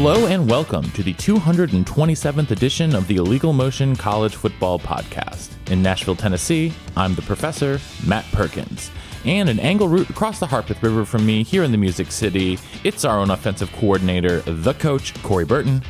Hello 0.00 0.28
and 0.28 0.48
welcome 0.48 0.88
to 0.92 1.02
the 1.02 1.12
227th 1.14 2.52
edition 2.52 2.94
of 2.94 3.08
the 3.08 3.16
Illegal 3.16 3.52
Motion 3.52 3.96
College 3.96 4.36
Football 4.36 4.78
Podcast. 4.78 5.50
In 5.72 5.82
Nashville, 5.82 6.14
Tennessee, 6.14 6.72
I'm 6.96 7.16
the 7.16 7.22
professor, 7.22 7.80
Matt 8.06 8.24
Perkins. 8.30 8.92
And 9.24 9.48
an 9.48 9.58
angle 9.58 9.88
route 9.88 10.08
across 10.08 10.38
the 10.38 10.46
Harpeth 10.46 10.80
River 10.84 11.04
from 11.04 11.26
me 11.26 11.42
here 11.42 11.64
in 11.64 11.72
the 11.72 11.78
Music 11.78 12.12
City, 12.12 12.60
it's 12.84 13.04
our 13.04 13.18
own 13.18 13.32
offensive 13.32 13.72
coordinator, 13.72 14.38
the 14.42 14.74
coach, 14.74 15.20
Corey 15.24 15.44
Burton. 15.44 15.82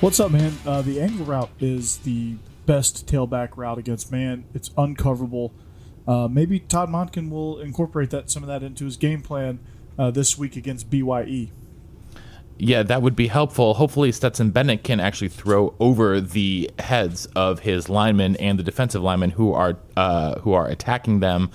What's 0.00 0.18
up, 0.18 0.32
man? 0.32 0.58
Uh, 0.66 0.82
the 0.82 1.00
angle 1.00 1.24
route 1.24 1.50
is 1.60 1.98
the 1.98 2.34
best 2.66 3.06
tailback 3.06 3.56
route 3.56 3.78
against 3.78 4.10
man. 4.10 4.44
It's 4.54 4.70
uncoverable. 4.70 5.52
Uh, 6.08 6.26
maybe 6.26 6.58
Todd 6.58 6.88
Monken 6.88 7.30
will 7.30 7.60
incorporate 7.60 8.10
that 8.10 8.28
some 8.28 8.42
of 8.42 8.48
that 8.48 8.64
into 8.64 8.86
his 8.86 8.96
game 8.96 9.22
plan 9.22 9.60
uh, 9.96 10.10
this 10.10 10.36
week 10.36 10.56
against 10.56 10.90
BYE 10.90 11.52
yeah, 12.58 12.82
that 12.82 13.02
would 13.02 13.14
be 13.14 13.28
helpful. 13.28 13.74
Hopefully, 13.74 14.10
Stetson 14.10 14.50
Bennett 14.50 14.82
can 14.82 14.98
actually 14.98 15.28
throw 15.28 15.74
over 15.78 16.20
the 16.20 16.70
heads 16.78 17.26
of 17.36 17.60
his 17.60 17.88
linemen 17.88 18.36
and 18.36 18.58
the 18.58 18.64
defensive 18.64 19.02
linemen 19.02 19.30
who 19.30 19.52
are 19.52 19.78
uh, 19.96 20.40
who 20.40 20.52
are 20.52 20.66
attacking 20.68 21.20
them. 21.20 21.50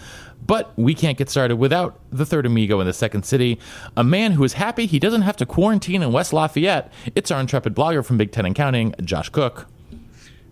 But 0.45 0.77
we 0.77 0.93
can't 0.93 1.17
get 1.17 1.29
started 1.29 1.55
without 1.55 1.99
the 2.11 2.25
third 2.25 2.45
amigo 2.45 2.79
in 2.79 2.87
the 2.87 2.93
second 2.93 3.23
city, 3.23 3.59
a 3.95 4.03
man 4.03 4.33
who 4.33 4.43
is 4.43 4.53
happy 4.53 4.85
he 4.85 4.99
doesn't 4.99 5.21
have 5.21 5.37
to 5.37 5.45
quarantine 5.45 6.03
in 6.03 6.11
West 6.11 6.33
Lafayette. 6.33 6.91
It's 7.15 7.31
our 7.31 7.39
intrepid 7.39 7.73
blogger 7.73 8.03
from 8.03 8.17
Big 8.17 8.31
Ten 8.31 8.45
and 8.45 8.55
Counting, 8.55 8.93
Josh 9.03 9.29
Cook. 9.29 9.67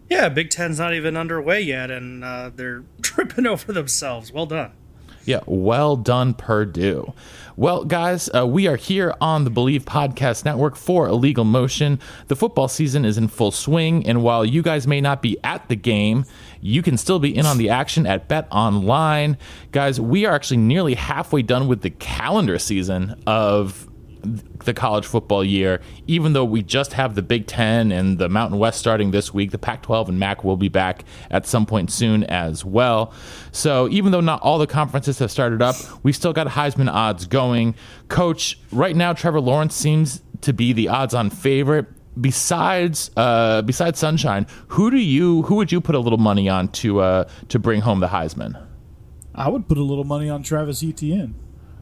Yeah, 0.09 0.27
Big 0.29 0.49
Ten's 0.49 0.79
not 0.79 0.93
even 0.93 1.15
underway 1.15 1.61
yet, 1.61 1.91
and 1.91 2.23
uh, 2.23 2.51
they're 2.53 2.83
tripping 3.01 3.45
over 3.45 3.71
themselves. 3.71 4.31
Well 4.31 4.45
done. 4.45 4.71
Yeah, 5.31 5.39
well 5.45 5.95
done, 5.95 6.33
Purdue. 6.33 7.13
Well, 7.55 7.85
guys, 7.85 8.29
uh, 8.35 8.45
we 8.45 8.67
are 8.67 8.75
here 8.75 9.15
on 9.21 9.45
the 9.45 9.49
Believe 9.49 9.85
Podcast 9.85 10.43
Network 10.43 10.75
for 10.75 11.07
Illegal 11.07 11.45
Motion. 11.45 12.01
The 12.27 12.35
football 12.35 12.67
season 12.67 13.05
is 13.05 13.17
in 13.17 13.29
full 13.29 13.51
swing, 13.51 14.05
and 14.05 14.23
while 14.23 14.43
you 14.43 14.61
guys 14.61 14.87
may 14.87 14.99
not 14.99 15.21
be 15.21 15.37
at 15.41 15.69
the 15.69 15.77
game, 15.77 16.25
you 16.59 16.81
can 16.81 16.97
still 16.97 17.17
be 17.17 17.33
in 17.33 17.45
on 17.45 17.57
the 17.57 17.69
action 17.69 18.05
at 18.05 18.27
Bet 18.27 18.45
Online. 18.51 19.37
Guys, 19.71 20.01
we 20.01 20.25
are 20.25 20.35
actually 20.35 20.57
nearly 20.57 20.95
halfway 20.95 21.43
done 21.43 21.69
with 21.69 21.81
the 21.81 21.91
calendar 21.91 22.59
season 22.59 23.15
of 23.25 23.87
the 24.21 24.73
college 24.73 25.05
football 25.05 25.43
year, 25.43 25.81
even 26.07 26.33
though 26.33 26.45
we 26.45 26.61
just 26.61 26.93
have 26.93 27.15
the 27.15 27.21
Big 27.21 27.47
Ten 27.47 27.91
and 27.91 28.17
the 28.17 28.29
Mountain 28.29 28.59
West 28.59 28.79
starting 28.79 29.11
this 29.11 29.33
week, 29.33 29.51
the 29.51 29.57
Pac 29.57 29.81
12 29.83 30.09
and 30.09 30.19
MAC 30.19 30.43
will 30.43 30.57
be 30.57 30.69
back 30.69 31.03
at 31.29 31.45
some 31.45 31.65
point 31.65 31.91
soon 31.91 32.23
as 32.25 32.63
well. 32.63 33.13
So 33.51 33.89
even 33.89 34.11
though 34.11 34.21
not 34.21 34.41
all 34.41 34.57
the 34.57 34.67
conferences 34.67 35.19
have 35.19 35.31
started 35.31 35.61
up, 35.61 35.75
we've 36.03 36.15
still 36.15 36.33
got 36.33 36.47
Heisman 36.47 36.91
odds 36.91 37.25
going. 37.25 37.75
Coach, 38.07 38.59
right 38.71 38.95
now, 38.95 39.13
Trevor 39.13 39.41
Lawrence 39.41 39.75
seems 39.75 40.21
to 40.41 40.53
be 40.53 40.73
the 40.73 40.87
odds 40.87 41.13
on 41.13 41.29
favorite. 41.29 41.87
Besides, 42.19 43.09
uh, 43.15 43.61
besides 43.61 43.97
Sunshine, 43.97 44.45
who 44.67 44.91
do 44.91 44.97
you, 44.97 45.43
who 45.43 45.55
would 45.55 45.71
you 45.71 45.79
put 45.79 45.95
a 45.95 45.99
little 45.99 46.17
money 46.19 46.49
on 46.49 46.67
to, 46.69 46.99
uh, 46.99 47.29
to 47.47 47.57
bring 47.57 47.81
home 47.81 48.01
the 48.01 48.07
Heisman? 48.07 48.61
I 49.33 49.47
would 49.47 49.67
put 49.67 49.77
a 49.77 49.83
little 49.83 50.03
money 50.03 50.29
on 50.29 50.43
Travis 50.43 50.83
Etienne. 50.83 51.35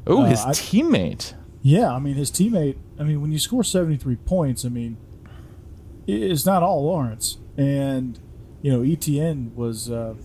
Oh, 0.06 0.24
his 0.24 0.40
uh, 0.40 0.50
teammate. 0.50 1.34
Yeah, 1.62 1.94
I 1.94 2.00
mean 2.00 2.16
his 2.16 2.32
teammate. 2.32 2.78
I 3.00 3.04
mean 3.04 3.22
when 3.22 3.32
you 3.32 3.40
score 3.40 3.64
seventy 3.64 3.98
three 3.98 4.16
points, 4.16 4.66
I 4.66 4.70
mean 4.70 4.98
it's 6.08 6.46
not 6.46 6.64
all 6.64 6.86
Lawrence, 6.86 7.38
and 7.58 8.20
you 8.62 8.72
know 8.72 8.82
Etienne 8.84 9.54
was 9.56 9.92
uh, 9.92 10.16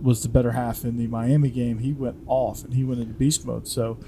was 0.00 0.22
the 0.22 0.28
better 0.28 0.52
half 0.52 0.84
in 0.84 0.96
the 0.96 1.06
Miami 1.06 1.50
game. 1.50 1.78
He 1.78 1.92
went 1.92 2.16
off 2.26 2.64
and 2.64 2.74
he 2.74 2.84
went 2.84 3.00
into 3.00 3.14
beast 3.14 3.46
mode. 3.46 3.68
So 3.68 3.98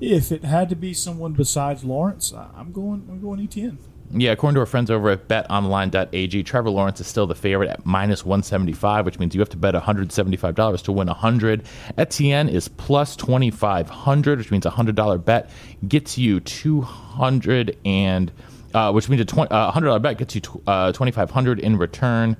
if 0.00 0.32
it 0.32 0.44
had 0.44 0.68
to 0.68 0.76
be 0.76 0.94
someone 0.94 1.32
besides 1.32 1.84
Lawrence, 1.84 2.32
I'm 2.32 2.72
going. 2.72 3.06
I'm 3.10 3.20
going 3.20 3.40
Etienne. 3.40 3.78
Yeah, 4.14 4.32
according 4.32 4.56
to 4.56 4.60
our 4.60 4.66
friends 4.66 4.90
over 4.90 5.08
at 5.08 5.26
betonline.ag, 5.26 6.42
Trevor 6.42 6.68
Lawrence 6.68 7.00
is 7.00 7.06
still 7.06 7.26
the 7.26 7.34
favorite 7.34 7.70
at 7.70 7.86
minus 7.86 8.26
175, 8.26 9.06
which 9.06 9.18
means 9.18 9.34
you 9.34 9.40
have 9.40 9.48
to 9.50 9.56
bet 9.56 9.74
$175 9.74 10.82
to 10.82 10.92
win 10.92 11.06
100. 11.06 11.62
Etienne 11.96 12.48
is 12.50 12.68
plus 12.68 13.16
2500, 13.16 14.38
which 14.38 14.50
means 14.50 14.66
a 14.66 14.70
$100 14.70 15.24
bet 15.24 15.50
gets 15.88 16.18
you 16.18 16.40
200 16.40 17.78
and 17.86 18.30
uh, 18.74 18.92
which 18.92 19.08
means 19.08 19.22
a 19.22 19.24
$20, 19.24 19.48
uh, 19.50 19.72
$100 19.72 20.02
bet 20.02 20.18
gets 20.18 20.34
you 20.34 20.42
t- 20.42 20.50
uh, 20.66 20.92
2500 20.92 21.58
in 21.58 21.78
return. 21.78 22.36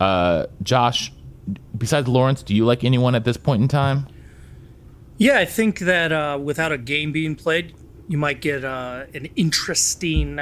Uh, 0.00 0.46
Josh, 0.62 1.10
besides 1.76 2.06
Lawrence, 2.06 2.42
do 2.42 2.54
you 2.54 2.66
like 2.66 2.84
anyone 2.84 3.14
at 3.14 3.24
this 3.24 3.38
point 3.38 3.62
in 3.62 3.68
time? 3.68 4.06
Yeah, 5.16 5.38
I 5.38 5.46
think 5.46 5.78
that 5.80 6.12
uh, 6.12 6.38
without 6.42 6.72
a 6.72 6.78
game 6.78 7.12
being 7.12 7.34
played, 7.34 7.74
you 8.08 8.18
might 8.18 8.42
get 8.42 8.64
an 8.64 9.26
interesting 9.36 10.40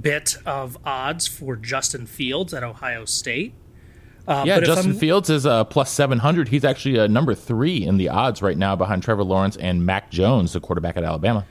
bit 0.00 0.36
of 0.46 0.78
odds 0.84 1.26
for 1.26 1.56
Justin 1.56 2.06
Fields 2.06 2.54
at 2.54 2.62
Ohio 2.62 3.04
State. 3.04 3.54
Uh, 4.26 4.44
yeah, 4.46 4.60
Justin 4.60 4.92
Fields 4.92 5.30
is 5.30 5.46
uh, 5.46 5.64
plus 5.64 5.90
700. 5.90 6.48
He's 6.48 6.64
actually 6.64 6.98
uh, 6.98 7.06
number 7.06 7.34
three 7.34 7.84
in 7.84 7.96
the 7.96 8.10
odds 8.10 8.42
right 8.42 8.58
now 8.58 8.76
behind 8.76 9.02
Trevor 9.02 9.24
Lawrence 9.24 9.56
and 9.56 9.86
Mac 9.86 10.10
Jones, 10.10 10.52
the 10.52 10.60
quarterback 10.60 10.98
at 10.98 11.04
Alabama. 11.04 11.46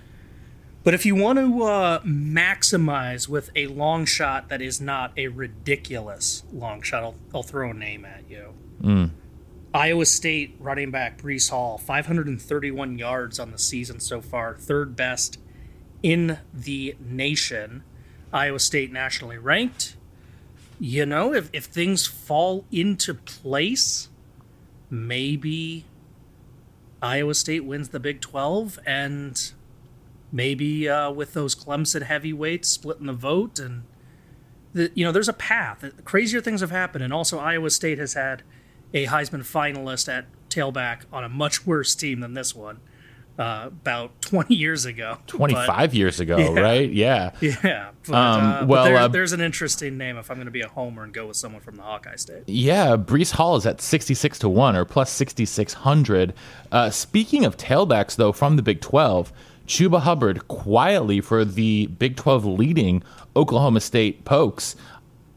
But 0.84 0.94
if 0.94 1.06
you 1.06 1.16
want 1.16 1.40
to 1.40 1.63
uh, 1.63 2.00
maximize 2.03 3.28
with 3.28 3.50
a 3.56 3.68
long 3.68 4.06
shot 4.06 4.47
that 4.50 4.62
is 4.62 4.80
not 4.80 5.12
a 5.18 5.28
ridiculous 5.28 6.44
long 6.53 6.81
shot, 6.81 7.03
I'll, 7.03 7.16
I'll 7.34 7.44
throw 7.44 7.72
a 7.72 7.74
name 7.74 8.06
at 8.06 8.30
you. 8.30 8.53
Mm. 8.81 9.09
Iowa 9.74 10.06
State 10.06 10.56
running 10.59 10.91
back 10.91 11.22
Breece 11.22 11.50
Hall, 11.50 11.78
531 11.78 12.97
yards 12.97 13.40
on 13.40 13.52
the 13.52 13.57
season 13.57 14.00
so 14.00 14.22
far, 14.22 14.56
third 14.56 14.96
best 14.96 15.40
in 16.03 16.40
the 16.53 16.96
nation. 17.00 17.84
Iowa 18.33 18.59
State 18.59 18.91
nationally 18.91 19.38
ranked. 19.38 19.95
You 20.79 21.05
know, 21.05 21.33
if, 21.33 21.49
if 21.53 21.65
things 21.65 22.05
fall 22.05 22.65
into 22.71 23.13
place, 23.13 24.09
maybe 24.89 25.85
Iowa 27.01 27.33
State 27.33 27.65
wins 27.65 27.89
the 27.89 27.99
Big 27.99 28.21
12 28.21 28.79
and 28.85 29.51
maybe 30.31 30.89
uh, 30.89 31.11
with 31.11 31.33
those 31.33 31.55
Clemson 31.55 32.03
heavyweights 32.03 32.69
splitting 32.69 33.07
the 33.07 33.13
vote 33.13 33.59
and 33.59 33.83
the, 34.73 34.91
you 34.94 35.05
know 35.05 35.11
there's 35.11 35.29
a 35.29 35.33
path 35.33 35.85
crazier 36.03 36.41
things 36.41 36.61
have 36.61 36.71
happened 36.71 37.03
and 37.03 37.13
also 37.13 37.39
Iowa 37.39 37.69
State 37.69 37.97
has 37.97 38.13
had 38.13 38.44
a 38.94 39.05
Heisman 39.05 39.41
finalist 39.41 40.11
at 40.11 40.25
tailback 40.49 41.03
on 41.11 41.23
a 41.23 41.29
much 41.29 41.65
worse 41.65 41.95
team 41.95 42.19
than 42.19 42.33
this 42.33 42.53
one 42.53 42.79
uh, 43.38 43.66
about 43.68 44.22
20 44.22 44.56
years 44.56 44.86
ago. 44.86 45.18
25 45.28 45.68
but, 45.68 45.94
years 45.94 46.20
ago, 46.20 46.38
yeah, 46.56 46.59
right? 46.59 46.92
Yeah. 46.92 47.31
Yeah. 47.42 47.92
But, 48.06 48.16
um, 48.16 48.42
uh, 48.42 48.66
well, 48.66 48.86
there, 48.86 48.98
uh, 48.98 49.08
there's 49.08 49.34
an 49.34 49.42
interesting 49.42 49.98
name 49.98 50.18
if 50.18 50.31
I'm 50.31 50.38
going 50.38 50.46
to 50.46 50.52
be 50.52 50.62
a 50.62 50.68
homer 50.68 51.03
and 51.03 51.14
go 51.14 51.28
with 51.28 51.38
someone 51.38 51.62
from 51.62 51.75
the 51.75 51.84
Hawkeye 51.84 52.16
State. 52.16 52.44
Yeah. 52.48 52.98
Breece 52.98 53.31
Hall 53.31 53.56
is 53.56 53.66
at 53.66 53.81
66 53.81 54.40
to 54.40 54.50
1 54.50 54.75
or 54.75 54.86
plus 54.86 55.12
6,600. 55.12 56.34
Uh, 56.72 56.90
speaking 56.90 57.46
of 57.46 57.58
tailbacks, 57.58 58.16
though, 58.16 58.31
from 58.31 58.56
the 58.56 58.64
Big 58.64 58.81
12, 58.81 59.31
Chuba 59.68 60.00
Hubbard 60.02 60.48
quietly 60.48 61.22
for 61.22 61.44
the 61.44 61.88
Big 61.88 62.16
12 62.16 62.46
leading 62.46 63.04
Oklahoma 63.36 63.81
State 63.81 64.24
Pokes 64.25 64.75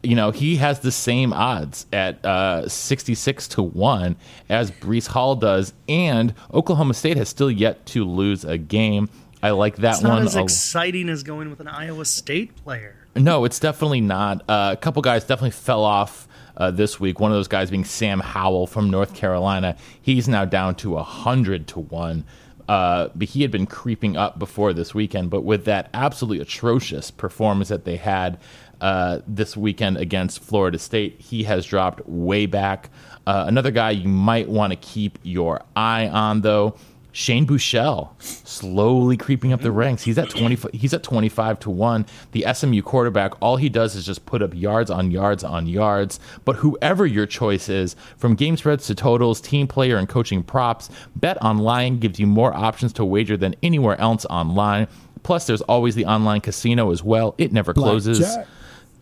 you 0.03 0.15
know, 0.15 0.31
he 0.31 0.55
has 0.57 0.79
the 0.79 0.91
same 0.91 1.33
odds 1.33 1.85
at 1.93 2.23
uh, 2.25 2.67
66 2.67 3.47
to 3.49 3.63
1 3.63 4.15
as 4.49 4.71
Breece 4.71 5.07
Hall 5.07 5.35
does, 5.35 5.73
and 5.87 6.33
Oklahoma 6.53 6.93
State 6.93 7.17
has 7.17 7.29
still 7.29 7.51
yet 7.51 7.85
to 7.87 8.03
lose 8.03 8.43
a 8.43 8.57
game. 8.57 9.09
I 9.43 9.51
like 9.51 9.77
that 9.77 9.95
it's 9.95 10.03
not 10.03 10.13
one. 10.13 10.23
as 10.23 10.35
exciting 10.35 11.09
as 11.09 11.23
going 11.23 11.49
with 11.49 11.59
an 11.59 11.67
Iowa 11.67 12.05
State 12.05 12.55
player. 12.57 12.95
No, 13.15 13.43
it's 13.45 13.59
definitely 13.59 14.01
not. 14.01 14.43
Uh, 14.49 14.71
a 14.73 14.77
couple 14.77 15.01
guys 15.01 15.23
definitely 15.23 15.51
fell 15.51 15.83
off 15.83 16.27
uh, 16.57 16.71
this 16.71 16.99
week. 16.99 17.19
One 17.19 17.31
of 17.31 17.37
those 17.37 17.47
guys 17.47 17.69
being 17.69 17.83
Sam 17.85 18.19
Howell 18.19 18.67
from 18.67 18.89
North 18.89 19.13
Carolina. 19.13 19.75
He's 20.01 20.27
now 20.27 20.45
down 20.45 20.75
to 20.75 20.91
100 20.91 21.67
to 21.67 21.79
1. 21.79 22.23
Uh, 22.69 23.09
but 23.15 23.27
he 23.27 23.41
had 23.41 23.51
been 23.51 23.65
creeping 23.65 24.15
up 24.15 24.39
before 24.39 24.71
this 24.71 24.93
weekend. 24.93 25.29
But 25.29 25.41
with 25.41 25.65
that 25.65 25.89
absolutely 25.93 26.41
atrocious 26.41 27.11
performance 27.11 27.67
that 27.69 27.83
they 27.83 27.97
had 27.97 28.39
uh, 28.81 29.19
this 29.27 29.55
weekend 29.55 29.97
against 29.97 30.43
Florida 30.43 30.77
State. 30.77 31.21
He 31.21 31.43
has 31.43 31.65
dropped 31.65 32.01
way 32.07 32.45
back. 32.45 32.89
Uh, 33.25 33.45
another 33.47 33.71
guy 33.71 33.91
you 33.91 34.09
might 34.09 34.49
want 34.49 34.71
to 34.71 34.77
keep 34.77 35.19
your 35.23 35.61
eye 35.75 36.07
on, 36.07 36.41
though, 36.41 36.75
Shane 37.13 37.45
Buechele 37.45 38.09
slowly 38.21 39.17
creeping 39.17 39.51
up 39.51 39.61
the 39.61 39.71
ranks. 39.71 40.03
He's 40.03 40.17
at 40.17 40.29
20 40.29 40.57
he's 40.73 40.93
at 40.93 41.03
25 41.03 41.59
to 41.59 41.69
1. 41.69 42.05
The 42.31 42.45
SMU 42.53 42.81
quarterback, 42.81 43.33
all 43.41 43.57
he 43.57 43.69
does 43.69 43.95
is 43.95 44.05
just 44.05 44.25
put 44.25 44.41
up 44.41 44.55
yards 44.55 44.89
on 44.89 45.11
yards 45.11 45.43
on 45.43 45.67
yards. 45.67 46.19
But 46.45 46.57
whoever 46.57 47.05
your 47.05 47.25
choice 47.25 47.67
is, 47.69 47.95
from 48.17 48.35
game 48.35 48.55
spreads 48.55 48.87
to 48.87 48.95
totals, 48.95 49.41
team 49.41 49.67
player 49.67 49.97
and 49.97 50.07
coaching 50.07 50.41
props, 50.41 50.89
Bet 51.15 51.37
Online 51.43 51.99
gives 51.99 52.19
you 52.19 52.27
more 52.27 52.53
options 52.55 52.93
to 52.93 53.05
wager 53.05 53.35
than 53.35 53.55
anywhere 53.61 53.99
else 53.99 54.25
online. 54.25 54.87
Plus 55.23 55.45
there's 55.45 55.61
always 55.63 55.95
the 55.95 56.05
online 56.05 56.41
casino 56.41 56.91
as 56.91 57.03
well. 57.03 57.35
It 57.37 57.51
never 57.51 57.73
closes. 57.73 58.19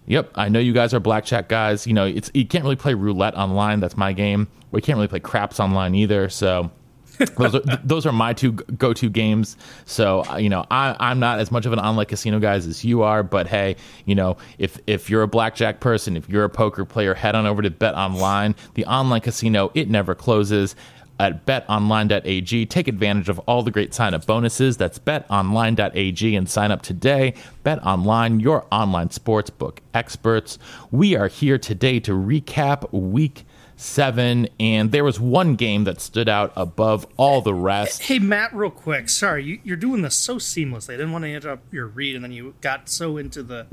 Yep, 0.10 0.32
I 0.36 0.50
know 0.50 0.60
you 0.60 0.74
guys 0.74 0.94
are 0.94 1.00
blackjack 1.00 1.50
guys. 1.50 1.86
You 1.86 1.94
know, 1.94 2.06
it's 2.06 2.32
you 2.34 2.46
can't 2.46 2.64
really 2.64 2.76
play 2.76 2.96
roulette 2.96 3.36
online. 3.36 3.80
That's 3.80 3.96
my 3.96 4.12
game. 4.12 4.48
We 4.72 4.82
can't 4.82 4.98
really 4.98 5.08
play 5.08 5.20
craps 5.20 5.60
online 5.60 5.94
either. 5.94 6.30
So 6.30 6.72
those 7.38 7.54
are 7.54 7.62
those 7.84 8.06
are 8.08 8.12
my 8.12 8.34
two 8.34 8.54
go 8.54 8.92
to 8.92 9.08
games. 9.08 9.56
So 9.86 10.26
uh, 10.26 10.38
you 10.38 10.50
know, 10.50 10.66
I, 10.72 10.96
I'm 11.00 11.20
not 11.20 11.40
as 11.40 11.52
much 11.52 11.68
of 11.68 11.74
an 11.74 11.80
online 11.80 12.08
casino 12.08 12.40
guys 12.40 12.66
as 12.66 12.84
you 12.84 13.04
are. 13.04 13.22
But 13.22 13.46
hey, 13.46 13.76
you 14.06 14.16
know, 14.16 14.38
if 14.58 14.80
if 14.88 15.12
you're 15.12 15.22
a 15.22 15.28
blackjack 15.28 15.80
person, 15.80 16.18
if 16.18 16.28
you're 16.28 16.44
a 16.44 16.50
poker 16.50 16.86
player, 16.86 17.14
head 17.14 17.36
on 17.36 17.46
over 17.46 17.62
to 17.62 17.70
Bet 17.70 17.94
Online. 17.94 18.56
The 18.74 18.86
online 18.86 19.22
casino 19.22 19.72
it 19.76 19.92
never 19.92 20.16
closes. 20.16 20.76
At 21.20 21.46
betonline.ag, 21.46 22.66
take 22.68 22.88
advantage 22.88 23.28
of 23.28 23.40
all 23.40 23.62
the 23.62 23.72
great 23.72 23.94
sign 23.94 24.14
up 24.14 24.26
bonuses. 24.26 24.78
That's 24.78 24.98
betonline.ag 25.00 26.34
and 26.36 26.50
sign 26.50 26.72
up 26.72 26.82
today. 26.82 27.34
Bet 27.64 27.84
Online, 27.86 28.40
your 28.40 28.66
online 28.72 29.10
sportsbook 29.10 29.80
experts. 29.94 30.58
We 30.92 31.18
are 31.18 31.28
here 31.28 31.58
today 31.58 32.00
to 32.00 32.14
recap 32.14 32.90
week 32.94 33.44
seven, 33.76 34.48
and 34.62 34.94
there 34.94 35.04
was 35.04 35.20
one 35.20 35.56
game 35.56 35.84
that 35.84 36.00
stood 36.00 36.30
out 36.30 36.54
above 36.56 37.06
all 37.18 37.42
the 37.42 37.54
rest. 37.54 38.04
Hey 38.04 38.20
Matt, 38.20 38.56
real 38.56 38.70
quick. 38.70 39.10
Sorry, 39.10 39.44
you, 39.44 39.60
you're 39.66 39.76
doing 39.78 40.02
this 40.04 40.16
so 40.16 40.36
seamlessly. 40.36 40.94
I 40.94 40.98
didn't 40.98 41.12
want 41.12 41.26
to 41.26 41.34
interrupt 41.34 41.74
your 41.74 41.88
read, 41.88 42.16
and 42.16 42.24
then 42.24 42.32
you 42.32 42.56
got 42.62 42.88
so 42.88 43.18
into 43.18 43.44
the 43.44 43.68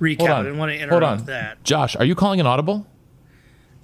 recap. 0.00 0.18
Hold 0.18 0.30
I 0.30 0.42
didn't 0.42 0.58
want 0.58 0.72
to 0.72 0.78
Hold 0.78 0.92
interrupt 0.92 1.20
on. 1.20 1.26
that. 1.26 1.62
Josh, 1.62 1.94
are 1.94 2.04
you 2.04 2.16
calling 2.16 2.40
an 2.40 2.46
audible? 2.46 2.88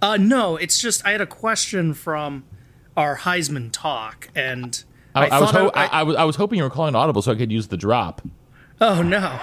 Uh, 0.02 0.16
no, 0.16 0.56
it's 0.56 0.80
just 0.80 1.06
I 1.06 1.12
had 1.12 1.20
a 1.20 1.26
question 1.26 1.94
from 1.94 2.42
our 2.96 3.16
Heisman 3.18 3.70
talk, 3.72 4.28
and 4.34 4.82
I, 5.14 5.26
I 5.28 5.40
was 5.40 5.50
ho- 5.50 5.70
I- 5.74 5.84
I, 5.86 6.00
I 6.00 6.02
was 6.02 6.16
I 6.16 6.24
was 6.24 6.36
hoping 6.36 6.58
you 6.58 6.64
were 6.64 6.70
calling 6.70 6.90
an 6.90 6.96
audible 6.96 7.22
so 7.22 7.32
I 7.32 7.34
could 7.34 7.50
use 7.52 7.68
the 7.68 7.76
drop. 7.76 8.22
oh 8.80 9.02
no, 9.02 9.38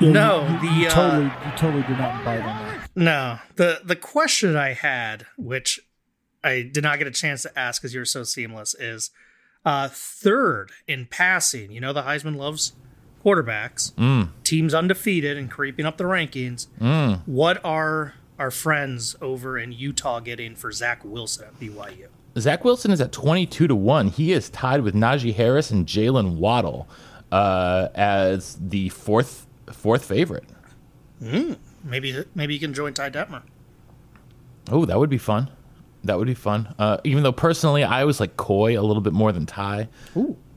Yeah, 0.00 0.10
No, 0.12 0.46
you, 0.46 0.52
you, 0.54 0.60
the, 0.60 0.66
you 0.80 0.86
uh, 0.86 0.90
totally, 0.90 1.24
you 1.24 1.52
totally 1.56 1.82
did 1.82 1.98
not 1.98 2.24
bite 2.24 2.40
on 2.40 2.66
that. 2.66 2.90
no. 2.94 3.38
The 3.56 3.80
the 3.84 3.96
question 3.96 4.56
I 4.56 4.72
had, 4.74 5.26
which 5.36 5.80
I 6.44 6.62
did 6.72 6.82
not 6.84 6.98
get 6.98 7.06
a 7.06 7.10
chance 7.10 7.42
to 7.42 7.58
ask 7.58 7.80
because 7.82 7.92
you 7.94 8.00
were 8.00 8.04
so 8.04 8.22
seamless, 8.22 8.74
is 8.74 9.10
uh, 9.64 9.88
third 9.90 10.70
in 10.86 11.06
passing. 11.06 11.72
You 11.72 11.80
know 11.80 11.92
the 11.92 12.02
Heisman 12.02 12.36
loves 12.36 12.72
quarterbacks. 13.24 13.92
Mm. 13.94 14.28
Teams 14.44 14.72
undefeated 14.72 15.36
and 15.36 15.50
creeping 15.50 15.84
up 15.84 15.96
the 15.96 16.04
rankings. 16.04 16.68
Mm. 16.80 17.22
What 17.26 17.62
are 17.64 18.14
our 18.38 18.50
friends 18.52 19.16
over 19.20 19.58
in 19.58 19.72
Utah 19.72 20.20
getting 20.20 20.54
for 20.54 20.70
Zach 20.70 21.04
Wilson 21.04 21.46
at 21.48 21.58
BYU? 21.60 22.06
Zach 22.36 22.64
Wilson 22.64 22.90
is 22.90 23.00
at 23.00 23.12
22 23.12 23.68
to 23.68 23.74
1. 23.74 24.08
He 24.08 24.32
is 24.32 24.50
tied 24.50 24.82
with 24.82 24.94
Najee 24.94 25.34
Harris 25.34 25.70
and 25.70 25.86
Jaylen 25.86 26.36
Waddle 26.36 26.88
uh, 27.32 27.88
as 27.94 28.58
the 28.60 28.88
fourth 28.90 29.46
fourth 29.72 30.04
favorite. 30.04 30.44
Maybe 31.84 32.24
maybe 32.34 32.54
you 32.54 32.60
can 32.60 32.74
join 32.74 32.94
Ty 32.94 33.10
Detmer. 33.10 33.42
Oh, 34.70 34.84
that 34.84 34.98
would 34.98 35.10
be 35.10 35.18
fun. 35.18 35.50
That 36.04 36.18
would 36.18 36.26
be 36.28 36.34
fun. 36.34 36.74
Uh, 36.78 36.98
even 37.04 37.22
though 37.22 37.32
personally, 37.32 37.82
I 37.82 38.02
always 38.02 38.20
like 38.20 38.36
Coy 38.36 38.78
a 38.78 38.82
little 38.82 39.02
bit 39.02 39.12
more 39.12 39.32
than 39.32 39.46
Ty. 39.46 39.88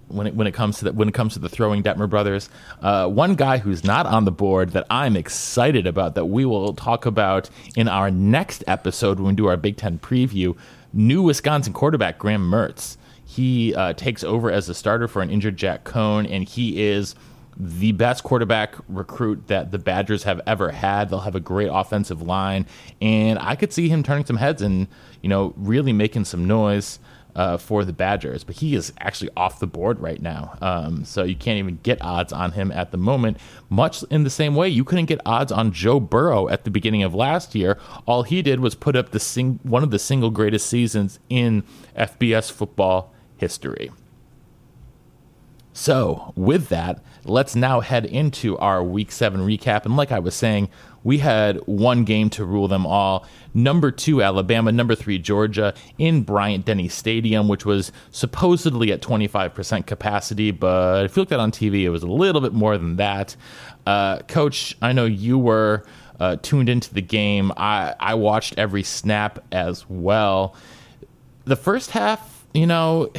When 0.07 0.27
it 0.27 0.35
when 0.35 0.45
it 0.45 0.51
comes 0.53 0.79
to 0.79 0.85
the, 0.85 0.91
when 0.91 1.07
it 1.07 1.13
comes 1.13 1.33
to 1.33 1.39
the 1.39 1.47
throwing 1.49 1.81
Detmer 1.83 2.09
brothers, 2.09 2.49
uh, 2.81 3.07
one 3.07 3.35
guy 3.35 3.57
who's 3.59 3.83
not 3.85 4.05
on 4.05 4.25
the 4.25 4.31
board 4.31 4.71
that 4.71 4.85
I'm 4.89 5.15
excited 5.15 5.87
about 5.87 6.15
that 6.15 6.25
we 6.25 6.43
will 6.45 6.73
talk 6.73 7.05
about 7.05 7.49
in 7.77 7.87
our 7.87 8.11
next 8.11 8.63
episode 8.67 9.19
when 9.19 9.29
we 9.29 9.35
do 9.35 9.47
our 9.47 9.55
Big 9.55 9.77
Ten 9.77 9.99
preview, 9.99 10.57
new 10.93 11.21
Wisconsin 11.21 11.73
quarterback 11.73 12.17
Graham 12.17 12.49
Mertz. 12.49 12.97
He 13.23 13.73
uh, 13.75 13.93
takes 13.93 14.23
over 14.23 14.51
as 14.51 14.67
a 14.67 14.73
starter 14.73 15.07
for 15.07 15.21
an 15.21 15.29
injured 15.29 15.55
Jack 15.55 15.83
Coan, 15.85 16.29
and 16.29 16.47
he 16.47 16.83
is 16.83 17.15
the 17.57 17.91
best 17.91 18.23
quarterback 18.23 18.75
recruit 18.87 19.47
that 19.47 19.71
the 19.71 19.79
Badgers 19.79 20.23
have 20.23 20.41
ever 20.47 20.71
had. 20.71 21.09
They'll 21.09 21.19
have 21.19 21.35
a 21.35 21.39
great 21.39 21.69
offensive 21.71 22.21
line, 22.21 22.65
and 23.01 23.39
I 23.39 23.55
could 23.55 23.71
see 23.71 23.89
him 23.89 24.03
turning 24.03 24.25
some 24.25 24.37
heads 24.37 24.61
and 24.61 24.87
you 25.21 25.29
know 25.29 25.53
really 25.55 25.93
making 25.93 26.25
some 26.25 26.45
noise 26.45 26.99
uh, 27.35 27.57
for 27.57 27.85
the 27.85 27.93
Badgers. 27.93 28.43
But 28.43 28.57
he 28.57 28.75
is 28.75 28.93
actually 28.99 29.31
off 29.35 29.59
the 29.59 29.67
board 29.67 29.99
right 29.99 30.21
now, 30.21 30.57
um, 30.61 31.05
so 31.05 31.23
you 31.23 31.35
can't 31.35 31.59
even 31.59 31.79
get 31.83 32.01
odds 32.01 32.33
on 32.33 32.53
him 32.53 32.71
at 32.71 32.91
the 32.91 32.97
moment. 32.97 33.37
Much 33.69 34.03
in 34.09 34.23
the 34.23 34.29
same 34.29 34.55
way, 34.55 34.69
you 34.69 34.83
couldn't 34.83 35.05
get 35.05 35.21
odds 35.25 35.51
on 35.51 35.71
Joe 35.71 35.99
Burrow 35.99 36.47
at 36.49 36.63
the 36.63 36.71
beginning 36.71 37.03
of 37.03 37.15
last 37.15 37.55
year. 37.55 37.77
All 38.05 38.23
he 38.23 38.41
did 38.41 38.59
was 38.59 38.75
put 38.75 38.95
up 38.95 39.11
the 39.11 39.19
sing- 39.19 39.59
one 39.63 39.83
of 39.83 39.91
the 39.91 39.99
single 39.99 40.29
greatest 40.29 40.67
seasons 40.67 41.19
in 41.29 41.63
FBS 41.95 42.51
football 42.51 43.13
history. 43.37 43.91
So, 45.73 46.33
with 46.35 46.67
that, 46.69 47.01
let's 47.23 47.55
now 47.55 47.79
head 47.79 48.05
into 48.05 48.57
our 48.57 48.83
week 48.83 49.11
seven 49.11 49.41
recap. 49.41 49.85
And 49.85 49.95
like 49.95 50.11
I 50.11 50.19
was 50.19 50.35
saying, 50.35 50.69
we 51.03 51.19
had 51.19 51.57
one 51.65 52.03
game 52.03 52.29
to 52.31 52.45
rule 52.45 52.67
them 52.67 52.85
all. 52.85 53.25
Number 53.53 53.91
two, 53.91 54.21
Alabama. 54.21 54.71
Number 54.71 54.95
three, 54.95 55.17
Georgia, 55.17 55.73
in 55.97 56.23
Bryant 56.23 56.65
Denny 56.65 56.87
Stadium, 56.87 57.47
which 57.47 57.65
was 57.65 57.91
supposedly 58.11 58.91
at 58.91 59.01
25% 59.01 59.85
capacity. 59.85 60.51
But 60.51 61.05
if 61.05 61.15
you 61.15 61.21
looked 61.21 61.31
at 61.31 61.39
on 61.39 61.51
TV, 61.51 61.81
it 61.81 61.89
was 61.89 62.03
a 62.03 62.07
little 62.07 62.41
bit 62.41 62.53
more 62.53 62.77
than 62.77 62.97
that. 62.97 63.35
Uh, 63.85 64.19
Coach, 64.19 64.77
I 64.81 64.93
know 64.93 65.05
you 65.05 65.37
were 65.37 65.83
uh, 66.19 66.37
tuned 66.41 66.69
into 66.69 66.93
the 66.93 67.01
game. 67.01 67.51
I, 67.57 67.95
I 67.99 68.13
watched 68.15 68.57
every 68.57 68.83
snap 68.83 69.43
as 69.51 69.89
well 69.89 70.55
the 71.45 71.55
first 71.55 71.91
half, 71.91 72.45
you 72.53 72.67
know, 72.67 73.11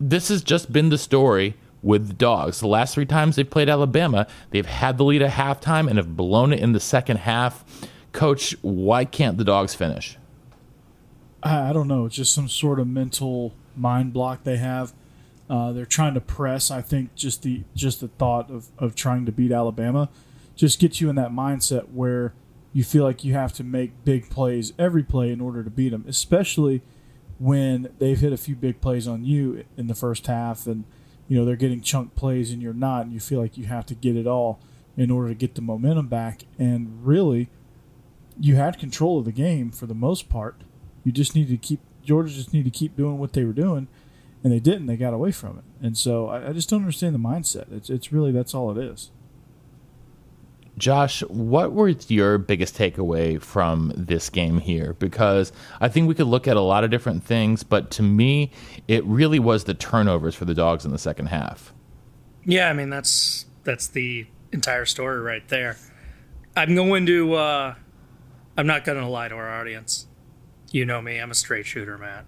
this 0.00 0.28
has 0.28 0.42
just 0.42 0.72
been 0.72 0.88
the 0.90 0.98
story 0.98 1.54
with 1.82 2.08
the 2.08 2.14
dogs. 2.14 2.60
The 2.60 2.66
last 2.66 2.94
three 2.94 3.06
times 3.06 3.36
they've 3.36 3.48
played 3.48 3.68
Alabama, 3.68 4.26
they've 4.50 4.66
had 4.66 4.98
the 4.98 5.04
lead 5.04 5.22
at 5.22 5.32
halftime 5.32 5.88
and 5.88 5.96
have 5.96 6.16
blown 6.16 6.52
it 6.52 6.60
in 6.60 6.72
the 6.72 6.80
second 6.80 7.18
half. 7.18 7.64
Coach, 8.12 8.56
why 8.62 9.04
can't 9.04 9.38
the 9.38 9.44
dogs 9.44 9.74
finish? 9.74 10.18
I, 11.42 11.72
don't 11.72 11.86
know. 11.86 12.06
It's 12.06 12.16
just 12.16 12.34
some 12.34 12.48
sort 12.48 12.80
of 12.80 12.88
mental 12.88 13.54
mind 13.76 14.12
block 14.12 14.42
they 14.42 14.56
have. 14.56 14.92
Uh, 15.48 15.72
they're 15.72 15.86
trying 15.86 16.14
to 16.14 16.20
press. 16.20 16.70
I 16.70 16.82
think 16.82 17.14
just 17.14 17.42
the 17.42 17.62
just 17.74 18.00
the 18.00 18.08
thought 18.08 18.50
of, 18.50 18.66
of 18.78 18.94
trying 18.94 19.24
to 19.26 19.32
beat 19.32 19.52
Alabama 19.52 20.10
just 20.56 20.78
gets 20.78 21.00
you 21.00 21.08
in 21.08 21.16
that 21.16 21.30
mindset 21.30 21.92
where 21.92 22.34
you 22.72 22.84
feel 22.84 23.04
like 23.04 23.24
you 23.24 23.32
have 23.34 23.52
to 23.54 23.64
make 23.64 24.04
big 24.04 24.28
plays 24.28 24.72
every 24.78 25.02
play 25.02 25.30
in 25.30 25.40
order 25.40 25.62
to 25.62 25.70
beat 25.70 25.90
them, 25.90 26.04
especially 26.06 26.82
when 27.38 27.88
they've 27.98 28.18
hit 28.18 28.32
a 28.32 28.36
few 28.36 28.56
big 28.56 28.80
plays 28.80 29.06
on 29.06 29.24
you 29.24 29.64
in 29.76 29.86
the 29.86 29.94
first 29.94 30.26
half 30.26 30.66
and 30.66 30.84
you 31.28 31.38
know 31.38 31.44
they're 31.44 31.56
getting 31.56 31.80
chunk 31.80 32.14
plays 32.14 32.50
and 32.50 32.60
you're 32.62 32.72
not 32.72 33.04
and 33.04 33.12
you 33.12 33.20
feel 33.20 33.40
like 33.40 33.56
you 33.56 33.66
have 33.66 33.86
to 33.86 33.94
get 33.94 34.16
it 34.16 34.26
all 34.26 34.60
in 34.96 35.10
order 35.10 35.28
to 35.28 35.34
get 35.34 35.54
the 35.54 35.62
momentum 35.62 36.08
back. 36.08 36.44
And 36.58 37.06
really 37.06 37.50
you 38.40 38.56
had 38.56 38.78
control 38.78 39.18
of 39.18 39.24
the 39.24 39.32
game 39.32 39.70
for 39.70 39.86
the 39.86 39.94
most 39.94 40.28
part. 40.28 40.62
You 41.04 41.12
just 41.12 41.34
need 41.34 41.48
to 41.48 41.56
keep 41.56 41.80
Georgia 42.02 42.34
just 42.34 42.52
need 42.54 42.64
to 42.64 42.70
keep 42.70 42.96
doing 42.96 43.18
what 43.18 43.34
they 43.34 43.44
were 43.44 43.52
doing 43.52 43.88
and 44.42 44.52
they 44.52 44.60
didn't. 44.60 44.86
They 44.86 44.96
got 44.96 45.12
away 45.12 45.30
from 45.30 45.58
it. 45.58 45.64
And 45.84 45.96
so 45.96 46.28
I, 46.28 46.48
I 46.48 46.52
just 46.52 46.70
don't 46.70 46.80
understand 46.80 47.14
the 47.14 47.18
mindset. 47.18 47.70
It's, 47.70 47.90
it's 47.90 48.12
really 48.12 48.32
that's 48.32 48.54
all 48.54 48.70
it 48.76 48.82
is 48.82 49.10
Josh, 50.78 51.20
what 51.24 51.72
was 51.72 52.10
your 52.10 52.38
biggest 52.38 52.76
takeaway 52.76 53.40
from 53.40 53.92
this 53.96 54.30
game 54.30 54.58
here? 54.58 54.94
Because 54.94 55.52
I 55.80 55.88
think 55.88 56.08
we 56.08 56.14
could 56.14 56.26
look 56.28 56.46
at 56.48 56.56
a 56.56 56.60
lot 56.60 56.84
of 56.84 56.90
different 56.90 57.24
things, 57.24 57.62
but 57.62 57.90
to 57.92 58.02
me, 58.02 58.52
it 58.86 59.04
really 59.04 59.38
was 59.38 59.64
the 59.64 59.74
turnovers 59.74 60.34
for 60.34 60.44
the 60.44 60.54
dogs 60.54 60.84
in 60.84 60.92
the 60.92 60.98
second 60.98 61.26
half. 61.26 61.74
Yeah, 62.44 62.70
I 62.70 62.72
mean 62.72 62.88
that's 62.88 63.46
that's 63.64 63.88
the 63.88 64.26
entire 64.52 64.86
story 64.86 65.20
right 65.20 65.46
there. 65.48 65.76
I'm 66.56 66.74
going 66.74 67.04
to 67.06 67.34
uh 67.34 67.74
I'm 68.56 68.66
not 68.66 68.84
going 68.84 68.98
to 68.98 69.06
lie 69.06 69.28
to 69.28 69.34
our 69.34 69.60
audience. 69.60 70.06
You 70.70 70.84
know 70.84 71.02
me, 71.02 71.18
I'm 71.18 71.30
a 71.30 71.34
straight 71.34 71.66
shooter, 71.66 71.98
Matt. 71.98 72.24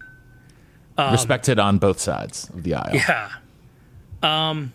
Respected 1.12 1.58
on 1.58 1.78
both 1.78 1.98
sides 1.98 2.50
of 2.50 2.62
the 2.62 2.74
aisle. 2.74 2.94
Yeah. 2.94 3.30
Um 4.22 4.74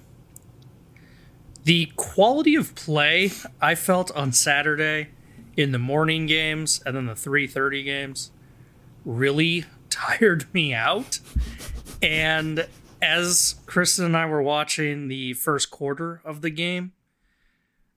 the 1.65 1.91
quality 1.95 2.55
of 2.55 2.75
play 2.75 3.31
I 3.59 3.73
felt 3.73 4.15
on 4.15 4.31
Saturday 4.31 5.09
in 5.57 5.71
the 5.71 5.79
morning 5.79 6.27
games 6.27 6.81
and 6.85 6.95
then 6.95 7.07
the 7.07 7.13
3:30 7.13 7.83
games 7.83 8.31
really 9.03 9.65
tired 9.89 10.45
me 10.53 10.73
out. 10.73 11.19
And 12.01 12.67
as 13.01 13.55
Kristen 13.65 14.05
and 14.05 14.15
I 14.15 14.27
were 14.27 14.41
watching 14.41 15.07
the 15.07 15.33
first 15.33 15.71
quarter 15.71 16.21
of 16.23 16.41
the 16.41 16.51
game, 16.51 16.93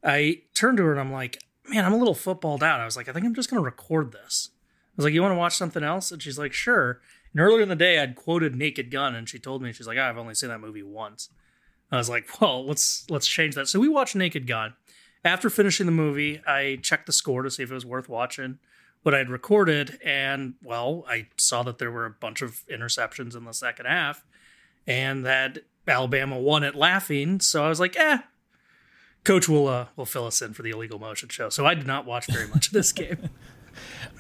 I 0.03 0.43
turned 0.55 0.79
to 0.79 0.85
her 0.85 0.93
and 0.93 1.01
I'm 1.01 1.13
like, 1.13 1.43
"Man, 1.69 1.85
I'm 1.85 1.93
a 1.93 1.99
little 1.99 2.15
footballed 2.15 2.63
out." 2.63 2.81
I 2.81 2.87
was 2.87 2.97
like, 2.97 3.09
"I 3.09 3.13
think 3.13 3.27
I'm 3.27 3.35
just 3.35 3.51
going 3.51 3.61
to 3.61 3.65
record 3.65 4.13
this." 4.13 4.49
I 4.51 4.93
was 4.97 5.05
like, 5.05 5.13
"You 5.13 5.21
want 5.21 5.33
to 5.33 5.39
watch 5.39 5.57
something 5.57 5.85
else?" 5.85 6.11
And 6.11 6.23
she's 6.23 6.39
like, 6.39 6.55
"Sure." 6.55 7.01
And 7.33 7.41
earlier 7.43 7.63
in 7.63 7.69
the 7.69 7.77
day, 7.77 7.99
I'd 7.99 8.17
quoted 8.17 8.57
Naked 8.57 8.91
Gun, 8.91 9.15
and 9.15 9.29
she 9.29 9.39
told 9.39 9.61
me 9.61 9.73
she's 9.73 9.87
like, 9.87 9.99
oh, 9.99 10.03
"I've 10.03 10.17
only 10.17 10.35
seen 10.35 10.49
that 10.49 10.61
movie 10.61 10.83
once." 10.83 11.29
I 11.91 11.97
was 11.97 12.09
like, 12.09 12.29
"Well, 12.41 12.67
let's 12.67 13.09
let's 13.11 13.27
change 13.27 13.55
that." 13.55 13.69
So 13.69 13.81
we 13.81 13.89
watched 13.89 14.17
Naked 14.17 14.47
Gun. 14.47 14.75
After 15.25 15.51
finishing 15.51 15.87
the 15.87 15.93
movie, 15.93 16.41
I 16.47 16.79
checked 16.83 17.07
the 17.07 17.13
score 17.13 17.43
to 17.43 17.51
see 17.51 17.63
if 17.63 17.71
it 17.71 17.75
was 17.75 17.85
worth 17.85 18.09
watching 18.09 18.59
what 19.03 19.15
I'd 19.15 19.29
recorded, 19.29 19.99
and 20.05 20.55
well, 20.63 21.05
I 21.09 21.29
saw 21.37 21.63
that 21.65 21.79
there 21.79 21.91
were 21.91 22.07
a 22.07 22.11
bunch 22.11 22.43
of 22.43 22.65
interceptions 22.71 23.37
in 23.37 23.45
the 23.45 23.53
second 23.53 23.87
half, 23.87 24.25
and 24.87 25.25
that 25.25 25.59
Alabama 25.87 26.39
won 26.39 26.63
it 26.63 26.75
laughing. 26.75 27.41
So 27.41 27.65
I 27.65 27.69
was 27.69 27.81
like, 27.81 27.97
"Eh." 27.99 28.19
Coach 29.25 29.49
will 29.49 29.69
uh, 29.69 29.87
will 29.97 30.07
fill 30.07 30.27
us 30.27 30.41
in 30.41 30.55
for 30.55 30.63
the 30.63 30.71
illegal 30.71 30.99
motion 30.99 31.29
show. 31.29 31.51
So 31.51 31.67
I 31.67 31.75
did 31.75 31.87
not 31.87 32.07
watch 32.07 32.27
very 32.27 32.49
much 32.49 32.69
of 32.69 32.73
this 32.73 32.93
game. 32.93 33.29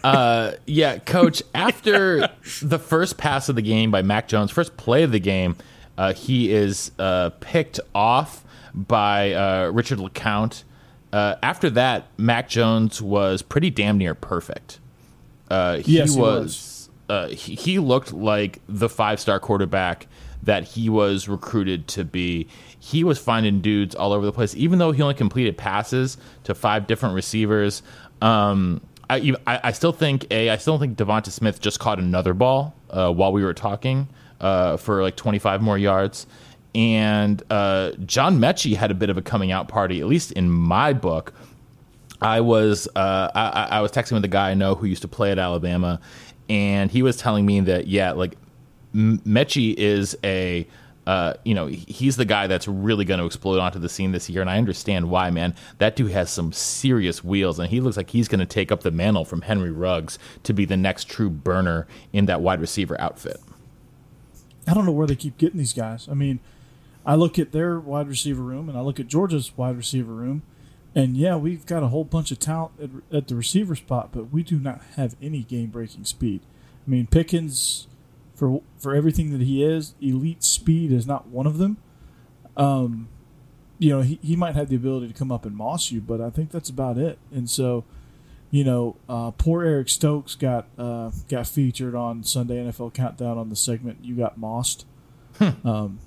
Uh, 0.04 0.52
yeah, 0.66 0.98
coach. 0.98 1.42
After 1.52 2.28
the 2.62 2.78
first 2.78 3.18
pass 3.18 3.48
of 3.48 3.56
the 3.56 3.62
game 3.62 3.90
by 3.90 4.02
Mac 4.02 4.28
Jones, 4.28 4.52
first 4.52 4.76
play 4.76 5.02
of 5.02 5.10
the 5.10 5.18
game, 5.18 5.56
uh, 5.98 6.14
he 6.14 6.50
is 6.52 6.92
uh, 6.98 7.30
picked 7.40 7.80
off 7.94 8.44
by 8.72 9.32
uh, 9.32 9.70
Richard 9.72 9.98
LeCounte. 9.98 10.62
Uh, 11.12 11.34
after 11.42 11.68
that, 11.70 12.06
Mac 12.16 12.48
Jones 12.48 13.02
was 13.02 13.42
pretty 13.42 13.68
damn 13.70 13.98
near 13.98 14.14
perfect. 14.14 14.78
Uh, 15.50 15.78
he 15.78 15.96
Yes, 15.96 16.14
he 16.14 16.20
was. 16.20 16.42
was. 16.44 16.90
Uh, 17.08 17.28
he, 17.28 17.54
he 17.54 17.78
looked 17.78 18.12
like 18.12 18.60
the 18.68 18.88
five 18.88 19.18
star 19.18 19.40
quarterback 19.40 20.06
that 20.42 20.62
he 20.64 20.88
was 20.88 21.28
recruited 21.28 21.88
to 21.88 22.04
be. 22.04 22.46
He 22.78 23.02
was 23.02 23.18
finding 23.18 23.60
dudes 23.60 23.94
all 23.94 24.12
over 24.12 24.24
the 24.24 24.32
place, 24.32 24.54
even 24.54 24.78
though 24.78 24.92
he 24.92 25.02
only 25.02 25.14
completed 25.14 25.56
passes 25.58 26.16
to 26.44 26.54
five 26.54 26.86
different 26.86 27.14
receivers. 27.14 27.82
Um, 28.22 28.80
I, 29.10 29.34
I, 29.46 29.60
I 29.64 29.72
still 29.72 29.92
think 29.92 30.26
a 30.30 30.50
I 30.50 30.58
still 30.58 30.78
think 30.78 30.96
Devonta 30.98 31.30
Smith 31.30 31.60
just 31.60 31.80
caught 31.80 31.98
another 31.98 32.34
ball 32.34 32.74
uh, 32.90 33.10
while 33.10 33.32
we 33.32 33.42
were 33.42 33.54
talking 33.54 34.08
uh, 34.40 34.76
for 34.76 35.02
like 35.02 35.16
25 35.16 35.62
more 35.62 35.78
yards, 35.78 36.26
and 36.74 37.42
uh, 37.50 37.92
John 38.04 38.38
Metchie 38.38 38.76
had 38.76 38.90
a 38.90 38.94
bit 38.94 39.10
of 39.10 39.16
a 39.16 39.22
coming 39.22 39.50
out 39.50 39.68
party, 39.68 40.00
at 40.00 40.06
least 40.06 40.32
in 40.32 40.50
my 40.50 40.92
book. 40.92 41.32
I 42.20 42.40
was 42.40 42.88
uh, 42.96 43.30
I, 43.34 43.68
I 43.70 43.80
was 43.80 43.92
texting 43.92 44.12
with 44.12 44.24
a 44.24 44.28
guy 44.28 44.50
I 44.50 44.54
know 44.54 44.74
who 44.74 44.86
used 44.86 45.02
to 45.02 45.08
play 45.08 45.30
at 45.30 45.38
Alabama, 45.38 46.00
and 46.48 46.90
he 46.90 47.02
was 47.02 47.16
telling 47.16 47.46
me 47.46 47.60
that 47.60 47.86
yeah, 47.86 48.12
like 48.12 48.36
Metchie 48.94 49.74
is 49.74 50.16
a 50.24 50.66
uh, 51.06 51.34
you 51.44 51.54
know 51.54 51.66
he's 51.66 52.16
the 52.16 52.24
guy 52.24 52.46
that's 52.46 52.68
really 52.68 53.04
going 53.04 53.18
to 53.18 53.24
explode 53.24 53.58
onto 53.58 53.78
the 53.78 53.88
scene 53.88 54.12
this 54.12 54.28
year, 54.28 54.40
and 54.40 54.50
I 54.50 54.58
understand 54.58 55.08
why, 55.08 55.30
man. 55.30 55.54
That 55.78 55.96
dude 55.96 56.10
has 56.10 56.30
some 56.30 56.52
serious 56.52 57.24
wheels, 57.24 57.58
and 57.58 57.70
he 57.70 57.80
looks 57.80 57.96
like 57.96 58.10
he's 58.10 58.28
going 58.28 58.40
to 58.40 58.46
take 58.46 58.70
up 58.70 58.82
the 58.82 58.90
mantle 58.90 59.24
from 59.24 59.42
Henry 59.42 59.70
Ruggs 59.70 60.18
to 60.42 60.52
be 60.52 60.64
the 60.64 60.76
next 60.76 61.08
true 61.08 61.30
burner 61.30 61.86
in 62.12 62.26
that 62.26 62.40
wide 62.40 62.60
receiver 62.60 63.00
outfit. 63.00 63.40
I 64.68 64.74
don't 64.74 64.84
know 64.84 64.92
where 64.92 65.06
they 65.06 65.16
keep 65.16 65.38
getting 65.38 65.58
these 65.58 65.72
guys. 65.72 66.08
I 66.10 66.14
mean, 66.14 66.40
I 67.06 67.14
look 67.14 67.38
at 67.38 67.52
their 67.52 67.80
wide 67.80 68.08
receiver 68.08 68.42
room 68.42 68.68
and 68.68 68.76
I 68.76 68.82
look 68.82 69.00
at 69.00 69.06
Georgia's 69.06 69.56
wide 69.56 69.76
receiver 69.76 70.12
room, 70.12 70.42
and 70.94 71.16
yeah, 71.16 71.36
we've 71.36 71.64
got 71.66 71.82
a 71.82 71.88
whole 71.88 72.04
bunch 72.04 72.30
of 72.30 72.38
talent 72.38 72.72
at, 72.82 73.16
at 73.16 73.28
the 73.28 73.34
receiver 73.34 73.76
spot, 73.76 74.10
but 74.12 74.32
we 74.32 74.42
do 74.42 74.58
not 74.58 74.82
have 74.96 75.16
any 75.22 75.42
game 75.42 75.68
breaking 75.68 76.04
speed. 76.04 76.40
I 76.86 76.90
mean, 76.90 77.06
Pickens, 77.06 77.86
for 78.34 78.62
for 78.76 78.94
everything 78.94 79.30
that 79.30 79.42
he 79.42 79.62
is, 79.64 79.94
elite 80.00 80.42
speed 80.42 80.92
is 80.92 81.06
not 81.06 81.28
one 81.28 81.46
of 81.46 81.58
them. 81.58 81.78
Um, 82.56 83.08
you 83.78 83.90
know, 83.90 84.00
he, 84.02 84.18
he 84.22 84.36
might 84.36 84.56
have 84.56 84.68
the 84.68 84.76
ability 84.76 85.08
to 85.08 85.14
come 85.14 85.30
up 85.30 85.46
and 85.46 85.56
moss 85.56 85.90
you, 85.90 86.00
but 86.00 86.20
I 86.20 86.30
think 86.30 86.50
that's 86.50 86.68
about 86.68 86.98
it. 86.98 87.18
And 87.32 87.48
so, 87.48 87.84
you 88.50 88.64
know, 88.64 88.96
uh, 89.08 89.30
poor 89.32 89.64
Eric 89.64 89.88
Stokes 89.88 90.34
got 90.34 90.66
uh, 90.78 91.10
got 91.28 91.46
featured 91.46 91.94
on 91.94 92.22
Sunday 92.24 92.64
NFL 92.64 92.94
Countdown 92.94 93.38
on 93.38 93.48
the 93.48 93.56
segment 93.56 93.98
"You 94.02 94.16
Got 94.16 94.38
Mossed." 94.38 94.84
Um, 95.64 96.00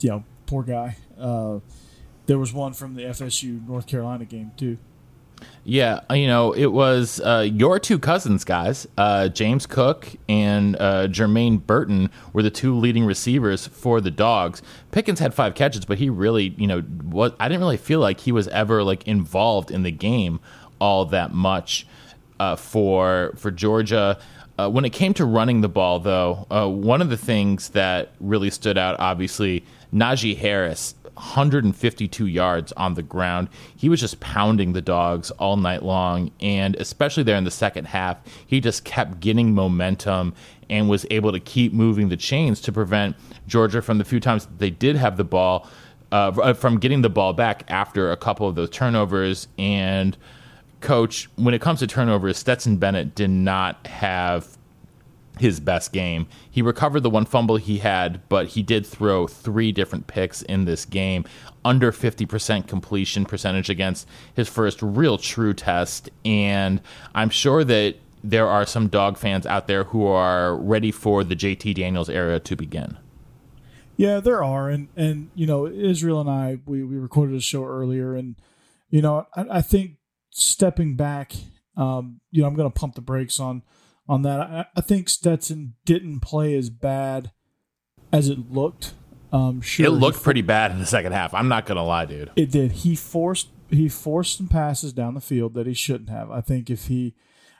you 0.00 0.08
know, 0.08 0.24
poor 0.46 0.64
guy. 0.64 0.96
Uh, 1.16 1.60
there 2.26 2.38
was 2.38 2.52
one 2.52 2.72
from 2.72 2.94
the 2.94 3.02
FSU 3.02 3.66
North 3.66 3.86
Carolina 3.86 4.24
game 4.24 4.50
too. 4.56 4.78
Yeah, 5.64 6.00
uh, 6.10 6.14
you 6.14 6.26
know, 6.26 6.52
it 6.52 6.66
was 6.66 7.20
uh, 7.20 7.48
your 7.48 7.78
two 7.78 7.98
cousins, 7.98 8.44
guys. 8.44 8.86
Uh, 8.98 9.28
James 9.28 9.66
Cook 9.66 10.08
and 10.28 10.76
uh, 10.76 11.08
Jermaine 11.08 11.64
Burton 11.64 12.10
were 12.32 12.42
the 12.42 12.50
two 12.50 12.76
leading 12.76 13.04
receivers 13.04 13.66
for 13.66 14.00
the 14.00 14.10
Dogs. 14.10 14.62
Pickens 14.90 15.20
had 15.20 15.34
five 15.34 15.54
catches, 15.54 15.84
but 15.84 15.98
he 15.98 16.10
really, 16.10 16.54
you 16.56 16.66
know, 16.66 16.82
was 17.04 17.32
I 17.38 17.48
didn't 17.48 17.60
really 17.60 17.76
feel 17.76 18.00
like 18.00 18.20
he 18.20 18.32
was 18.32 18.48
ever 18.48 18.82
like 18.82 19.06
involved 19.06 19.70
in 19.70 19.82
the 19.82 19.92
game 19.92 20.40
all 20.82 21.04
that 21.06 21.32
much 21.32 21.86
uh, 22.40 22.56
for 22.56 23.32
for 23.36 23.50
Georgia. 23.50 24.18
Uh, 24.58 24.68
when 24.68 24.84
it 24.84 24.92
came 24.92 25.14
to 25.14 25.24
running 25.24 25.60
the 25.62 25.68
ball, 25.68 25.98
though, 25.98 26.46
uh, 26.50 26.68
one 26.68 27.00
of 27.00 27.08
the 27.08 27.16
things 27.16 27.70
that 27.70 28.12
really 28.20 28.50
stood 28.50 28.76
out, 28.76 28.96
obviously, 28.98 29.64
Najee 29.94 30.36
Harris 30.36 30.94
152 31.14 32.26
yards 32.26 32.72
on 32.72 32.94
the 32.94 33.02
ground. 33.02 33.48
He 33.76 33.88
was 33.88 34.00
just 34.00 34.20
pounding 34.20 34.72
the 34.72 34.80
dogs 34.80 35.30
all 35.32 35.56
night 35.56 35.82
long. 35.82 36.30
And 36.40 36.74
especially 36.76 37.22
there 37.22 37.36
in 37.36 37.44
the 37.44 37.50
second 37.50 37.86
half, 37.86 38.18
he 38.46 38.60
just 38.60 38.84
kept 38.84 39.20
getting 39.20 39.54
momentum 39.54 40.34
and 40.70 40.88
was 40.88 41.06
able 41.10 41.32
to 41.32 41.40
keep 41.40 41.72
moving 41.72 42.08
the 42.08 42.16
chains 42.16 42.60
to 42.62 42.72
prevent 42.72 43.16
Georgia 43.46 43.82
from 43.82 43.98
the 43.98 44.04
few 44.04 44.20
times 44.20 44.48
they 44.58 44.70
did 44.70 44.96
have 44.96 45.16
the 45.16 45.24
ball. 45.24 45.68
Uh, 46.10 46.52
from 46.52 46.78
getting 46.78 47.00
the 47.00 47.08
ball 47.08 47.32
back 47.32 47.64
after 47.68 48.12
a 48.12 48.16
couple 48.18 48.46
of 48.46 48.54
those 48.54 48.68
turnovers. 48.68 49.48
And, 49.56 50.14
coach, 50.82 51.28
when 51.36 51.54
it 51.54 51.60
comes 51.60 51.80
to 51.80 51.86
turnovers, 51.86 52.36
Stetson 52.36 52.76
Bennett 52.76 53.14
did 53.14 53.30
not 53.30 53.86
have 53.86 54.58
his 55.38 55.60
best 55.60 55.92
game. 55.92 56.26
He 56.50 56.62
recovered 56.62 57.00
the 57.00 57.10
one 57.10 57.24
fumble 57.24 57.56
he 57.56 57.78
had, 57.78 58.28
but 58.28 58.48
he 58.48 58.62
did 58.62 58.86
throw 58.86 59.26
three 59.26 59.72
different 59.72 60.06
picks 60.06 60.42
in 60.42 60.64
this 60.64 60.84
game, 60.84 61.24
under 61.64 61.90
50% 61.92 62.66
completion 62.66 63.24
percentage 63.24 63.70
against 63.70 64.06
his 64.34 64.48
first 64.48 64.82
real 64.82 65.18
true 65.18 65.54
test. 65.54 66.10
And 66.24 66.80
I'm 67.14 67.30
sure 67.30 67.64
that 67.64 67.96
there 68.22 68.46
are 68.46 68.66
some 68.66 68.88
dog 68.88 69.16
fans 69.16 69.46
out 69.46 69.66
there 69.66 69.84
who 69.84 70.06
are 70.06 70.56
ready 70.56 70.92
for 70.92 71.24
the 71.24 71.34
JT 71.34 71.74
Daniels 71.74 72.08
era 72.08 72.38
to 72.40 72.56
begin. 72.56 72.98
Yeah, 73.96 74.20
there 74.20 74.42
are, 74.42 74.70
and 74.70 74.88
and 74.96 75.30
you 75.34 75.46
know, 75.46 75.66
Israel 75.66 76.20
and 76.20 76.30
I 76.30 76.58
we 76.66 76.82
we 76.82 76.96
recorded 76.96 77.36
a 77.36 77.40
show 77.40 77.64
earlier, 77.64 78.14
and 78.14 78.36
you 78.90 79.02
know, 79.02 79.26
I, 79.34 79.44
I 79.50 79.60
think 79.60 79.96
stepping 80.32 80.96
back, 80.96 81.32
um, 81.76 82.20
you 82.30 82.42
know, 82.42 82.48
I'm 82.48 82.54
going 82.54 82.70
to 82.70 82.78
pump 82.78 82.94
the 82.94 83.00
brakes 83.00 83.38
on 83.38 83.62
on 84.08 84.22
that. 84.22 84.40
I, 84.40 84.66
I 84.76 84.80
think 84.80 85.08
Stetson 85.08 85.74
didn't 85.84 86.20
play 86.20 86.56
as 86.56 86.70
bad 86.70 87.30
as 88.12 88.28
it 88.28 88.50
looked. 88.50 88.94
Um, 89.32 89.60
sure, 89.60 89.86
It 89.86 89.90
he 89.90 89.94
looked 89.94 90.22
pretty 90.22 90.42
bad 90.42 90.72
in 90.72 90.78
the 90.78 90.86
second 90.86 91.12
half. 91.12 91.32
I'm 91.32 91.48
not 91.48 91.64
going 91.66 91.76
to 91.76 91.82
lie, 91.82 92.04
dude. 92.04 92.30
It 92.36 92.50
did. 92.50 92.72
He 92.72 92.96
forced 92.96 93.48
he 93.70 93.88
forced 93.88 94.36
some 94.36 94.48
passes 94.48 94.92
down 94.92 95.14
the 95.14 95.20
field 95.20 95.54
that 95.54 95.66
he 95.66 95.72
shouldn't 95.72 96.10
have. 96.10 96.30
I 96.30 96.42
think 96.42 96.68
if 96.68 96.88
he 96.88 97.14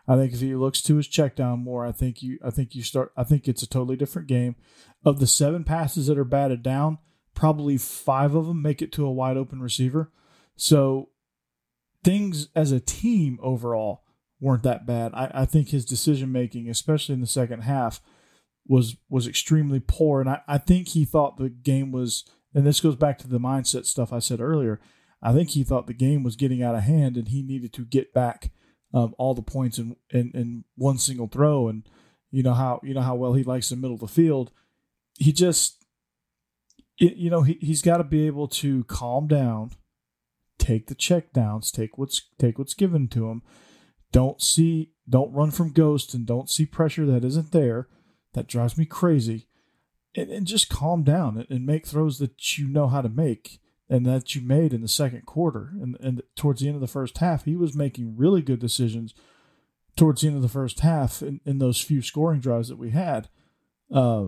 I 0.06 0.16
think 0.16 0.34
if 0.34 0.40
he 0.40 0.54
looks 0.54 0.82
to 0.82 0.96
his 0.96 1.08
check 1.08 1.36
down 1.36 1.60
more, 1.60 1.86
I 1.86 1.92
think 1.92 2.22
you 2.22 2.38
I 2.44 2.50
think 2.50 2.74
you 2.74 2.82
start 2.82 3.12
I 3.16 3.24
think 3.24 3.48
it's 3.48 3.62
a 3.62 3.68
totally 3.68 3.96
different 3.96 4.28
game. 4.28 4.56
Of 5.04 5.18
the 5.20 5.26
seven 5.26 5.64
passes 5.64 6.06
that 6.08 6.18
are 6.18 6.24
batted 6.24 6.62
down, 6.62 6.98
probably 7.34 7.78
five 7.78 8.34
of 8.34 8.46
them 8.46 8.60
make 8.60 8.82
it 8.82 8.92
to 8.92 9.06
a 9.06 9.12
wide 9.12 9.36
open 9.36 9.62
receiver. 9.62 10.12
So 10.56 11.08
things 12.04 12.48
as 12.54 12.72
a 12.72 12.80
team 12.80 13.38
overall 13.42 14.02
weren't 14.40 14.64
that 14.64 14.86
bad. 14.86 15.12
I, 15.14 15.30
I 15.34 15.44
think 15.44 15.68
his 15.68 15.84
decision 15.84 16.32
making, 16.32 16.68
especially 16.68 17.14
in 17.14 17.20
the 17.20 17.26
second 17.26 17.62
half, 17.62 18.00
was 18.66 18.96
was 19.08 19.26
extremely 19.26 19.80
poor. 19.80 20.20
And 20.20 20.30
I, 20.30 20.40
I 20.46 20.58
think 20.58 20.88
he 20.88 21.04
thought 21.04 21.36
the 21.36 21.48
game 21.48 21.92
was 21.92 22.24
and 22.54 22.66
this 22.66 22.80
goes 22.80 22.96
back 22.96 23.18
to 23.18 23.28
the 23.28 23.40
mindset 23.40 23.86
stuff 23.86 24.12
I 24.12 24.18
said 24.18 24.40
earlier. 24.40 24.80
I 25.22 25.32
think 25.32 25.50
he 25.50 25.64
thought 25.64 25.86
the 25.86 25.94
game 25.94 26.22
was 26.22 26.36
getting 26.36 26.62
out 26.62 26.74
of 26.74 26.82
hand 26.82 27.16
and 27.16 27.28
he 27.28 27.42
needed 27.42 27.72
to 27.74 27.84
get 27.84 28.12
back 28.12 28.50
um, 28.92 29.14
all 29.18 29.34
the 29.34 29.42
points 29.42 29.78
in, 29.78 29.96
in, 30.10 30.32
in 30.34 30.64
one 30.76 30.98
single 30.98 31.28
throw. 31.28 31.68
And 31.68 31.88
you 32.30 32.42
know 32.42 32.54
how 32.54 32.80
you 32.82 32.94
know 32.94 33.02
how 33.02 33.14
well 33.14 33.34
he 33.34 33.44
likes 33.44 33.68
the 33.68 33.76
middle 33.76 33.94
of 33.94 34.00
the 34.00 34.08
field. 34.08 34.50
He 35.18 35.32
just 35.32 35.84
you 36.98 37.30
know 37.30 37.42
he, 37.42 37.58
he's 37.60 37.82
got 37.82 37.98
to 37.98 38.04
be 38.04 38.26
able 38.26 38.48
to 38.48 38.84
calm 38.84 39.28
down, 39.28 39.72
take 40.58 40.86
the 40.86 40.94
check 40.94 41.32
downs, 41.32 41.70
take 41.70 41.98
what's 41.98 42.22
take 42.38 42.58
what's 42.58 42.74
given 42.74 43.08
to 43.08 43.28
him. 43.28 43.42
Don't 44.12 44.40
see 44.42 44.92
don't 45.08 45.32
run 45.32 45.50
from 45.50 45.72
ghosts 45.72 46.14
and 46.14 46.26
don't 46.26 46.50
see 46.50 46.66
pressure 46.66 47.06
that 47.06 47.24
isn't 47.24 47.52
there. 47.52 47.88
That 48.34 48.48
drives 48.48 48.78
me 48.78 48.84
crazy. 48.84 49.48
And, 50.14 50.30
and 50.30 50.46
just 50.46 50.68
calm 50.68 51.04
down 51.04 51.38
and, 51.38 51.46
and 51.48 51.64
make 51.64 51.86
throws 51.86 52.18
that 52.18 52.58
you 52.58 52.68
know 52.68 52.86
how 52.86 53.00
to 53.00 53.08
make 53.08 53.60
and 53.88 54.06
that 54.06 54.34
you 54.34 54.40
made 54.40 54.72
in 54.72 54.80
the 54.80 54.88
second 54.88 55.26
quarter 55.26 55.72
and, 55.80 55.96
and 56.00 56.22
towards 56.34 56.60
the 56.60 56.66
end 56.66 56.74
of 56.74 56.80
the 56.80 56.86
first 56.86 57.18
half 57.18 57.44
he 57.44 57.56
was 57.56 57.74
making 57.74 58.16
really 58.16 58.40
good 58.40 58.58
decisions 58.58 59.14
towards 59.96 60.22
the 60.22 60.28
end 60.28 60.36
of 60.36 60.42
the 60.42 60.48
first 60.48 60.80
half 60.80 61.22
in, 61.22 61.40
in 61.44 61.58
those 61.58 61.80
few 61.80 62.00
scoring 62.00 62.40
drives 62.40 62.68
that 62.68 62.78
we 62.78 62.90
had 62.90 63.28
uh 63.94 64.26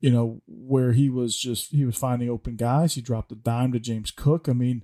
you 0.00 0.10
know 0.10 0.42
where 0.46 0.92
he 0.92 1.08
was 1.08 1.38
just 1.38 1.70
he 1.70 1.84
was 1.84 1.96
finding 1.96 2.28
open 2.28 2.56
guys 2.56 2.94
he 2.94 3.00
dropped 3.00 3.30
a 3.30 3.36
dime 3.36 3.70
to 3.72 3.78
james 3.78 4.10
cook 4.10 4.48
i 4.48 4.52
mean 4.52 4.82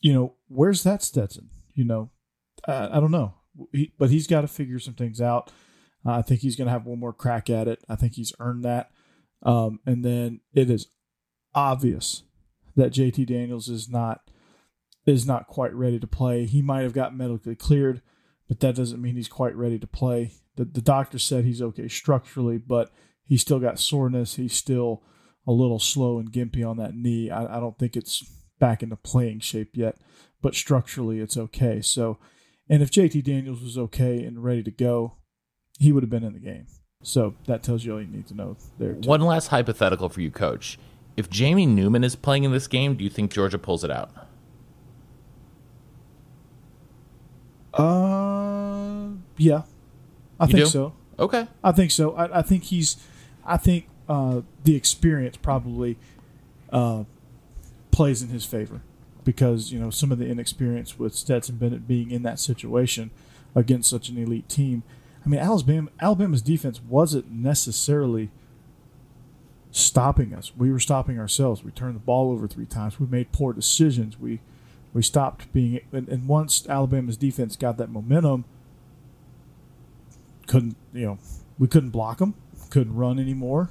you 0.00 0.12
know 0.12 0.34
where's 0.48 0.82
that 0.82 1.02
stetson 1.02 1.50
you 1.74 1.84
know 1.84 2.10
i, 2.66 2.96
I 2.96 3.00
don't 3.00 3.10
know 3.10 3.34
he, 3.72 3.92
but 3.98 4.10
he's 4.10 4.26
got 4.26 4.42
to 4.42 4.48
figure 4.48 4.78
some 4.78 4.94
things 4.94 5.20
out 5.20 5.50
Uh, 6.04 6.12
I 6.18 6.22
think 6.22 6.40
he's 6.40 6.56
going 6.56 6.66
to 6.66 6.72
have 6.72 6.86
one 6.86 7.00
more 7.00 7.12
crack 7.12 7.50
at 7.50 7.66
it. 7.68 7.82
I 7.88 7.96
think 7.96 8.14
he's 8.14 8.32
earned 8.38 8.64
that. 8.64 8.90
Um, 9.42 9.80
and 9.86 10.04
then 10.04 10.40
it 10.54 10.70
is 10.70 10.88
obvious 11.54 12.22
that 12.76 12.92
JT 12.92 13.26
Daniels 13.26 13.68
is 13.68 13.88
not 13.88 14.30
is 15.06 15.26
not 15.26 15.46
quite 15.46 15.74
ready 15.74 15.98
to 15.98 16.06
play. 16.06 16.46
He 16.46 16.62
might 16.62 16.82
have 16.82 16.92
got 16.92 17.16
medically 17.16 17.54
cleared, 17.56 18.02
but 18.48 18.60
that 18.60 18.76
doesn't 18.76 19.00
mean 19.00 19.16
he's 19.16 19.28
quite 19.28 19.56
ready 19.56 19.78
to 19.78 19.86
play. 19.86 20.32
The 20.56 20.64
the 20.64 20.82
doctor 20.82 21.18
said 21.18 21.44
he's 21.44 21.62
okay 21.62 21.88
structurally, 21.88 22.58
but 22.58 22.92
he's 23.24 23.40
still 23.42 23.58
got 23.60 23.78
soreness. 23.78 24.36
He's 24.36 24.54
still 24.54 25.02
a 25.46 25.52
little 25.52 25.78
slow 25.78 26.18
and 26.18 26.30
gimpy 26.32 26.68
on 26.68 26.76
that 26.76 26.94
knee. 26.94 27.30
I, 27.30 27.56
I 27.56 27.60
don't 27.60 27.78
think 27.78 27.96
it's 27.96 28.24
back 28.58 28.82
into 28.82 28.96
playing 28.96 29.40
shape 29.40 29.70
yet, 29.74 29.96
but 30.42 30.54
structurally 30.54 31.20
it's 31.20 31.36
okay. 31.36 31.80
So, 31.80 32.18
and 32.68 32.82
if 32.82 32.90
JT 32.90 33.22
Daniels 33.24 33.62
was 33.62 33.76
okay 33.78 34.22
and 34.24 34.42
ready 34.42 34.62
to 34.62 34.70
go, 34.70 35.14
he 35.78 35.92
would 35.92 36.02
have 36.02 36.10
been 36.10 36.24
in 36.24 36.32
the 36.32 36.38
game. 36.40 36.66
So 37.02 37.34
that 37.46 37.62
tells 37.62 37.84
you 37.84 37.92
all 37.94 38.00
you 38.00 38.06
need 38.08 38.26
to 38.28 38.34
know 38.34 38.56
there. 38.78 38.94
Too. 38.94 39.08
One 39.08 39.20
last 39.20 39.48
hypothetical 39.48 40.08
for 40.08 40.20
you, 40.20 40.30
coach. 40.30 40.78
If 41.16 41.30
Jamie 41.30 41.66
Newman 41.66 42.04
is 42.04 42.16
playing 42.16 42.44
in 42.44 42.52
this 42.52 42.66
game, 42.66 42.94
do 42.96 43.04
you 43.04 43.10
think 43.10 43.30
Georgia 43.32 43.58
pulls 43.58 43.84
it 43.84 43.90
out? 43.90 44.10
Uh, 47.74 49.08
yeah, 49.36 49.62
I 50.40 50.44
You 50.46 50.52
think 50.52 50.64
do? 50.64 50.66
so. 50.66 50.92
Okay. 51.18 51.46
I 51.62 51.72
think 51.72 51.90
so. 51.90 52.14
I, 52.14 52.38
I 52.38 52.42
think 52.42 52.64
he's. 52.64 52.96
I 53.44 53.56
think 53.56 53.86
uh, 54.08 54.40
the 54.64 54.74
experience 54.74 55.36
probably 55.36 55.98
uh, 56.72 57.04
plays 57.96 58.20
in 58.20 58.28
his 58.28 58.44
favor 58.44 58.82
because 59.24 59.72
you 59.72 59.80
know 59.80 59.88
some 59.88 60.12
of 60.12 60.18
the 60.18 60.26
inexperience 60.26 60.98
with 60.98 61.14
Stetson 61.14 61.56
Bennett 61.56 61.88
being 61.88 62.10
in 62.10 62.22
that 62.24 62.38
situation 62.38 63.10
against 63.54 63.88
such 63.88 64.10
an 64.10 64.18
elite 64.18 64.50
team. 64.50 64.82
I 65.24 65.30
mean, 65.30 65.40
Alabama, 65.40 65.88
Alabama's 65.98 66.42
defense 66.42 66.78
wasn't 66.86 67.32
necessarily 67.32 68.30
stopping 69.70 70.34
us. 70.34 70.52
We 70.54 70.70
were 70.70 70.78
stopping 70.78 71.18
ourselves. 71.18 71.64
We 71.64 71.70
turned 71.70 71.96
the 71.96 72.00
ball 72.00 72.30
over 72.30 72.46
three 72.46 72.66
times. 72.66 73.00
We 73.00 73.06
made 73.06 73.32
poor 73.32 73.54
decisions. 73.54 74.20
We 74.20 74.40
we 74.92 75.00
stopped 75.00 75.50
being. 75.54 75.80
And, 75.90 76.06
and 76.10 76.28
once 76.28 76.68
Alabama's 76.68 77.16
defense 77.16 77.56
got 77.56 77.78
that 77.78 77.88
momentum, 77.88 78.44
couldn't 80.46 80.76
you 80.92 81.06
know 81.06 81.18
we 81.58 81.66
couldn't 81.66 81.90
block 81.90 82.18
them, 82.18 82.34
couldn't 82.68 82.94
run 82.94 83.18
anymore. 83.18 83.70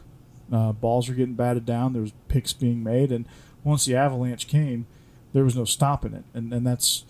Uh, 0.51 0.72
balls 0.72 1.10
were 1.10 1.15
getting 1.15 1.36
batted 1.36 1.67
down. 1.67 1.94
There 1.94 2.01
was 2.01 2.13
picks 2.27 2.53
being 2.53 2.84
made, 2.84 3.12
and 3.12 3.27
once 3.65 3.84
the 3.84 3.95
avalanche 3.95 4.48
came, 4.48 4.86
there 5.34 5.43
was 5.43 5.57
no 5.57 5.65
stopping 5.65 6.13
it. 6.13 6.24
And 6.34 6.53
and 6.53 6.65
that's 6.65 7.03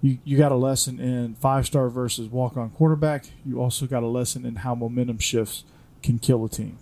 you 0.00 0.18
you 0.24 0.36
got 0.36 0.50
a 0.50 0.56
lesson 0.56 0.98
in 0.98 1.36
five 1.36 1.66
star 1.66 1.88
versus 1.88 2.28
walk 2.28 2.56
on 2.56 2.70
quarterback. 2.70 3.26
You 3.46 3.60
also 3.60 3.86
got 3.86 4.02
a 4.02 4.08
lesson 4.08 4.44
in 4.44 4.56
how 4.56 4.74
momentum 4.74 5.18
shifts 5.18 5.62
can 6.02 6.18
kill 6.18 6.44
a 6.44 6.48
team, 6.48 6.78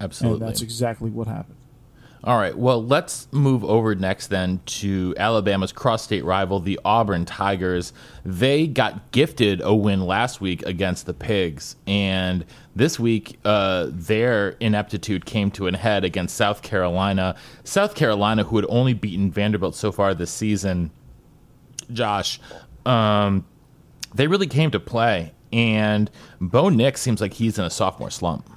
Absolutely. 0.00 0.40
and 0.40 0.48
that's 0.48 0.62
exactly 0.62 1.10
what 1.10 1.26
happened. 1.26 1.56
All 2.26 2.38
right. 2.38 2.56
Well, 2.56 2.82
let's 2.82 3.28
move 3.32 3.62
over 3.66 3.94
next 3.94 4.28
then 4.28 4.60
to 4.64 5.14
Alabama's 5.18 5.72
cross 5.72 6.02
state 6.02 6.24
rival, 6.24 6.58
the 6.58 6.80
Auburn 6.82 7.26
Tigers. 7.26 7.92
They 8.24 8.66
got 8.66 9.12
gifted 9.12 9.60
a 9.62 9.74
win 9.74 10.06
last 10.06 10.40
week 10.40 10.62
against 10.62 11.04
the 11.04 11.12
Pigs. 11.12 11.76
And 11.86 12.46
this 12.74 12.98
week, 12.98 13.38
uh, 13.44 13.88
their 13.90 14.50
ineptitude 14.58 15.26
came 15.26 15.50
to 15.50 15.66
an 15.66 15.74
head 15.74 16.02
against 16.02 16.34
South 16.34 16.62
Carolina. 16.62 17.36
South 17.62 17.94
Carolina, 17.94 18.44
who 18.44 18.56
had 18.56 18.64
only 18.70 18.94
beaten 18.94 19.30
Vanderbilt 19.30 19.74
so 19.74 19.92
far 19.92 20.14
this 20.14 20.30
season, 20.30 20.92
Josh, 21.92 22.40
um, 22.86 23.44
they 24.14 24.28
really 24.28 24.46
came 24.46 24.70
to 24.70 24.80
play. 24.80 25.34
And 25.52 26.10
Bo 26.40 26.70
Nix 26.70 27.02
seems 27.02 27.20
like 27.20 27.34
he's 27.34 27.58
in 27.58 27.66
a 27.66 27.70
sophomore 27.70 28.10
slump. 28.10 28.48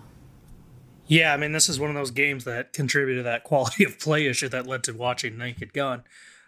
Yeah, 1.08 1.34
I 1.34 1.38
mean, 1.38 1.54
this 1.54 1.70
is 1.70 1.80
one 1.80 1.90
of 1.90 1.96
those 1.96 2.12
games 2.12 2.44
that 2.44 2.74
contributed 2.74 3.20
to 3.20 3.24
that 3.24 3.44
quality 3.46 3.84
of 3.84 4.00
play 4.00 4.28
issue 4.28 4.50
that 4.50 4.68
led 4.68 4.84
to 4.84 4.94
watching 4.94 5.38
Naked 5.38 5.74
Gun. 5.74 6.04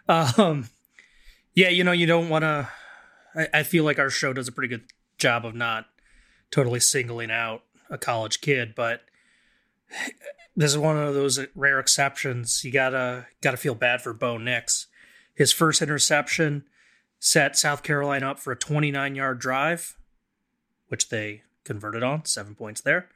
Um, 0.07 0.69
yeah, 1.53 1.69
you 1.69 1.83
know, 1.83 1.91
you 1.91 2.05
don't 2.05 2.29
want 2.29 2.43
to. 2.43 2.69
I, 3.35 3.47
I 3.53 3.63
feel 3.63 3.83
like 3.83 3.99
our 3.99 4.09
show 4.09 4.33
does 4.33 4.47
a 4.47 4.51
pretty 4.51 4.69
good 4.69 4.85
job 5.17 5.45
of 5.45 5.55
not 5.55 5.85
totally 6.51 6.79
singling 6.79 7.31
out 7.31 7.63
a 7.89 7.97
college 7.97 8.41
kid, 8.41 8.73
but 8.75 9.01
this 10.55 10.71
is 10.71 10.77
one 10.77 10.97
of 10.97 11.13
those 11.13 11.39
rare 11.55 11.79
exceptions. 11.79 12.63
You 12.63 12.71
gotta 12.71 13.27
gotta 13.41 13.57
feel 13.57 13.75
bad 13.75 14.01
for 14.01 14.13
Bo 14.13 14.37
Nix. 14.37 14.87
His 15.33 15.53
first 15.53 15.81
interception 15.81 16.65
set 17.19 17.57
South 17.57 17.83
Carolina 17.83 18.31
up 18.31 18.39
for 18.39 18.51
a 18.51 18.57
29 18.57 19.15
yard 19.15 19.39
drive, 19.39 19.97
which 20.87 21.09
they 21.09 21.43
converted 21.63 22.03
on, 22.03 22.25
seven 22.25 22.55
points 22.55 22.81
there. 22.81 23.09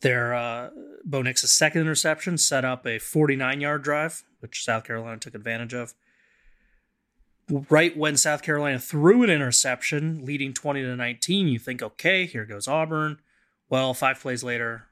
Their 0.00 0.34
uh, 0.34 0.70
Bo 1.04 1.22
Nix's 1.22 1.52
second 1.52 1.82
interception 1.82 2.38
set 2.38 2.64
up 2.64 2.86
a 2.86 2.98
49 2.98 3.60
yard 3.60 3.82
drive, 3.82 4.24
which 4.40 4.64
South 4.64 4.84
Carolina 4.84 5.18
took 5.18 5.34
advantage 5.34 5.74
of. 5.74 5.94
Right 7.68 7.96
when 7.96 8.16
South 8.16 8.42
Carolina 8.42 8.78
threw 8.78 9.22
an 9.22 9.30
interception, 9.30 10.24
leading 10.24 10.54
20 10.54 10.82
to 10.82 10.96
19, 10.96 11.48
you 11.48 11.58
think, 11.58 11.82
okay, 11.82 12.24
here 12.26 12.44
goes 12.44 12.68
Auburn. 12.68 13.18
Well, 13.68 13.92
five 13.92 14.20
plays 14.20 14.44
later, 14.44 14.86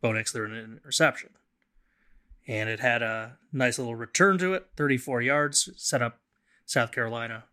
Bo 0.00 0.12
Nix 0.12 0.32
threw 0.32 0.46
an 0.46 0.78
interception. 0.82 1.30
And 2.46 2.68
it 2.68 2.80
had 2.80 3.02
a 3.02 3.38
nice 3.52 3.78
little 3.78 3.94
return 3.94 4.38
to 4.38 4.54
it, 4.54 4.66
34 4.76 5.22
yards, 5.22 5.70
set 5.76 6.02
up 6.02 6.18
South 6.66 6.92
Carolina 6.92 7.44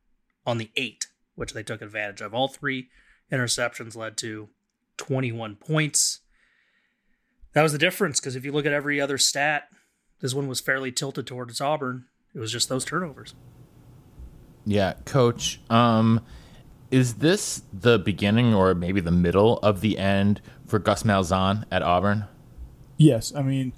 on 0.46 0.58
the 0.58 0.72
eight, 0.76 1.08
which 1.36 1.54
they 1.54 1.64
took 1.64 1.82
advantage 1.82 2.22
of. 2.22 2.34
All 2.34 2.48
three 2.48 2.90
interceptions 3.32 3.96
led 3.96 4.18
to 4.18 4.50
21 4.98 5.56
points 5.56 6.22
that 7.58 7.64
was 7.64 7.72
the 7.72 7.80
difference 7.80 8.20
because 8.20 8.36
if 8.36 8.46
you 8.46 8.52
look 8.52 8.68
at 8.68 8.72
every 8.72 9.02
other 9.02 9.18
stat, 9.18 9.64
this 10.20 10.32
one 10.32 10.48
was 10.48 10.60
fairly 10.60 10.92
tilted 10.92 11.26
towards 11.26 11.60
Auburn. 11.60 12.06
It 12.36 12.40
was 12.40 12.52
just 12.52 12.70
those 12.70 12.86
turnovers. 12.86 13.34
Yeah, 14.64 14.94
coach. 15.06 15.60
Um, 15.68 16.22
is 16.92 17.16
this 17.16 17.64
the 17.74 17.98
beginning 17.98 18.54
or 18.54 18.76
maybe 18.76 19.02
the 19.02 19.10
middle 19.10 19.58
of 19.64 19.82
the 19.82 19.98
end 19.98 20.40
for 20.68 20.78
Gus 20.78 21.02
Malzahn 21.02 21.66
at 21.72 21.82
Auburn? 21.82 22.26
Yes, 22.96 23.34
I 23.34 23.42
mean 23.42 23.74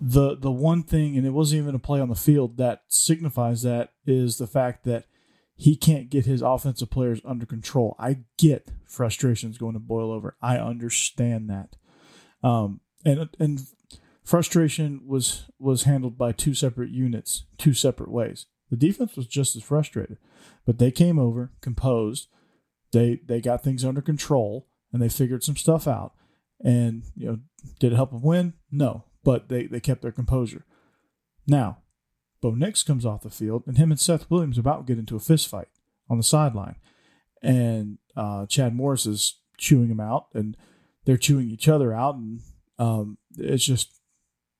the 0.00 0.34
the 0.36 0.50
one 0.50 0.82
thing, 0.82 1.16
and 1.16 1.24
it 1.24 1.30
wasn't 1.30 1.62
even 1.62 1.76
a 1.76 1.78
play 1.78 2.00
on 2.00 2.08
the 2.08 2.16
field 2.16 2.56
that 2.56 2.82
signifies 2.88 3.62
that 3.62 3.90
is 4.04 4.38
the 4.38 4.48
fact 4.48 4.82
that 4.86 5.04
he 5.54 5.76
can't 5.76 6.10
get 6.10 6.26
his 6.26 6.42
offensive 6.42 6.90
players 6.90 7.20
under 7.24 7.46
control. 7.46 7.94
I 7.96 8.24
get 8.38 8.72
frustrations 8.84 9.56
going 9.56 9.74
to 9.74 9.78
boil 9.78 10.10
over. 10.10 10.36
I 10.42 10.56
understand 10.56 11.48
that, 11.48 11.76
um, 12.42 12.80
and 13.04 13.28
and 13.38 13.60
frustration 14.24 15.02
was 15.06 15.46
was 15.58 15.84
handled 15.84 16.16
by 16.18 16.32
two 16.32 16.54
separate 16.54 16.90
units, 16.90 17.44
two 17.58 17.74
separate 17.74 18.10
ways. 18.10 18.46
The 18.70 18.76
defense 18.76 19.16
was 19.16 19.26
just 19.26 19.54
as 19.56 19.62
frustrated, 19.62 20.18
but 20.64 20.78
they 20.78 20.90
came 20.90 21.18
over 21.18 21.52
composed. 21.60 22.28
They 22.92 23.20
they 23.26 23.40
got 23.40 23.62
things 23.62 23.84
under 23.84 24.00
control 24.00 24.68
and 24.92 25.02
they 25.02 25.08
figured 25.08 25.44
some 25.44 25.56
stuff 25.56 25.86
out. 25.86 26.14
And 26.64 27.02
you 27.14 27.26
know, 27.26 27.38
did 27.78 27.92
it 27.92 27.96
help 27.96 28.10
them 28.10 28.22
win? 28.22 28.54
No, 28.70 29.04
but 29.22 29.48
they 29.48 29.66
they 29.66 29.80
kept 29.80 30.02
their 30.02 30.12
composure. 30.12 30.64
Now, 31.46 31.78
Bo 32.40 32.52
Nix 32.52 32.82
comes 32.82 33.04
off 33.04 33.22
the 33.22 33.30
field, 33.30 33.64
and 33.66 33.76
him 33.76 33.90
and 33.90 34.00
Seth 34.00 34.30
Williams 34.30 34.56
about 34.56 34.86
get 34.86 34.98
into 34.98 35.16
a 35.16 35.20
fist 35.20 35.48
fight 35.48 35.68
on 36.08 36.16
the 36.16 36.22
sideline, 36.22 36.76
and 37.42 37.98
uh, 38.16 38.46
Chad 38.46 38.74
Morris 38.74 39.04
is 39.04 39.40
chewing 39.58 39.90
him 39.90 40.00
out, 40.00 40.28
and 40.32 40.56
they're 41.04 41.16
chewing 41.16 41.50
each 41.50 41.68
other 41.68 41.92
out, 41.92 42.14
and 42.14 42.40
um, 42.78 43.18
it's 43.38 43.64
just 43.64 44.00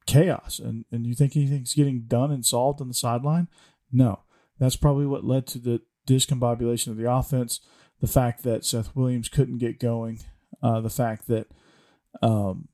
chaos. 0.07 0.59
And 0.59 0.85
and 0.91 1.07
you 1.07 1.15
think 1.15 1.37
anything's 1.37 1.75
getting 1.75 2.03
done 2.07 2.31
and 2.31 2.45
solved 2.45 2.81
on 2.81 2.89
the 2.89 2.95
sideline? 2.95 3.49
No, 3.93 4.21
that's 4.59 4.77
probably 4.77 5.07
what 5.07 5.25
led 5.25 5.47
to 5.49 5.59
the 5.59 5.81
discombobulation 6.07 6.89
of 6.89 6.97
the 6.97 7.11
offense. 7.11 7.61
The 8.01 8.07
fact 8.09 8.43
that 8.43 8.65
Seth 8.65 8.95
Williams 8.95 9.29
couldn't 9.29 9.59
get 9.59 9.81
going, 9.81 10.21
uh, 10.63 10.81
the 10.81 10.91
fact 10.91 11.27
that 11.29 11.47
um, 12.23 12.69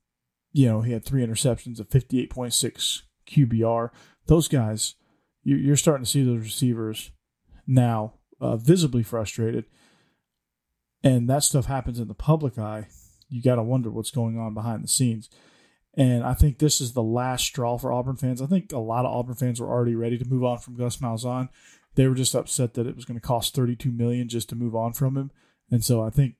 you 0.51 0.67
know 0.67 0.81
he 0.81 0.91
had 0.91 1.05
three 1.05 1.25
interceptions, 1.25 1.79
a 1.79 1.85
fifty-eight 1.85 2.29
point 2.29 2.53
six 2.53 3.03
QBR. 3.27 3.89
Those 4.27 4.47
guys, 4.47 4.95
you- 5.43 5.55
you're 5.57 5.77
starting 5.77 6.03
to 6.03 6.09
see 6.09 6.23
those 6.23 6.41
receivers 6.41 7.11
now 7.65 8.15
uh, 8.41 8.57
visibly 8.57 9.03
frustrated, 9.03 9.65
and 11.03 11.29
that 11.29 11.43
stuff 11.43 11.65
happens 11.67 11.99
in 11.99 12.07
the 12.07 12.13
public 12.13 12.57
eye. 12.59 12.87
You 13.31 13.41
got 13.41 13.55
to 13.55 13.63
wonder 13.63 13.89
what's 13.89 14.11
going 14.11 14.37
on 14.37 14.53
behind 14.53 14.83
the 14.83 14.87
scenes. 14.87 15.29
And 15.95 16.23
I 16.23 16.33
think 16.33 16.59
this 16.59 16.79
is 16.79 16.93
the 16.93 17.01
last 17.03 17.43
straw 17.45 17.77
for 17.77 17.91
Auburn 17.91 18.15
fans. 18.15 18.41
I 18.41 18.45
think 18.45 18.71
a 18.71 18.77
lot 18.77 19.05
of 19.05 19.11
Auburn 19.13 19.35
fans 19.35 19.59
were 19.59 19.67
already 19.69 19.95
ready 19.95 20.17
to 20.17 20.25
move 20.25 20.43
on 20.43 20.57
from 20.59 20.75
Gus 20.77 20.97
Malzahn. 20.97 21.49
They 21.95 22.07
were 22.07 22.15
just 22.15 22.35
upset 22.35 22.75
that 22.75 22.87
it 22.87 22.95
was 22.95 23.03
going 23.05 23.19
to 23.19 23.25
cost 23.25 23.53
32 23.55 23.91
million 23.91 24.29
just 24.29 24.47
to 24.49 24.55
move 24.55 24.75
on 24.75 24.93
from 24.93 25.17
him. 25.17 25.31
And 25.69 25.83
so 25.83 26.01
I 26.03 26.09
think 26.09 26.35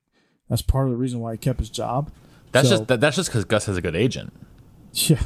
that's 0.49 0.61
part 0.61 0.85
of 0.85 0.91
the 0.91 0.97
reason 0.97 1.19
why 1.19 1.33
he 1.33 1.37
kept 1.37 1.59
his 1.59 1.69
job. 1.69 2.11
That's 2.51 2.69
So- 2.69 2.75
just 2.77 2.87
that, 2.87 3.01
that's 3.01 3.15
just 3.15 3.29
because 3.29 3.43
Gus 3.45 3.65
has 3.65 3.77
a 3.77 3.81
good 3.81 3.95
agent. 3.95 4.31
Yeah, 4.93 5.23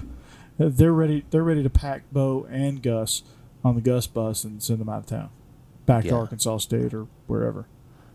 they're 0.57 0.93
ready. 0.93 1.25
They're 1.31 1.43
ready 1.43 1.63
to 1.63 1.69
pack 1.69 2.03
Bo 2.11 2.45
and 2.49 2.81
Gus 2.83 3.23
on 3.63 3.75
the 3.75 3.81
Gus 3.81 4.05
bus 4.07 4.43
and 4.43 4.61
send 4.61 4.79
them 4.79 4.89
out 4.89 4.99
of 4.99 5.05
town, 5.07 5.29
back 5.87 6.03
Yeah. 6.05 6.11
to 6.11 6.17
Arkansas 6.17 6.57
State 6.59 6.93
or 6.93 7.07
wherever. 7.27 7.67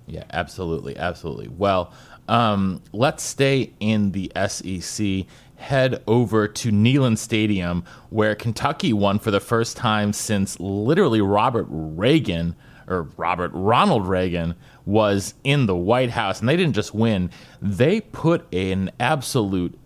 Yeah, 0.06 0.24
absolutely, 0.32 0.96
absolutely. 0.96 1.48
Well, 1.48 1.92
um, 2.30 2.80
let's 2.92 3.24
stay 3.24 3.72
in 3.80 4.12
the 4.12 4.30
SEC. 4.48 5.26
Head 5.56 6.02
over 6.06 6.48
to 6.48 6.70
Neyland 6.70 7.18
Stadium, 7.18 7.84
where 8.08 8.34
Kentucky 8.34 8.94
won 8.94 9.18
for 9.18 9.30
the 9.30 9.40
first 9.40 9.76
time 9.76 10.14
since 10.14 10.58
literally 10.58 11.20
Robert 11.20 11.66
Reagan 11.68 12.56
or 12.86 13.02
Robert 13.16 13.50
Ronald 13.52 14.06
Reagan 14.06 14.54
was 14.86 15.34
in 15.44 15.66
the 15.66 15.76
White 15.76 16.10
House, 16.10 16.40
and 16.40 16.48
they 16.48 16.56
didn't 16.56 16.74
just 16.74 16.94
win; 16.94 17.30
they 17.60 18.00
put 18.00 18.46
an 18.54 18.90
absolute 19.00 19.76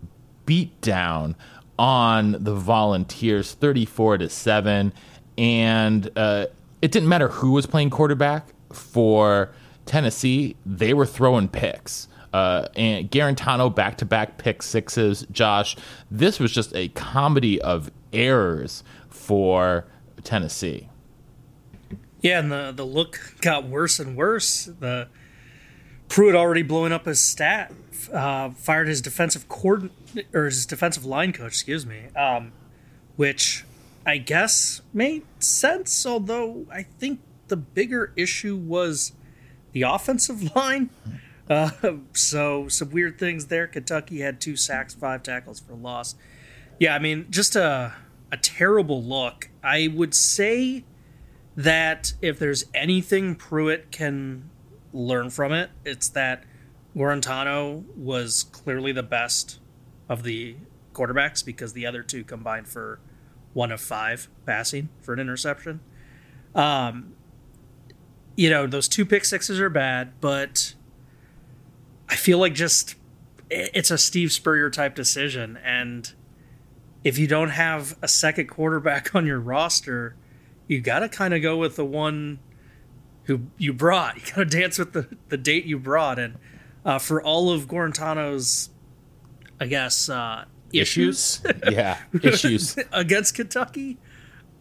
beatdown 0.45 1.35
on 1.79 2.37
the 2.39 2.53
Volunteers, 2.53 3.53
thirty-four 3.53 4.19
to 4.19 4.29
seven, 4.29 4.93
and 5.37 6.09
uh, 6.15 6.45
it 6.81 6.91
didn't 6.91 7.09
matter 7.09 7.27
who 7.27 7.51
was 7.51 7.65
playing 7.65 7.89
quarterback 7.89 8.53
for 8.71 9.51
Tennessee. 9.85 10.55
They 10.65 10.93
were 10.93 11.07
throwing 11.07 11.49
picks. 11.49 12.07
Uh, 12.35 12.67
and 12.75 13.09
Guarantano 13.09 13.73
back 13.73 13.95
to 13.95 14.03
back 14.03 14.37
pick 14.37 14.61
sixes. 14.61 15.25
Josh, 15.31 15.77
this 16.11 16.37
was 16.37 16.51
just 16.51 16.75
a 16.75 16.89
comedy 16.89 17.61
of 17.61 17.89
errors 18.11 18.83
for 19.07 19.85
Tennessee. 20.25 20.89
Yeah, 22.19 22.39
and 22.39 22.51
the 22.51 22.73
the 22.75 22.83
look 22.83 23.35
got 23.39 23.69
worse 23.69 24.01
and 24.01 24.17
worse. 24.17 24.65
The 24.65 25.07
Pruitt 26.09 26.35
already 26.35 26.61
blowing 26.61 26.91
up 26.91 27.05
his 27.05 27.21
stat, 27.21 27.71
uh, 28.11 28.49
fired 28.49 28.89
his 28.89 28.99
defensive 28.99 29.47
cord 29.47 29.89
or 30.33 30.43
his 30.43 30.65
defensive 30.65 31.05
line 31.05 31.31
coach, 31.31 31.53
excuse 31.53 31.85
me, 31.85 32.07
um, 32.17 32.51
which 33.15 33.63
I 34.05 34.17
guess 34.17 34.81
made 34.93 35.23
sense. 35.39 36.05
Although 36.05 36.65
I 36.69 36.83
think 36.83 37.21
the 37.47 37.55
bigger 37.55 38.11
issue 38.17 38.57
was 38.57 39.13
the 39.71 39.83
offensive 39.83 40.53
line. 40.57 40.89
Uh, 41.49 41.69
so 42.13 42.67
some 42.67 42.89
weird 42.89 43.19
things 43.19 43.47
there. 43.47 43.67
Kentucky 43.67 44.19
had 44.19 44.41
two 44.41 44.55
sacks, 44.55 44.93
five 44.93 45.23
tackles 45.23 45.59
for 45.59 45.73
loss. 45.73 46.15
Yeah, 46.79 46.95
I 46.95 46.99
mean, 46.99 47.27
just 47.29 47.55
a 47.55 47.93
a 48.31 48.37
terrible 48.37 49.03
look. 49.03 49.49
I 49.63 49.87
would 49.93 50.13
say 50.13 50.83
that 51.55 52.13
if 52.21 52.39
there's 52.39 52.65
anything 52.73 53.35
Pruitt 53.35 53.91
can 53.91 54.49
learn 54.91 55.29
from 55.29 55.53
it, 55.53 55.69
it's 55.85 56.09
that 56.09 56.43
Guarantano 56.95 57.83
was 57.95 58.43
clearly 58.43 58.91
the 58.91 59.03
best 59.03 59.59
of 60.09 60.23
the 60.23 60.55
quarterbacks 60.93 61.45
because 61.45 61.73
the 61.73 61.85
other 61.85 62.01
two 62.03 62.23
combined 62.23 62.67
for 62.67 62.99
one 63.53 63.71
of 63.71 63.79
five 63.79 64.29
passing 64.45 64.89
for 65.01 65.13
an 65.13 65.19
interception. 65.19 65.79
Um, 66.53 67.13
you 68.35 68.49
know, 68.49 68.67
those 68.67 68.87
two 68.87 69.05
pick 69.05 69.25
sixes 69.25 69.59
are 69.59 69.69
bad, 69.69 70.13
but 70.19 70.73
I 72.15 72.17
feel 72.17 72.37
like 72.37 72.53
just 72.53 72.95
it's 73.49 73.91
a 73.91 73.97
Steve 73.97 74.31
Spurrier 74.31 74.69
type 74.69 74.95
decision. 74.95 75.59
And 75.65 76.13
if 77.03 77.17
you 77.17 77.27
don't 77.27 77.49
have 77.49 77.97
a 78.01 78.07
second 78.07 78.47
quarterback 78.47 79.13
on 79.15 79.25
your 79.25 79.41
roster, 79.41 80.15
you 80.65 80.79
got 80.79 80.99
to 80.99 81.09
kind 81.09 81.33
of 81.33 81.41
go 81.41 81.57
with 81.57 81.75
the 81.75 81.83
one 81.83 82.39
who 83.25 83.41
you 83.57 83.73
brought. 83.73 84.15
You 84.21 84.21
got 84.27 84.35
to 84.35 84.45
dance 84.45 84.79
with 84.79 84.93
the, 84.93 85.09
the 85.27 85.35
date 85.35 85.65
you 85.65 85.77
brought. 85.77 86.17
And 86.17 86.37
uh, 86.85 86.99
for 86.99 87.21
all 87.21 87.51
of 87.51 87.67
Guarantano's, 87.67 88.69
I 89.59 89.65
guess, 89.65 90.07
uh, 90.07 90.45
issues, 90.71 91.43
issues? 91.43 91.73
yeah, 91.73 91.97
issues 92.23 92.77
against 92.93 93.35
Kentucky, 93.35 93.97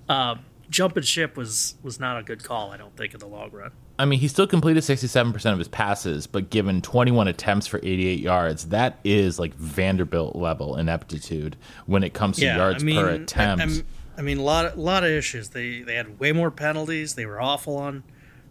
uh, 0.09 0.35
jumping 0.71 1.05
ship 1.05 1.37
was 1.37 1.77
was 1.85 2.01
not 2.01 2.19
a 2.19 2.25
good 2.25 2.43
call. 2.43 2.73
I 2.73 2.79
don't 2.79 2.97
think 2.97 3.15
in 3.15 3.21
the 3.21 3.29
long 3.29 3.53
run. 3.53 3.71
I 3.99 4.07
mean, 4.07 4.19
he 4.19 4.27
still 4.27 4.47
completed 4.47 4.83
67% 4.83 5.53
of 5.53 5.59
his 5.59 5.69
passes, 5.69 6.27
but 6.27 6.51
given 6.51 6.83
21 6.83 7.29
attempts 7.29 7.69
for 7.69 7.79
88 7.79 8.19
yards, 8.19 8.67
that 8.67 8.99
is 9.05 9.39
like 9.39 9.55
Vanderbilt 9.55 10.35
level 10.35 10.77
ineptitude 10.77 11.57
when 11.87 12.03
it 12.03 12.13
comes 12.13 12.39
to 12.39 12.45
yeah, 12.45 12.57
yards 12.57 12.83
I 12.83 12.87
mean, 12.87 12.97
per 12.97 13.11
attempt. 13.11 13.85
I, 14.17 14.21
I, 14.21 14.23
mean, 14.23 14.39
a 14.39 14.43
lot, 14.43 14.67
of, 14.67 14.79
lot 14.79 15.05
of 15.05 15.11
issues. 15.11 15.51
They 15.51 15.83
they 15.83 15.95
had 15.95 16.19
way 16.19 16.33
more 16.33 16.51
penalties. 16.51 17.15
They 17.15 17.25
were 17.25 17.41
awful 17.41 17.77
on 17.77 18.03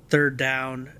third 0.09 0.37
down. 0.37 0.91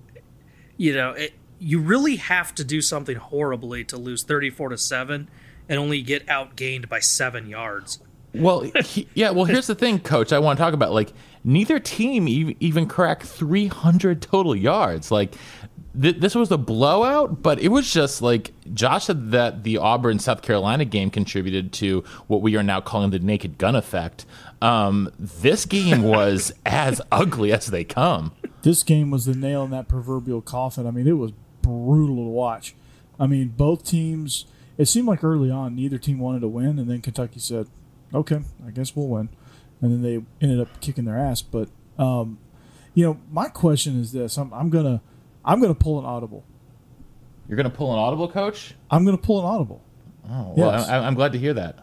You 0.75 0.93
know, 0.93 1.11
it, 1.11 1.33
you 1.59 1.79
really 1.79 2.17
have 2.17 2.53
to 2.55 2.65
do 2.65 2.81
something 2.81 3.15
horribly 3.15 3.85
to 3.85 3.97
lose 3.97 4.23
34 4.23 4.69
to 4.69 4.77
seven 4.77 5.29
and 5.69 5.79
only 5.79 6.01
get 6.01 6.25
outgained 6.27 6.89
by 6.89 6.99
seven 6.99 7.47
yards. 7.47 7.99
Well, 8.33 8.61
he, 8.83 9.07
yeah. 9.13 9.29
Well, 9.29 9.45
here's 9.45 9.67
the 9.67 9.75
thing, 9.75 9.99
Coach. 9.99 10.33
I 10.33 10.39
want 10.39 10.57
to 10.57 10.63
talk 10.63 10.73
about 10.73 10.91
like 10.91 11.13
neither 11.43 11.79
team 11.79 12.27
even 12.27 12.87
cracked 12.87 13.23
300 13.23 14.21
total 14.21 14.55
yards. 14.55 15.11
Like 15.11 15.35
th- 15.99 16.17
this 16.17 16.35
was 16.35 16.51
a 16.51 16.57
blowout, 16.57 17.41
but 17.41 17.59
it 17.59 17.69
was 17.69 17.91
just 17.91 18.21
like 18.21 18.53
Josh 18.73 19.05
said 19.05 19.31
that 19.31 19.63
the 19.63 19.77
Auburn 19.77 20.19
South 20.19 20.41
Carolina 20.41 20.85
game 20.85 21.09
contributed 21.09 21.73
to 21.73 22.03
what 22.27 22.41
we 22.41 22.55
are 22.55 22.63
now 22.63 22.81
calling 22.81 23.11
the 23.11 23.19
naked 23.19 23.57
gun 23.57 23.75
effect. 23.75 24.25
Um, 24.61 25.11
this 25.19 25.65
game 25.65 26.03
was 26.03 26.53
as 26.65 27.01
ugly 27.11 27.51
as 27.51 27.67
they 27.67 27.83
come. 27.83 28.33
This 28.63 28.83
game 28.83 29.11
was 29.11 29.25
the 29.25 29.35
nail 29.35 29.63
in 29.63 29.71
that 29.71 29.87
proverbial 29.87 30.41
coffin. 30.41 30.87
I 30.87 30.91
mean, 30.91 31.07
it 31.07 31.17
was 31.17 31.33
brutal 31.61 32.15
to 32.15 32.21
watch. 32.29 32.75
I 33.19 33.27
mean, 33.27 33.49
both 33.49 33.83
teams. 33.83 34.45
It 34.77 34.85
seemed 34.87 35.07
like 35.07 35.23
early 35.23 35.51
on 35.51 35.75
neither 35.75 35.99
team 35.99 36.17
wanted 36.17 36.39
to 36.41 36.47
win, 36.47 36.79
and 36.79 36.89
then 36.89 37.01
Kentucky 37.01 37.39
said, 37.39 37.67
"Okay, 38.11 38.39
I 38.65 38.71
guess 38.71 38.95
we'll 38.95 39.07
win." 39.07 39.29
And 39.83 39.91
then 39.91 40.01
they 40.01 40.23
ended 40.41 40.61
up 40.61 40.79
kicking 40.79 41.03
their 41.03 41.17
ass. 41.17 41.41
But 41.41 41.69
um, 41.99 42.39
you 42.93 43.05
know, 43.05 43.19
my 43.29 43.49
question 43.49 43.99
is 43.99 44.13
this: 44.13 44.37
I'm, 44.37 44.51
I'm 44.53 44.69
gonna 44.69 45.01
I'm 45.43 45.61
gonna 45.61 45.75
pull 45.75 45.99
an 45.99 46.05
audible. 46.05 46.45
You're 47.47 47.57
gonna 47.57 47.69
pull 47.69 47.91
an 47.91 47.99
audible, 47.99 48.29
coach? 48.29 48.75
I'm 48.89 49.03
gonna 49.03 49.17
pull 49.17 49.39
an 49.41 49.45
audible. 49.45 49.83
Oh, 50.29 50.53
well, 50.55 50.71
yes. 50.71 50.87
I, 50.87 50.99
I'm 50.99 51.15
glad 51.15 51.33
to 51.33 51.37
hear 51.37 51.53
that. 51.53 51.79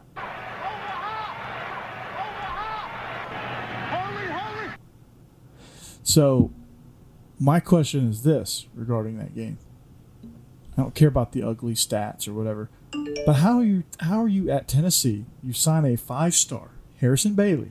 So, 6.03 6.51
my 7.39 7.61
question 7.61 8.09
is 8.09 8.23
this 8.23 8.67
regarding 8.75 9.19
that 9.19 9.35
game. 9.35 9.59
I 10.77 10.83
don't 10.83 10.95
care 10.95 11.09
about 11.09 11.33
the 11.33 11.43
ugly 11.43 11.75
stats 11.75 12.27
or 12.27 12.33
whatever, 12.33 12.71
but 13.27 13.35
how 13.35 13.59
are 13.59 13.65
you? 13.65 13.85
How 14.01 14.23
are 14.23 14.29
you 14.29 14.51
at 14.51 14.67
Tennessee? 14.67 15.27
You 15.43 15.53
sign 15.53 15.85
a 15.85 15.97
five 15.97 16.35
star 16.35 16.71
Harrison 17.01 17.35
Bailey, 17.35 17.71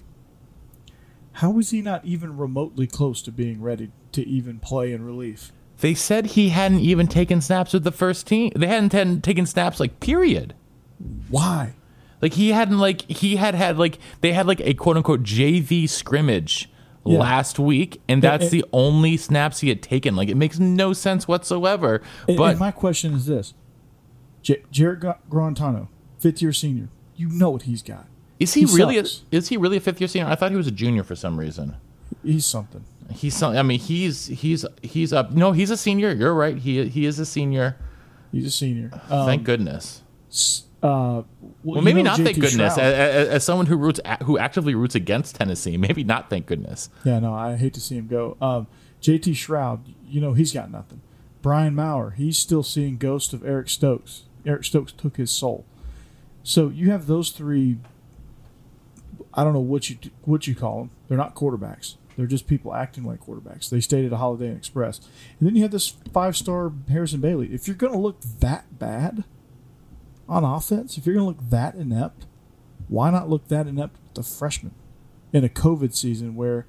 how 1.33 1.51
was 1.51 1.69
he 1.69 1.81
not 1.81 2.03
even 2.05 2.37
remotely 2.37 2.87
close 2.87 3.21
to 3.23 3.31
being 3.31 3.61
ready 3.61 3.91
to 4.11 4.27
even 4.27 4.59
play 4.59 4.91
in 4.91 5.03
relief? 5.05 5.51
They 5.79 5.93
said 5.93 6.27
he 6.27 6.49
hadn't 6.49 6.81
even 6.81 7.07
taken 7.07 7.41
snaps 7.41 7.73
with 7.73 7.83
the 7.83 7.91
first 7.91 8.27
team. 8.27 8.51
They 8.55 8.67
hadn't, 8.67 9.23
taken 9.23 9.45
snaps 9.45 9.79
like 9.79 9.99
period. 9.99 10.53
Why? 11.29 11.75
Like 12.21 12.33
he 12.33 12.49
hadn't 12.49 12.79
like 12.79 13.03
he 13.03 13.37
had 13.37 13.55
had 13.55 13.77
like 13.77 13.97
they 14.19 14.33
had 14.33 14.45
like 14.45 14.59
a 14.59 14.73
quote 14.73 14.97
unquote 14.97 15.23
JV 15.23 15.87
scrimmage 15.87 16.69
yeah. 17.05 17.17
last 17.17 17.57
week, 17.57 18.01
and 18.09 18.21
that's 18.21 18.43
and, 18.43 18.51
the 18.51 18.65
only 18.73 19.15
snaps 19.15 19.59
he 19.59 19.69
had 19.69 19.81
taken. 19.81 20.17
Like 20.17 20.27
it 20.27 20.35
makes 20.35 20.59
no 20.59 20.91
sense 20.91 21.29
whatsoever. 21.29 22.01
And, 22.27 22.35
but 22.35 22.59
my 22.59 22.71
question 22.71 23.13
is 23.13 23.25
this: 23.25 23.53
J- 24.41 24.63
Jarrett 24.69 24.99
Guarantano, 25.29 25.87
fifth 26.19 26.41
year 26.41 26.51
senior, 26.51 26.89
you 27.15 27.29
know 27.29 27.51
what 27.51 27.61
he's 27.61 27.81
got. 27.81 28.07
Is 28.39 28.53
he, 28.53 28.63
he 28.63 28.75
really? 28.75 28.97
A, 28.97 29.05
is 29.31 29.49
he 29.49 29.57
really 29.57 29.77
a 29.77 29.79
fifth 29.81 29.99
year 29.99 30.07
senior? 30.07 30.29
I 30.29 30.35
thought 30.35 30.51
he 30.51 30.57
was 30.57 30.67
a 30.67 30.71
junior 30.71 31.03
for 31.03 31.15
some 31.15 31.39
reason. 31.39 31.75
He's 32.23 32.45
something. 32.45 32.83
He's 33.11 33.35
some. 33.35 33.55
I 33.55 33.63
mean, 33.63 33.79
he's 33.79 34.27
he's 34.27 34.65
he's 34.81 35.11
up. 35.11 35.31
No, 35.31 35.51
he's 35.51 35.69
a 35.69 35.77
senior. 35.77 36.13
You're 36.13 36.33
right. 36.33 36.57
He 36.57 36.87
he 36.87 37.05
is 37.05 37.19
a 37.19 37.25
senior. 37.25 37.75
He's 38.31 38.45
a 38.45 38.51
senior. 38.51 38.91
Um, 39.09 39.25
thank 39.25 39.43
goodness. 39.43 40.03
Uh, 40.81 40.87
well, 40.87 41.25
well 41.63 41.81
maybe 41.81 42.01
not. 42.01 42.19
JT 42.19 42.23
thank 42.23 42.39
goodness. 42.39 42.77
As, 42.77 43.27
as, 43.27 43.43
someone 43.43 43.65
who 43.65 43.75
roots 43.75 43.99
who 44.23 44.37
actively 44.37 44.75
roots 44.75 44.95
against 44.95 45.35
Tennessee, 45.35 45.75
maybe 45.77 46.03
not. 46.03 46.29
Thank 46.29 46.45
goodness. 46.45 46.89
Yeah, 47.03 47.19
no, 47.19 47.33
I 47.33 47.57
hate 47.57 47.73
to 47.73 47.81
see 47.81 47.97
him 47.97 48.07
go. 48.07 48.37
Um, 48.41 48.67
JT 49.01 49.33
Shrout, 49.33 49.81
you 50.07 50.21
know 50.21 50.33
he's 50.33 50.53
got 50.53 50.71
nothing. 50.71 51.01
Brian 51.41 51.75
Maurer, 51.75 52.11
he's 52.11 52.37
still 52.37 52.63
seeing 52.63 52.97
ghosts 52.97 53.33
of 53.33 53.45
Eric 53.45 53.69
Stokes. 53.69 54.23
Eric 54.45 54.65
Stokes 54.65 54.91
took 54.91 55.17
his 55.17 55.31
soul. 55.31 55.65
So 56.43 56.69
you 56.69 56.91
have 56.91 57.07
those 57.07 57.31
three 57.31 57.77
I 59.33 59.43
don't 59.43 59.53
know 59.53 59.59
what 59.59 59.89
you 59.89 59.97
what 60.23 60.47
you 60.47 60.55
call 60.55 60.79
them. 60.79 60.91
They're 61.07 61.17
not 61.17 61.35
quarterbacks. 61.35 61.95
They're 62.17 62.27
just 62.27 62.47
people 62.47 62.73
acting 62.73 63.05
like 63.05 63.21
quarterbacks. 63.21 63.69
They 63.69 63.79
stayed 63.79 64.05
at 64.05 64.11
a 64.11 64.17
Holiday 64.17 64.47
Inn 64.47 64.57
Express, 64.57 64.99
and 65.39 65.47
then 65.47 65.55
you 65.55 65.61
have 65.61 65.71
this 65.71 65.95
five 66.11 66.35
star 66.35 66.73
Harrison 66.89 67.21
Bailey. 67.21 67.53
If 67.53 67.67
you're 67.67 67.77
going 67.77 67.93
to 67.93 67.99
look 67.99 68.19
that 68.39 68.77
bad 68.77 69.23
on 70.27 70.43
offense, 70.43 70.97
if 70.97 71.05
you're 71.05 71.15
going 71.15 71.33
to 71.33 71.41
look 71.41 71.49
that 71.49 71.75
inept, 71.75 72.25
why 72.87 73.09
not 73.09 73.29
look 73.29 73.47
that 73.47 73.67
inept 73.67 73.97
with 74.03 74.13
the 74.15 74.23
freshman 74.23 74.73
in 75.31 75.45
a 75.45 75.49
COVID 75.49 75.95
season 75.95 76.35
where 76.35 76.65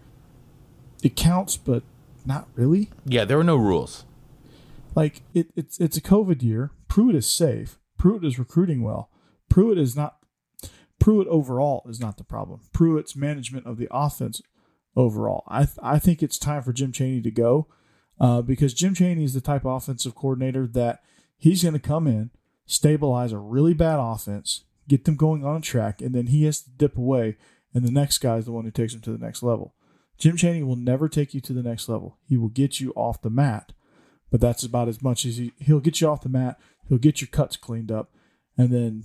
it 1.03 1.16
counts, 1.16 1.57
but 1.57 1.83
not 2.25 2.46
really? 2.55 2.90
Yeah, 3.05 3.25
there 3.25 3.37
were 3.37 3.44
no 3.44 3.57
rules. 3.57 4.05
Like 4.94 5.23
it, 5.35 5.49
it's 5.57 5.79
it's 5.81 5.96
a 5.96 6.03
COVID 6.03 6.42
year. 6.42 6.70
Pruitt 6.88 7.14
is 7.14 7.27
safe. 7.27 7.79
Pruitt 7.99 8.25
is 8.25 8.38
recruiting 8.38 8.83
well. 8.83 9.11
Pruitt 9.49 9.79
is 9.79 9.96
not 9.96 10.18
Pruitt 11.01 11.27
overall 11.29 11.85
is 11.89 11.99
not 11.99 12.17
the 12.19 12.25
problem. 12.25 12.61
Pruitt's 12.73 13.17
management 13.17 13.67
of 13.67 13.79
the 13.79 13.89
offense 13.91 14.41
overall. 14.95 15.43
I 15.49 15.65
th- 15.65 15.79
I 15.83 15.99
think 15.99 16.23
it's 16.23 16.39
time 16.39 16.63
for 16.63 16.73
Jim 16.73 16.93
Chaney 16.93 17.21
to 17.23 17.31
go. 17.31 17.67
uh, 18.21 18.43
because 18.43 18.75
Jim 18.75 18.95
Chaney 18.95 19.25
is 19.25 19.33
the 19.33 19.41
type 19.41 19.65
of 19.65 19.73
offensive 19.73 20.15
coordinator 20.15 20.67
that 20.67 21.01
he's 21.39 21.63
going 21.63 21.73
to 21.73 21.81
come 21.81 22.07
in, 22.07 22.31
stabilize 22.67 23.33
a 23.33 23.39
really 23.39 23.73
bad 23.73 23.99
offense, 23.99 24.65
get 24.89 25.07
them 25.07 25.17
going 25.17 25.43
on 25.43 25.63
track, 25.63 26.03
and 26.03 26.15
then 26.15 26.27
he 26.27 26.45
has 26.45 26.61
to 26.61 26.71
dip 26.71 26.99
away, 26.99 27.39
and 27.73 27.83
the 27.83 27.91
next 27.91 28.19
guy 28.19 28.37
is 28.37 28.45
the 28.45 28.53
one 28.53 28.65
who 28.67 28.71
takes 28.71 28.93
them 28.93 29.01
to 29.01 29.13
the 29.13 29.25
next 29.25 29.43
level. 29.43 29.75
Jim 30.19 30.37
Chaney 30.37 30.63
will 30.63 30.77
never 30.77 31.09
take 31.09 31.33
you 31.33 31.41
to 31.41 31.55
the 31.55 31.63
next 31.63 31.89
level. 31.89 32.19
He 32.27 32.37
will 32.37 32.51
get 32.51 32.79
you 32.79 32.93
off 32.95 33.23
the 33.23 33.31
mat, 33.31 33.73
but 34.31 34.39
that's 34.43 34.65
about 34.65 34.89
as 34.89 35.01
much 35.03 35.25
as 35.25 35.39
he, 35.39 35.53
he'll 35.59 35.81
get 35.81 36.03
you 36.03 36.09
off 36.09 36.21
the 36.21 36.29
mat. 36.29 36.61
He'll 36.91 36.99
get 36.99 37.23
your 37.23 37.29
cuts 37.29 37.57
cleaned 37.57 37.91
up, 37.91 38.13
and 38.59 38.71
then 38.71 39.05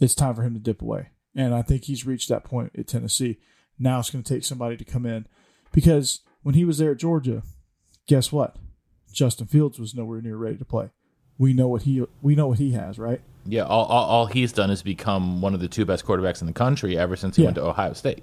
it's 0.00 0.14
time 0.14 0.36
for 0.36 0.42
him 0.42 0.54
to 0.54 0.60
dip 0.60 0.80
away. 0.80 1.08
And 1.36 1.54
I 1.54 1.62
think 1.62 1.84
he's 1.84 2.06
reached 2.06 2.28
that 2.28 2.44
point 2.44 2.72
at 2.78 2.86
Tennessee. 2.86 3.38
Now 3.78 3.98
it's 3.98 4.10
going 4.10 4.22
to 4.22 4.34
take 4.34 4.44
somebody 4.44 4.76
to 4.76 4.84
come 4.84 5.04
in 5.04 5.26
because 5.72 6.20
when 6.42 6.54
he 6.54 6.64
was 6.64 6.78
there 6.78 6.92
at 6.92 6.98
Georgia, 6.98 7.42
guess 8.06 8.30
what? 8.30 8.56
Justin 9.12 9.46
Fields 9.46 9.78
was 9.78 9.94
nowhere 9.94 10.20
near 10.20 10.36
ready 10.36 10.56
to 10.56 10.64
play. 10.64 10.90
We 11.38 11.52
know 11.52 11.66
what 11.68 11.82
he 11.82 12.04
we 12.22 12.34
know 12.36 12.46
what 12.48 12.58
he 12.58 12.72
has, 12.72 12.98
right? 12.98 13.20
Yeah, 13.46 13.62
all, 13.64 13.84
all, 13.86 14.04
all 14.06 14.26
he's 14.26 14.52
done 14.52 14.70
is 14.70 14.82
become 14.82 15.40
one 15.40 15.54
of 15.54 15.60
the 15.60 15.68
two 15.68 15.84
best 15.84 16.04
quarterbacks 16.06 16.40
in 16.40 16.46
the 16.46 16.52
country 16.52 16.96
ever 16.96 17.16
since 17.16 17.36
he 17.36 17.42
Yeah. 17.42 17.48
went 17.48 17.56
to 17.56 17.64
Ohio 17.66 17.92
State. 17.92 18.22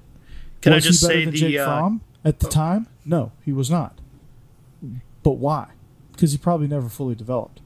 Can 0.61 0.73
was 0.73 0.85
I 0.85 0.87
just 0.87 1.01
he 1.01 1.07
say 1.07 1.25
than 1.25 1.33
the 1.33 1.37
Jake 1.39 1.59
uh, 1.59 1.65
Fromm 1.65 2.01
at 2.23 2.39
the 2.39 2.47
time? 2.47 2.87
No, 3.05 3.31
he 3.43 3.51
was 3.51 3.69
not. 3.69 3.99
But 5.23 5.31
why? 5.33 5.71
Because 6.13 6.31
he 6.31 6.37
probably 6.37 6.67
never 6.67 6.87
fully 6.89 7.15
developed. 7.15 7.61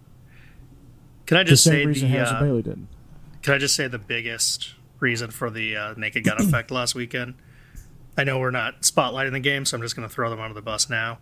Can 1.25 1.38
I 1.38 1.43
The 1.43 1.49
just 1.51 1.63
same 1.63 1.73
say 1.73 1.86
reason 1.86 2.10
the 2.10 2.15
Harrison 2.15 2.36
uh, 2.38 2.41
Bailey 2.41 2.62
didn't. 2.62 2.88
Can 3.41 3.53
I 3.53 3.58
just 3.58 3.75
say 3.75 3.88
the 3.88 3.99
biggest 3.99 4.73
reason 4.99 5.31
for 5.31 5.49
the 5.49 5.75
uh, 5.75 5.93
naked 5.95 6.23
gun 6.23 6.39
effect 6.39 6.71
last 6.71 6.95
weekend? 6.95 7.36
I 8.17 8.23
know 8.23 8.39
we're 8.39 8.51
not 8.51 8.81
spotlighting 8.81 9.34
the 9.34 9.39
game, 9.39 9.65
so 9.65 9.75
I'm 9.75 9.81
just 9.81 9.95
going 9.95 10.08
to 10.08 10.13
throw 10.13 10.29
them 10.29 10.39
under 10.39 10.53
the 10.53 10.62
bus 10.62 10.89
now. 10.89 11.19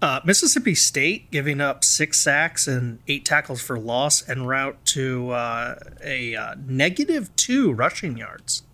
Uh, 0.00 0.20
Mississippi 0.24 0.74
State 0.74 1.30
giving 1.30 1.60
up 1.60 1.82
six 1.82 2.20
sacks 2.20 2.66
and 2.66 2.98
eight 3.08 3.24
tackles 3.24 3.62
for 3.62 3.78
loss 3.78 4.28
en 4.28 4.44
route 4.44 4.76
to 4.86 5.30
uh, 5.30 5.76
a 6.02 6.36
uh, 6.36 6.54
negative 6.66 7.34
two 7.36 7.72
rushing 7.72 8.16
yards. 8.16 8.64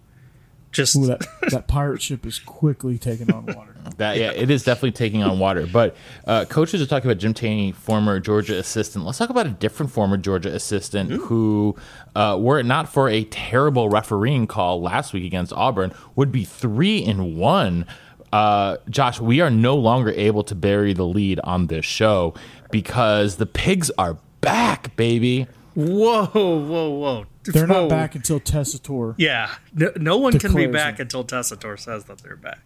Just 0.72 0.96
Ooh, 0.96 1.06
that, 1.06 1.26
that 1.50 1.66
pirate 1.66 2.00
ship 2.00 2.24
is 2.24 2.38
quickly 2.38 2.98
taking 2.98 3.32
on 3.32 3.46
water. 3.46 3.66
That 3.96 4.18
yeah, 4.18 4.30
it 4.30 4.50
is 4.50 4.62
definitely 4.62 4.92
taking 4.92 5.22
on 5.22 5.38
water. 5.38 5.66
But 5.66 5.96
uh, 6.26 6.44
coaches 6.44 6.80
are 6.80 6.86
talking 6.86 7.10
about 7.10 7.18
Jim 7.18 7.34
Chaney, 7.34 7.72
former 7.72 8.20
Georgia 8.20 8.56
assistant. 8.58 9.04
Let's 9.04 9.18
talk 9.18 9.30
about 9.30 9.46
a 9.46 9.50
different 9.50 9.90
former 9.90 10.16
Georgia 10.16 10.54
assistant 10.54 11.10
who, 11.10 11.76
uh, 12.14 12.36
were 12.38 12.58
it 12.58 12.66
not 12.66 12.92
for 12.92 13.08
a 13.08 13.24
terrible 13.24 13.88
refereeing 13.88 14.46
call 14.46 14.80
last 14.80 15.12
week 15.12 15.24
against 15.24 15.52
Auburn, 15.54 15.92
would 16.14 16.30
be 16.30 16.44
three 16.44 16.98
in 16.98 17.36
one. 17.36 17.86
Uh, 18.32 18.76
Josh, 18.88 19.20
we 19.20 19.40
are 19.40 19.50
no 19.50 19.76
longer 19.76 20.12
able 20.12 20.44
to 20.44 20.54
bury 20.54 20.92
the 20.92 21.06
lead 21.06 21.40
on 21.40 21.66
this 21.66 21.84
show 21.84 22.34
because 22.70 23.36
the 23.36 23.46
pigs 23.46 23.90
are 23.98 24.18
back, 24.40 24.94
baby. 24.96 25.46
whoa, 25.74 26.26
whoa, 26.26 26.90
whoa! 26.90 27.26
They're 27.44 27.66
Whoa. 27.66 27.82
not 27.82 27.88
back 27.90 28.14
until 28.14 28.38
Tessator. 28.40 29.14
Yeah, 29.18 29.54
no, 29.74 29.90
no 29.96 30.16
one 30.18 30.38
can 30.38 30.54
be 30.54 30.66
back 30.66 30.98
it. 30.98 31.02
until 31.02 31.24
Tessator 31.24 31.78
says 31.78 32.04
that 32.04 32.18
they're 32.18 32.36
back. 32.36 32.60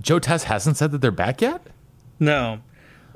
Joe 0.00 0.18
Tess 0.20 0.44
hasn't 0.44 0.76
said 0.76 0.92
that 0.92 1.00
they're 1.00 1.10
back 1.10 1.40
yet. 1.40 1.66
No, 2.20 2.60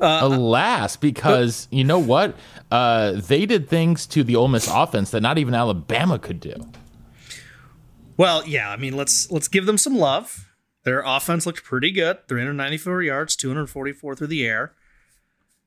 Uh, 0.00 0.20
Alas, 0.22 0.96
because 0.96 1.68
you 1.70 1.84
know 1.84 1.98
what? 1.98 2.34
Uh, 2.70 3.12
they 3.12 3.46
did 3.46 3.68
things 3.68 4.06
to 4.08 4.24
the 4.24 4.34
Ole 4.34 4.48
Miss 4.48 4.66
offense 4.66 5.10
that 5.12 5.20
not 5.20 5.38
even 5.38 5.54
Alabama 5.54 6.18
could 6.18 6.40
do. 6.40 6.54
Well, 8.16 8.46
yeah, 8.46 8.70
I 8.70 8.76
mean, 8.76 8.96
let's 8.96 9.30
let's 9.30 9.48
give 9.48 9.66
them 9.66 9.78
some 9.78 9.96
love. 9.96 10.48
Their 10.84 11.02
offense 11.06 11.46
looked 11.46 11.62
pretty 11.62 11.92
good. 11.92 12.26
394 12.28 13.02
yards, 13.02 13.36
244 13.36 14.16
through 14.16 14.26
the 14.26 14.44
air. 14.44 14.72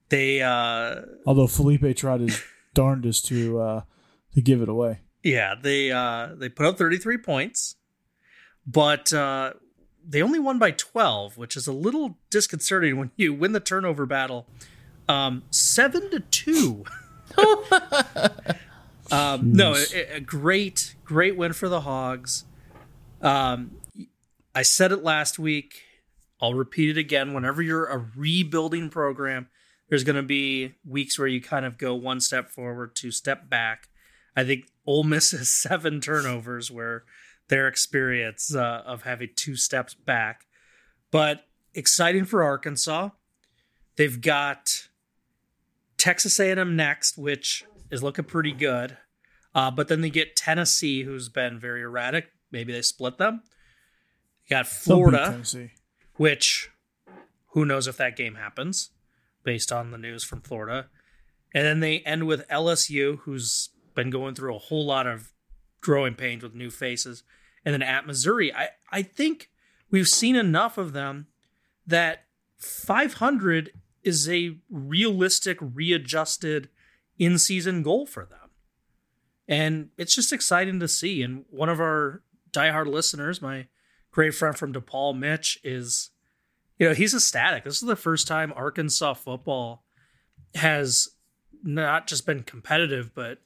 They 0.10 0.42
uh 0.42 1.02
Although 1.26 1.48
Feleipe 1.48 1.96
tried 1.96 2.20
his 2.22 2.44
darndest 2.74 3.26
to 3.28 3.60
uh, 3.60 3.82
to 4.34 4.42
give 4.42 4.62
it 4.62 4.70
away. 4.70 5.00
Yeah, 5.26 5.56
they 5.60 5.92
uh 5.92 6.30
they 6.36 6.50
put 6.50 6.68
up 6.68 6.78
33 6.78 7.18
points. 7.18 7.76
But 8.66 9.12
uh 9.12 9.54
they 10.08 10.22
only 10.22 10.38
won 10.38 10.60
by 10.60 10.70
12, 10.70 11.36
which 11.36 11.58
is 11.58 11.66
a 11.66 11.74
little 11.74 12.20
disconcerting 12.30 12.98
when 12.98 13.10
you 13.16 13.34
win 13.34 13.52
the 13.52 13.60
turnover 13.60 14.06
battle. 14.06 14.46
Um 15.10 15.44
7 15.50 16.12
to 16.12 16.20
2. 16.20 16.86
um 19.12 19.52
no, 19.52 19.76
a, 19.94 20.18
a 20.18 20.20
great 20.20 20.96
great 21.04 21.36
win 21.36 21.54
for 21.54 21.70
the 21.70 21.82
Hogs. 21.82 22.46
Um 23.20 23.72
I 24.54 24.62
said 24.62 24.92
it 24.92 25.04
last 25.04 25.40
week. 25.40 25.82
I'll 26.40 26.54
repeat 26.54 26.90
it 26.96 27.00
again. 27.00 27.34
Whenever 27.34 27.64
you're 27.64 27.86
a 27.86 28.06
rebuilding 28.16 28.90
program, 28.90 29.48
there's 29.90 30.04
going 30.04 30.18
to 30.18 30.24
be 30.24 30.76
weeks 30.86 31.18
where 31.18 31.28
you 31.28 31.42
kind 31.42 31.66
of 31.66 31.78
go 31.78 31.96
one 31.96 32.20
step 32.20 32.50
forward, 32.50 32.96
two 32.96 33.12
step 33.12 33.50
back. 33.50 33.90
I 34.36 34.44
think 34.44 34.68
Ole 34.86 35.04
Miss 35.04 35.32
has 35.32 35.50
seven 35.50 36.02
turnovers 36.02 36.70
where 36.70 37.04
their 37.48 37.68
experience 37.68 38.54
uh, 38.54 38.84
of 38.86 39.04
having 39.04 39.30
two 39.36 39.56
steps 39.56 39.94
back. 39.94 40.46
But 41.12 41.46
exciting 41.74 42.26
for 42.26 42.44
Arkansas. 42.44 43.10
They've 43.96 44.20
got 44.20 44.88
Texas 45.98 46.40
A&M 46.40 46.76
next, 46.76 47.18
which 47.18 47.64
is 47.90 48.04
looking 48.04 48.26
pretty 48.26 48.52
good. 48.52 48.98
Uh, 49.54 49.72
but 49.72 49.88
then 49.88 50.02
they 50.02 50.10
get 50.10 50.36
Tennessee, 50.36 51.04
who's 51.04 51.30
been 51.30 51.60
very 51.60 51.82
erratic. 51.82 52.28
Maybe 52.52 52.74
they 52.74 52.82
split 52.82 53.18
them. 53.18 53.44
You 54.46 54.56
got 54.58 54.68
Florida 54.68 55.42
which 56.18 56.70
who 57.50 57.66
knows 57.66 57.88
if 57.88 57.98
that 57.98 58.16
game 58.16 58.36
happens 58.36 58.92
based 59.44 59.72
on 59.72 59.92
the 59.92 59.98
news 59.98 60.24
from 60.24 60.42
Florida. 60.42 60.88
And 61.54 61.66
then 61.66 61.80
they 61.80 62.00
end 62.00 62.28
with 62.28 62.48
LSU, 62.50 63.20
who's 63.20 63.70
been 63.96 64.10
going 64.10 64.36
through 64.36 64.56
a 64.56 64.60
whole 64.60 64.86
lot 64.86 65.08
of 65.08 65.34
growing 65.82 66.16
pains 66.16 66.44
with 66.44 66.54
new 66.54 66.70
faces. 66.70 67.24
And 67.64 67.74
then 67.74 67.82
at 67.82 68.06
Missouri, 68.06 68.54
I, 68.54 68.70
I 68.92 69.02
think 69.02 69.50
we've 69.90 70.08
seen 70.08 70.36
enough 70.36 70.78
of 70.78 70.94
them 70.94 71.28
that 71.88 72.26
500 72.58 73.72
is 74.04 74.30
a 74.30 74.58
realistic, 74.70 75.58
readjusted 75.60 76.70
in 77.18 77.38
season 77.38 77.82
goal 77.82 78.06
for 78.06 78.26
them. 78.26 78.40
And 79.48 79.90
it's 79.98 80.16
just 80.16 80.34
exciting 80.34 80.80
to 80.80 80.88
see. 80.88 81.22
And 81.22 81.46
one 81.50 81.70
of 81.70 81.80
our 81.80 82.24
diehard 82.52 82.88
listeners, 82.88 83.42
my 83.42 83.68
great 84.12 84.34
friend 84.34 84.58
from 84.58 84.74
DePaul, 84.74 85.18
Mitch, 85.18 85.60
is, 85.64 86.12
you 86.80 86.88
know, 86.88 86.94
he's 86.94 87.14
ecstatic. 87.14 87.64
This 87.64 87.82
is 87.82 87.88
the 87.88 87.96
first 87.96 88.28
time 88.28 88.54
Arkansas 88.56 89.14
football 89.16 89.84
has 90.56 91.10
not 91.64 92.08
just 92.08 92.26
been 92.26 92.44
competitive, 92.44 93.14
but 93.14 93.40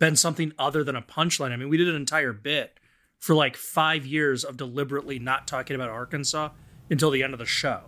been 0.00 0.16
something 0.16 0.52
other 0.58 0.82
than 0.82 0.96
a 0.96 1.02
punchline. 1.02 1.52
I 1.52 1.56
mean, 1.56 1.68
we 1.68 1.76
did 1.76 1.88
an 1.88 1.94
entire 1.94 2.32
bit 2.32 2.76
for 3.20 3.36
like 3.36 3.56
five 3.56 4.04
years 4.04 4.42
of 4.42 4.56
deliberately 4.56 5.20
not 5.20 5.46
talking 5.46 5.76
about 5.76 5.90
Arkansas 5.90 6.48
until 6.90 7.10
the 7.12 7.22
end 7.22 7.32
of 7.34 7.38
the 7.38 7.46
show. 7.46 7.82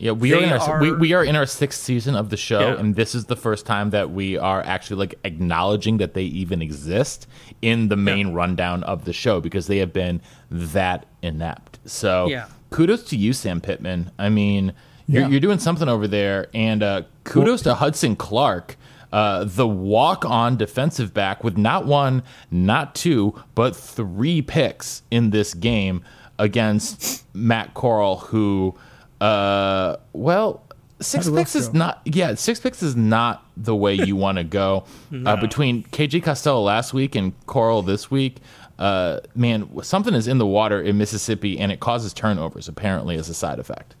Yeah, 0.00 0.12
we 0.12 0.32
are, 0.32 0.40
in 0.40 0.50
our, 0.52 0.80
we, 0.80 0.90
are- 0.90 0.96
we 0.96 1.12
are 1.12 1.24
in 1.24 1.34
our 1.34 1.44
sixth 1.46 1.80
season 1.82 2.14
of 2.14 2.30
the 2.30 2.36
show, 2.36 2.60
Yeah. 2.60 2.78
and 2.78 2.94
this 2.94 3.14
is 3.16 3.24
the 3.26 3.34
first 3.34 3.66
time 3.66 3.90
that 3.90 4.10
we 4.10 4.38
are 4.38 4.62
actually 4.62 4.96
like 4.96 5.16
acknowledging 5.24 5.96
that 5.98 6.14
they 6.14 6.22
even 6.22 6.62
exist 6.62 7.26
in 7.62 7.88
the 7.88 7.96
main 7.96 8.32
rundown 8.32 8.84
of 8.84 9.04
the 9.04 9.12
show 9.12 9.40
because 9.40 9.66
they 9.66 9.78
have 9.78 9.92
been 9.92 10.20
that 10.50 11.04
inept. 11.20 11.80
So, 11.84 12.28
Yeah. 12.28 12.46
kudos 12.70 13.02
to 13.10 13.16
you, 13.16 13.32
Sam 13.32 13.60
Pittman. 13.60 14.12
I 14.20 14.28
mean, 14.28 14.72
you're, 15.08 15.22
Yeah. 15.22 15.28
you're 15.30 15.40
doing 15.40 15.58
something 15.58 15.88
over 15.88 16.06
there, 16.06 16.46
and 16.54 16.80
uh, 16.82 17.02
kudos 17.24 17.62
to 17.62 17.74
Hudson 17.74 18.14
Clark. 18.14 18.76
Uh, 19.12 19.44
the 19.44 19.66
walk-on 19.66 20.56
defensive 20.56 21.14
back 21.14 21.42
with 21.42 21.56
not 21.56 21.86
one, 21.86 22.22
not 22.50 22.94
two, 22.94 23.34
but 23.54 23.74
three 23.74 24.42
picks 24.42 25.02
in 25.10 25.30
this 25.30 25.54
game 25.54 26.04
against 26.38 27.24
Matt 27.34 27.72
Corral, 27.74 28.18
who, 28.18 28.74
uh, 29.20 29.96
well, 30.12 30.62
six 31.00 31.24
Had 31.24 31.32
a 31.32 31.36
rough 31.36 31.40
picks 31.40 31.54
is 31.54 31.68
go. 31.68 31.78
not. 31.78 32.00
Yeah, 32.04 32.34
six 32.34 32.60
picks 32.60 32.82
is 32.82 32.96
not 32.96 33.44
the 33.56 33.74
way 33.74 33.94
you 33.94 34.14
want 34.14 34.38
to 34.38 34.44
go. 34.44 34.84
uh, 35.26 35.36
between 35.36 35.84
KJ 35.84 36.22
Costello 36.22 36.60
last 36.60 36.92
week 36.92 37.14
and 37.14 37.32
Corral 37.46 37.82
this 37.82 38.10
week, 38.10 38.36
uh, 38.78 39.20
man, 39.34 39.68
something 39.82 40.14
is 40.14 40.28
in 40.28 40.38
the 40.38 40.46
water 40.46 40.80
in 40.82 40.98
Mississippi, 40.98 41.58
and 41.58 41.72
it 41.72 41.80
causes 41.80 42.12
turnovers 42.12 42.68
apparently 42.68 43.16
as 43.16 43.28
a 43.28 43.34
side 43.34 43.58
effect. 43.58 43.94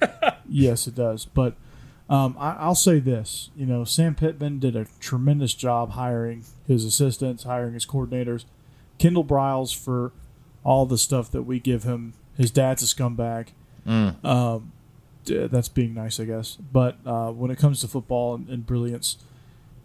Yes, 0.52 0.88
it 0.88 0.96
does. 0.96 1.26
But 1.26 1.54
um, 2.10 2.36
I, 2.38 2.54
I'll 2.54 2.74
say 2.74 2.98
this: 2.98 3.50
you 3.56 3.64
know, 3.64 3.84
Sam 3.84 4.14
Pittman 4.14 4.58
did 4.58 4.76
a 4.76 4.86
tremendous 4.98 5.54
job 5.54 5.92
hiring 5.92 6.44
his 6.66 6.84
assistants, 6.84 7.44
hiring 7.44 7.74
his 7.74 7.86
coordinators. 7.86 8.44
Kendall 8.98 9.24
Briles 9.24 9.74
for 9.74 10.12
all 10.64 10.84
the 10.84 10.98
stuff 10.98 11.30
that 11.30 11.42
we 11.42 11.60
give 11.60 11.84
him. 11.84 12.12
His 12.36 12.50
dad's 12.50 12.82
a 12.82 12.86
scumbag. 12.86 13.48
Um, 14.24 14.72
that's 15.24 15.68
being 15.68 15.94
nice, 15.94 16.18
I 16.18 16.24
guess. 16.24 16.56
But 16.56 16.98
uh, 17.06 17.30
when 17.30 17.50
it 17.50 17.58
comes 17.58 17.80
to 17.80 17.88
football 17.88 18.34
and, 18.34 18.48
and 18.48 18.66
brilliance, 18.66 19.16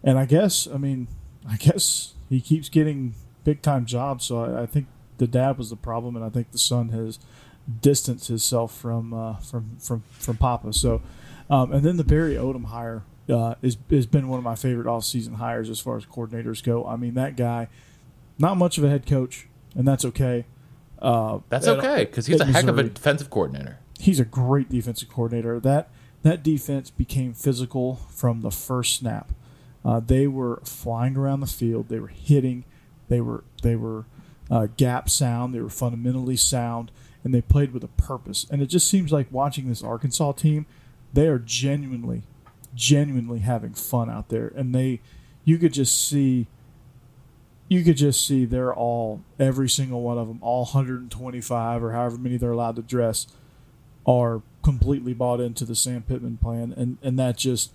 and 0.02 0.18
I 0.18 0.26
guess, 0.26 0.66
I 0.66 0.76
mean, 0.78 1.08
I 1.48 1.56
guess 1.56 2.14
he 2.28 2.40
keeps 2.40 2.68
getting 2.68 3.14
big 3.44 3.62
time 3.62 3.86
jobs. 3.86 4.24
So 4.24 4.44
I, 4.44 4.62
I 4.62 4.66
think 4.66 4.86
the 5.18 5.26
dad 5.26 5.58
was 5.58 5.70
the 5.70 5.76
problem, 5.76 6.16
and 6.16 6.24
I 6.24 6.28
think 6.28 6.50
the 6.50 6.58
son 6.58 6.88
has 6.88 7.18
distanced 7.80 8.28
himself 8.28 8.76
from 8.76 9.14
uh, 9.14 9.36
from 9.36 9.76
from 9.78 10.02
from 10.10 10.36
Papa. 10.36 10.72
So 10.72 11.02
Um, 11.48 11.72
and 11.72 11.84
then 11.84 11.96
the 11.96 12.04
Barry 12.04 12.34
Odom 12.34 12.66
hire 12.66 13.04
uh, 13.28 13.54
is 13.62 13.76
has 13.90 14.06
been 14.06 14.28
one 14.28 14.38
of 14.38 14.44
my 14.44 14.54
favorite 14.54 14.86
offseason 14.86 15.36
hires 15.36 15.68
as 15.70 15.80
far 15.80 15.96
as 15.96 16.04
coordinators 16.06 16.62
go. 16.62 16.86
I 16.86 16.96
mean, 16.96 17.14
that 17.14 17.36
guy, 17.36 17.68
not 18.38 18.56
much 18.56 18.78
of 18.78 18.84
a 18.84 18.88
head 18.88 19.06
coach, 19.06 19.48
and 19.74 19.86
that's 19.86 20.04
okay. 20.04 20.46
Uh, 21.00 21.40
That's 21.50 21.66
at- 21.66 21.78
okay 21.78 22.04
because 22.04 22.26
he's 22.26 22.40
a 22.40 22.46
at 22.46 22.54
heck 22.54 22.66
of 22.66 22.78
a 22.78 22.84
defensive 22.84 23.30
coordinator. 23.30 23.78
He's 23.98 24.18
a 24.18 24.24
great 24.24 24.68
defensive 24.68 25.08
coordinator. 25.08 25.60
That 25.60 25.90
that 26.22 26.42
defense 26.42 26.90
became 26.90 27.32
physical 27.34 27.96
from 28.10 28.40
the 28.40 28.50
first 28.50 28.96
snap. 28.96 29.32
Uh, 29.84 30.00
they 30.00 30.26
were 30.26 30.60
flying 30.64 31.16
around 31.16 31.40
the 31.40 31.46
field. 31.46 31.88
They 31.88 32.00
were 32.00 32.08
hitting. 32.08 32.64
They 33.08 33.20
were 33.20 33.44
they 33.62 33.76
were 33.76 34.06
uh, 34.50 34.66
gap 34.76 35.08
sound. 35.08 35.54
They 35.54 35.60
were 35.60 35.68
fundamentally 35.68 36.36
sound, 36.36 36.90
and 37.22 37.32
they 37.34 37.42
played 37.42 37.72
with 37.72 37.84
a 37.84 37.88
purpose. 37.88 38.46
And 38.50 38.62
it 38.62 38.66
just 38.66 38.88
seems 38.88 39.12
like 39.12 39.30
watching 39.30 39.68
this 39.68 39.82
Arkansas 39.82 40.32
team, 40.32 40.66
they 41.12 41.28
are 41.28 41.38
genuinely, 41.38 42.22
genuinely 42.74 43.40
having 43.40 43.74
fun 43.74 44.10
out 44.10 44.28
there. 44.28 44.52
And 44.54 44.74
they, 44.74 45.00
you 45.44 45.58
could 45.58 45.72
just 45.72 46.08
see. 46.08 46.46
You 47.68 47.82
could 47.82 47.96
just 47.96 48.24
see 48.24 48.44
they're 48.44 48.72
all 48.72 49.22
every 49.40 49.68
single 49.68 50.00
one 50.02 50.18
of 50.18 50.28
them, 50.28 50.38
all 50.40 50.62
125 50.66 51.82
or 51.82 51.90
however 51.90 52.16
many 52.16 52.36
they're 52.36 52.52
allowed 52.52 52.76
to 52.76 52.82
dress, 52.82 53.26
are 54.06 54.42
completely 54.62 55.12
bought 55.14 55.40
into 55.40 55.64
the 55.64 55.74
Sam 55.74 56.02
Pittman 56.02 56.36
plan, 56.36 56.72
and 56.76 56.98
and 57.02 57.18
that 57.18 57.36
just 57.36 57.72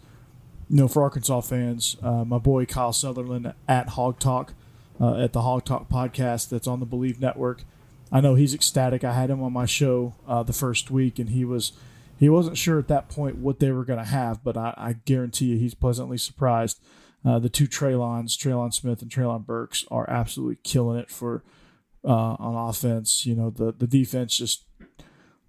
you 0.72 0.78
know, 0.78 0.88
for 0.88 1.04
Arkansas 1.04 1.42
fans, 1.42 1.98
uh, 2.02 2.24
my 2.24 2.38
boy 2.38 2.66
Kyle 2.66 2.94
Sutherland 2.94 3.54
at 3.68 3.90
Hog 3.90 4.20
Talk, 4.20 4.54
uh, 5.02 5.18
at 5.18 5.34
the 5.34 5.42
Hog 5.42 5.66
Talk 5.66 5.90
podcast 5.90 6.48
that's 6.48 6.66
on 6.66 6.80
the 6.80 6.86
Believe 6.86 7.20
Network. 7.20 7.64
I 8.10 8.22
know 8.22 8.36
he's 8.36 8.54
ecstatic. 8.54 9.04
I 9.04 9.12
had 9.12 9.30
him 9.30 9.44
on 9.44 9.52
my 9.52 9.66
show 9.66 10.16
uh, 10.26 10.44
the 10.44 10.54
first 10.54 10.90
week, 10.90 11.20
and 11.20 11.32
he 11.32 11.44
was 11.44 11.74
he 12.22 12.30
wasn't 12.30 12.56
sure 12.56 12.78
at 12.78 12.88
that 12.88 13.10
point 13.10 13.38
what 13.38 13.60
they 13.60 13.72
were 13.72 13.84
going 13.84 13.98
to 13.98 14.06
have, 14.06 14.44
but 14.44 14.56
I, 14.56 14.76
I 14.78 14.94
guarantee 14.94 15.46
you 15.46 15.58
he's 15.58 15.74
pleasantly 15.74 16.20
surprised. 16.20 16.80
Uh, 17.26 17.40
the 17.40 17.50
two 17.50 17.68
Traylons, 17.68 18.38
Traylon 18.38 18.72
Smith 18.72 19.02
and 19.02 19.10
Treylon 19.10 19.44
Burks, 19.44 19.86
are 19.90 20.08
absolutely 20.08 20.58
killing 20.64 21.00
it 21.00 21.10
for 21.10 21.44
uh, 22.06 22.36
on 22.38 22.70
offense. 22.70 23.26
You 23.26 23.34
know, 23.36 23.50
the 23.50 23.74
the 23.74 23.88
defense 23.88 24.38
just 24.38 24.66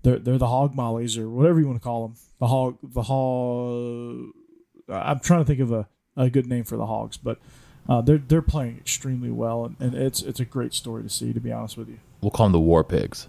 they're 0.02 0.18
they're 0.18 0.38
the 0.38 0.48
hog 0.48 0.74
mollies 0.74 1.18
or 1.18 1.28
whatever 1.28 1.60
you 1.60 1.66
want 1.66 1.78
to 1.78 1.84
call 1.84 2.08
them. 2.08 2.16
The 2.40 2.46
hog 2.46 2.78
the 2.82 3.02
hog. 3.02 4.32
I'm 4.88 5.20
trying 5.20 5.40
to 5.40 5.46
think 5.46 5.60
of 5.60 5.72
a, 5.72 5.88
a 6.16 6.30
good 6.30 6.46
name 6.46 6.64
for 6.64 6.78
the 6.78 6.86
hogs, 6.86 7.18
but 7.18 7.38
uh, 7.86 8.00
they're 8.00 8.16
they're 8.16 8.40
playing 8.40 8.78
extremely 8.78 9.30
well, 9.30 9.66
and, 9.66 9.76
and 9.78 9.94
it's 9.94 10.22
it's 10.22 10.40
a 10.40 10.46
great 10.46 10.72
story 10.72 11.02
to 11.02 11.10
see. 11.10 11.34
To 11.34 11.40
be 11.40 11.52
honest 11.52 11.76
with 11.76 11.90
you, 11.90 11.98
We'll 12.22 12.30
call 12.30 12.46
them 12.46 12.52
the 12.52 12.60
War 12.60 12.82
Pigs. 12.82 13.28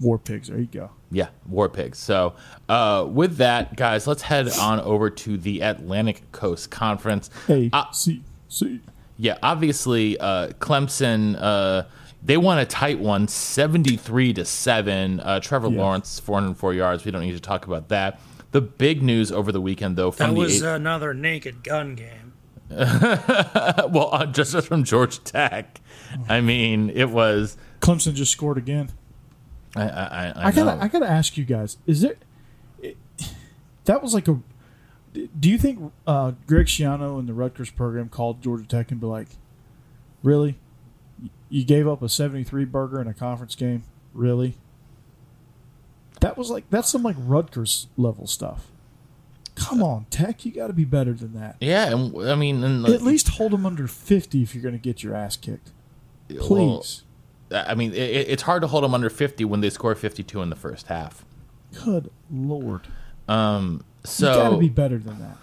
War 0.00 0.18
Pigs. 0.18 0.48
There 0.48 0.58
you 0.58 0.66
go. 0.66 0.90
Yeah, 1.10 1.28
War 1.48 1.68
Pigs. 1.68 1.98
So, 1.98 2.34
uh, 2.68 3.06
with 3.08 3.36
that, 3.38 3.76
guys, 3.76 4.06
let's 4.06 4.22
head 4.22 4.48
on 4.60 4.80
over 4.80 5.08
to 5.10 5.36
the 5.38 5.60
Atlantic 5.60 6.30
Coast 6.32 6.70
Conference. 6.70 7.30
Hey, 7.46 7.70
Uh, 7.72 7.90
see 7.92 8.22
see. 8.48 8.80
Yeah, 9.16 9.38
obviously, 9.42 10.18
uh, 10.18 10.48
Clemson. 10.58 11.36
Uh, 11.40 11.84
they 12.22 12.36
won 12.36 12.58
a 12.58 12.66
tight 12.66 12.98
one, 12.98 13.28
seventy-three 13.28 14.32
to 14.34 14.44
seven. 14.44 15.20
Uh, 15.20 15.40
Trevor 15.40 15.68
Yeah. 15.70 15.80
Lawrence, 15.80 16.18
four 16.20 16.40
hundred 16.40 16.56
four 16.58 16.74
yards. 16.74 17.04
We 17.04 17.10
don't 17.12 17.22
need 17.22 17.32
to 17.32 17.40
talk 17.40 17.66
about 17.66 17.88
that. 17.88 18.20
The 18.50 18.60
big 18.60 19.02
news 19.02 19.30
over 19.32 19.52
the 19.52 19.60
weekend, 19.60 19.96
though, 19.96 20.10
from 20.10 20.28
That 20.30 20.34
the 20.34 20.40
was 20.40 20.62
eight- 20.62 20.66
another 20.68 21.14
naked 21.14 21.62
gun 21.64 21.94
game. 21.94 22.32
well, 22.70 24.10
uh, 24.12 24.26
just 24.26 24.60
from 24.66 24.84
Georgia 24.84 25.20
Tech. 25.20 25.80
I 26.28 26.40
mean, 26.40 26.90
it 26.90 27.10
was. 27.10 27.56
Clemson 27.80 28.14
just 28.14 28.32
scored 28.32 28.58
again. 28.58 28.90
I, 29.76 29.88
I, 29.88 30.26
I, 30.26 30.46
I 30.46 30.52
gotta. 30.52 30.82
I 30.82 30.88
gotta 30.88 31.08
ask 31.08 31.36
you 31.36 31.44
guys: 31.44 31.76
Is 31.86 32.00
there 32.00 32.16
it, 32.80 32.96
that 33.84 34.02
was 34.02 34.14
like 34.14 34.28
a? 34.28 34.40
Do 35.12 35.48
you 35.48 35.56
think 35.58 35.92
uh, 36.06 36.32
Greg 36.46 36.66
Schiano 36.66 37.18
and 37.18 37.28
the 37.28 37.34
Rutgers 37.34 37.70
program 37.70 38.08
called 38.08 38.42
Georgia 38.42 38.66
Tech 38.66 38.90
and 38.90 39.00
be 39.00 39.06
like, 39.06 39.28
"Really, 40.22 40.58
you 41.48 41.64
gave 41.64 41.88
up 41.88 42.02
a 42.02 42.08
seventy-three 42.08 42.64
burger 42.66 43.00
in 43.00 43.06
a 43.06 43.14
conference 43.14 43.54
game? 43.54 43.84
Really?" 44.12 44.56
That 46.20 46.36
was 46.36 46.50
like 46.50 46.68
that's 46.70 46.88
some 46.88 47.02
like 47.02 47.16
Rutgers 47.18 47.88
level 47.96 48.26
stuff. 48.26 48.70
Come 49.54 49.82
on, 49.82 50.04
Tech, 50.10 50.44
you 50.44 50.52
got 50.52 50.66
to 50.66 50.74
be 50.74 50.84
better 50.84 51.14
than 51.14 51.32
that. 51.32 51.56
yeah, 51.60 51.86
and 51.90 52.28
I 52.28 52.34
mean, 52.34 52.62
and, 52.62 52.86
At 52.86 53.00
least 53.00 53.28
hold 53.28 53.52
them 53.52 53.64
under 53.64 53.86
fifty 53.86 54.42
if 54.42 54.54
you're 54.54 54.62
going 54.62 54.74
to 54.74 54.80
get 54.80 55.02
your 55.02 55.14
ass 55.14 55.36
kicked. 55.36 55.72
well, 56.30 56.46
Please, 56.46 57.04
I 57.50 57.74
mean, 57.74 57.92
it, 57.92 57.96
it's 58.28 58.42
hard 58.42 58.62
to 58.62 58.68
hold 58.68 58.84
them 58.84 58.94
under 58.94 59.10
fifty 59.10 59.44
when 59.44 59.60
they 59.60 59.70
score 59.70 59.94
fifty-two 59.94 60.42
in 60.42 60.50
the 60.50 60.56
first 60.56 60.86
half. 60.86 61.24
good 61.84 62.10
lord, 62.30 62.82
Um, 63.28 63.84
you 64.18 64.26
got 64.26 64.50
to 64.50 64.56
be 64.56 64.68
better 64.68 64.98
than 64.98 65.18
that. 65.20 65.36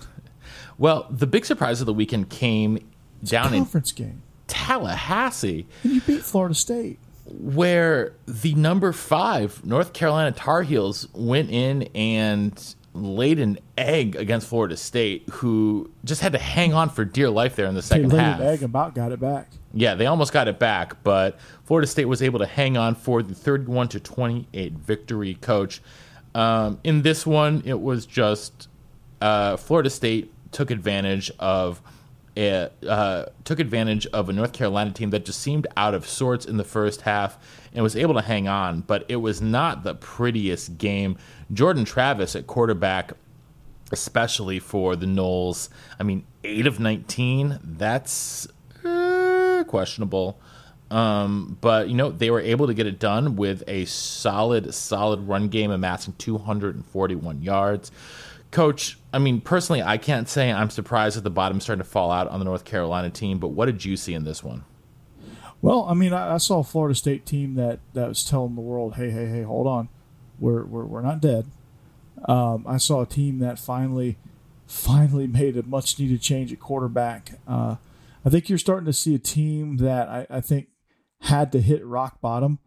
well, 0.77 1.07
the 1.09 1.27
big 1.27 1.45
surprise 1.45 1.79
of 1.81 1.85
the 1.85 1.93
weekend 1.93 2.29
came 2.29 2.79
down 3.23 3.53
in 3.53 3.61
Conference 3.61 3.91
game, 3.91 4.21
Tallahassee. 4.47 5.65
and 5.83 5.93
you 5.93 6.01
beat 6.01 6.21
Florida 6.23 6.55
State. 6.55 6.99
where 7.25 8.13
the 8.25 8.53
number 8.55 8.91
five 8.91 9.65
North 9.65 9.93
Carolina 9.93 10.31
Tar 10.33 10.63
Heels 10.63 11.07
went 11.13 11.49
in 11.49 11.83
and 11.95 12.75
laid 12.93 13.39
an 13.39 13.58
egg 13.77 14.15
against 14.15 14.47
Florida 14.47 14.77
State, 14.77 15.27
who 15.32 15.89
just 16.06 16.21
had 16.21 16.32
to 16.34 16.38
hang 16.38 16.73
on 16.73 16.89
for 16.89 17.03
dear 17.06 17.29
life 17.29 17.56
there 17.56 17.65
in 17.65 17.73
the 17.73 17.82
They 17.82 17.88
second 17.88 18.10
laid 18.13 18.19
half. 18.21 18.39
an 18.39 18.45
egg 18.47 18.53
and 18.60 18.65
about 18.65 18.93
got 18.95 19.12
it 19.12 19.19
back. 19.19 19.49
Yeah, 19.73 19.95
they 19.95 20.06
almost 20.06 20.32
got 20.32 20.47
it 20.47 20.60
back, 20.60 21.01
but 21.03 21.39
Florida 21.63 21.88
State 21.88 22.06
was 22.06 22.21
able 22.21 22.39
to 22.39 22.45
hang 22.45 22.77
on 22.77 22.93
for 22.95 23.23
the 23.23 23.34
31 23.34 23.88
to 23.89 23.99
28 23.99 24.73
victory. 24.73 25.34
Coach, 25.36 25.82
um, 26.36 26.79
in 26.84 27.01
this 27.01 27.25
one, 27.25 27.63
it 27.65 27.82
was 27.82 28.06
just 28.06 28.67
uh, 29.21 29.58
Florida 29.58 29.89
State 29.89 30.32
took 30.51 30.69
advantage 30.69 31.32
of 31.39 31.82
uh, 32.38 33.26
took 33.43 33.60
advantage 33.60 34.06
of 34.08 34.30
a 34.30 34.34
North 34.34 34.54
Carolina 34.54 34.91
team 34.91 35.12
that 35.12 35.26
just 35.26 35.39
seemed 35.39 35.67
out 35.78 35.93
of 35.93 36.08
sorts 36.08 36.46
in 36.46 36.58
the 36.58 36.63
first 36.63 37.02
half 37.02 37.38
and 37.74 37.84
was 37.84 37.96
able 37.96 38.13
to 38.15 38.22
hang 38.22 38.48
on, 38.48 38.82
but 38.82 39.06
it 39.08 39.17
was 39.17 39.41
not 39.41 39.84
the 39.84 39.96
prettiest 39.96 40.78
game. 40.78 41.17
Jordan 41.52 41.86
Travis 41.86 42.36
at 42.36 42.48
quarterback 42.48 43.13
especially 43.93 44.58
for 44.60 44.96
the 44.96 45.06
Noles. 45.06 45.69
I 46.00 46.04
mean, 46.04 46.26
eight 46.43 46.67
of 46.67 46.80
nineteen. 46.80 47.60
That's 47.63 48.48
uh, 48.84 49.63
questionable. 49.67 50.39
Um, 50.91 51.58
but 51.62 51.89
you 51.89 51.96
know 51.96 52.12
they 52.12 52.30
were 52.30 52.41
able 52.41 52.67
to 52.67 52.74
get 52.74 52.88
it 52.88 53.00
done 53.00 53.36
with 53.36 53.63
a 53.67 53.86
solid, 53.86 54.74
solid 54.74 55.28
run 55.28 55.48
game, 55.48 55.72
amassing 55.72 56.13
241 56.17 57.41
yards. 57.41 57.91
Coach, 58.53 58.99
I 59.11 59.17
mean, 59.17 59.41
personally, 59.41 59.81
I 59.81 59.97
can't 59.97 60.29
say 60.29 60.51
I'm 60.51 60.69
surprised 60.69 61.17
that 61.17 61.23
the 61.23 61.31
bottom's 61.31 61.63
starting 61.63 61.83
to 61.83 61.89
fall 61.89 62.11
out 62.11 62.27
on 62.27 62.37
the 62.37 62.45
North 62.45 62.65
Carolina 62.65 63.09
team. 63.09 63.39
But 63.39 63.47
what 63.47 63.65
did 63.65 63.83
you 63.83 63.97
see 63.97 64.13
in 64.13 64.25
this 64.25 64.43
one? 64.43 64.63
Well, 65.63 65.85
I 65.89 65.95
mean, 65.95 66.13
I, 66.13 66.35
I 66.35 66.37
saw 66.37 66.59
a 66.59 66.63
Florida 66.63 66.93
State 66.93 67.25
team 67.25 67.55
that, 67.55 67.79
that 67.93 68.07
was 68.07 68.23
telling 68.23 68.53
the 68.53 68.61
world, 68.61 68.93
"Hey, 68.93 69.09
hey, 69.09 69.25
hey, 69.25 69.41
hold 69.41 69.65
on, 69.65 69.89
we're 70.39 70.63
we're, 70.65 70.85
we're 70.85 71.01
not 71.01 71.19
dead." 71.19 71.47
Um, 72.25 72.63
I 72.67 72.77
saw 72.77 73.01
a 73.01 73.07
team 73.07 73.39
that 73.39 73.57
finally, 73.57 74.17
finally 74.67 75.25
made 75.39 75.57
a 75.57 75.63
much 75.63 75.97
needed 75.97 76.21
change 76.21 76.53
at 76.53 76.59
quarterback. 76.59 77.39
Uh, 77.47 77.77
I 78.23 78.29
think 78.29 78.49
you're 78.49 78.59
starting 78.59 78.85
to 78.85 78.93
see 78.93 79.15
a 79.15 79.19
team 79.19 79.77
that 79.77 80.07
I, 80.07 80.27
I 80.29 80.41
think 80.41 80.67
had 81.21 81.51
to 81.53 81.61
hit 81.61 81.83
rock 81.83 82.21
bottom 82.21 82.59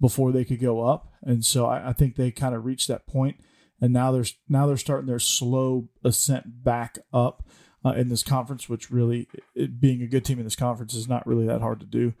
before 0.00 0.32
they 0.32 0.44
could 0.44 0.60
go 0.60 0.82
up, 0.82 1.12
and 1.22 1.44
so 1.44 1.66
I, 1.66 1.90
I 1.90 1.92
think 1.92 2.16
they 2.16 2.32
kind 2.32 2.52
of 2.52 2.64
reached 2.64 2.88
that 2.88 3.06
point, 3.06 3.36
and 3.80 3.92
now 3.92 4.12
they're 4.12 4.24
now 4.48 4.66
they're 4.66 4.76
starting 4.76 5.06
their 5.06 5.18
slow 5.18 5.88
ascent 6.04 6.64
back 6.64 6.98
up 7.12 7.44
uh, 7.84 7.90
in 7.90 8.08
this 8.08 8.22
conference, 8.22 8.68
which 8.68 8.90
really, 8.90 9.28
it, 9.54 9.80
being 9.80 10.02
a 10.02 10.06
good 10.06 10.24
team 10.24 10.38
in 10.38 10.44
this 10.44 10.56
conference 10.56 10.94
is 10.94 11.08
not 11.08 11.26
really 11.26 11.46
that 11.46 11.60
hard 11.60 11.80
to 11.80 11.86
do. 11.86 12.14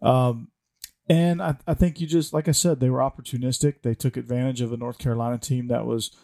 Um, 0.00 0.48
and 1.08 1.42
I, 1.42 1.56
I 1.66 1.74
think 1.74 2.00
you 2.00 2.06
just, 2.06 2.32
like 2.32 2.48
I 2.48 2.52
said, 2.52 2.80
they 2.80 2.90
were 2.90 3.00
opportunistic. 3.00 3.82
They 3.82 3.94
took 3.94 4.16
advantage 4.16 4.60
of 4.60 4.72
a 4.72 4.76
North 4.76 4.98
Carolina 4.98 5.38
team 5.38 5.68
that 5.68 5.86
was 5.86 6.16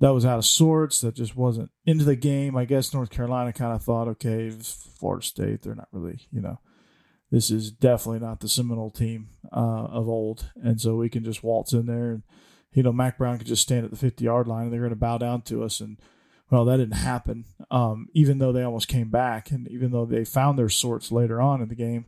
that 0.00 0.14
was 0.14 0.24
out 0.24 0.38
of 0.38 0.46
sorts, 0.46 1.00
that 1.02 1.14
just 1.14 1.36
wasn't 1.36 1.70
into 1.84 2.04
the 2.04 2.16
game. 2.16 2.56
I 2.56 2.64
guess 2.64 2.94
North 2.94 3.10
Carolina 3.10 3.52
kind 3.52 3.74
of 3.74 3.82
thought, 3.82 4.08
okay, 4.08 4.50
Florida 4.50 5.24
State, 5.24 5.62
they're 5.62 5.74
not 5.74 5.88
really, 5.92 6.26
you 6.32 6.40
know, 6.40 6.58
this 7.30 7.50
is 7.50 7.70
definitely 7.70 8.20
not 8.20 8.40
the 8.40 8.48
Seminole 8.48 8.90
team 8.90 9.28
uh, 9.52 9.86
of 9.90 10.08
old, 10.08 10.50
and 10.62 10.80
so 10.80 10.96
we 10.96 11.10
can 11.10 11.22
just 11.22 11.44
waltz 11.44 11.72
in 11.72 11.86
there 11.86 12.12
and 12.12 12.22
you 12.72 12.82
know 12.82 12.92
Mack 12.92 13.18
Brown 13.18 13.38
could 13.38 13.46
just 13.46 13.62
stand 13.62 13.84
at 13.84 13.90
the 13.90 13.96
fifty 13.96 14.24
yard 14.24 14.46
line 14.46 14.64
and 14.64 14.72
they're 14.72 14.80
going 14.80 14.90
to 14.90 14.96
bow 14.96 15.18
down 15.18 15.42
to 15.42 15.64
us 15.64 15.80
and. 15.80 15.98
Well, 16.50 16.64
that 16.64 16.78
didn't 16.78 16.94
happen. 16.94 17.44
Um, 17.70 18.08
even 18.12 18.38
though 18.38 18.50
they 18.50 18.64
almost 18.64 18.88
came 18.88 19.08
back, 19.08 19.52
and 19.52 19.68
even 19.68 19.92
though 19.92 20.04
they 20.04 20.24
found 20.24 20.58
their 20.58 20.68
sorts 20.68 21.12
later 21.12 21.40
on 21.40 21.62
in 21.62 21.68
the 21.68 21.76
game, 21.76 22.06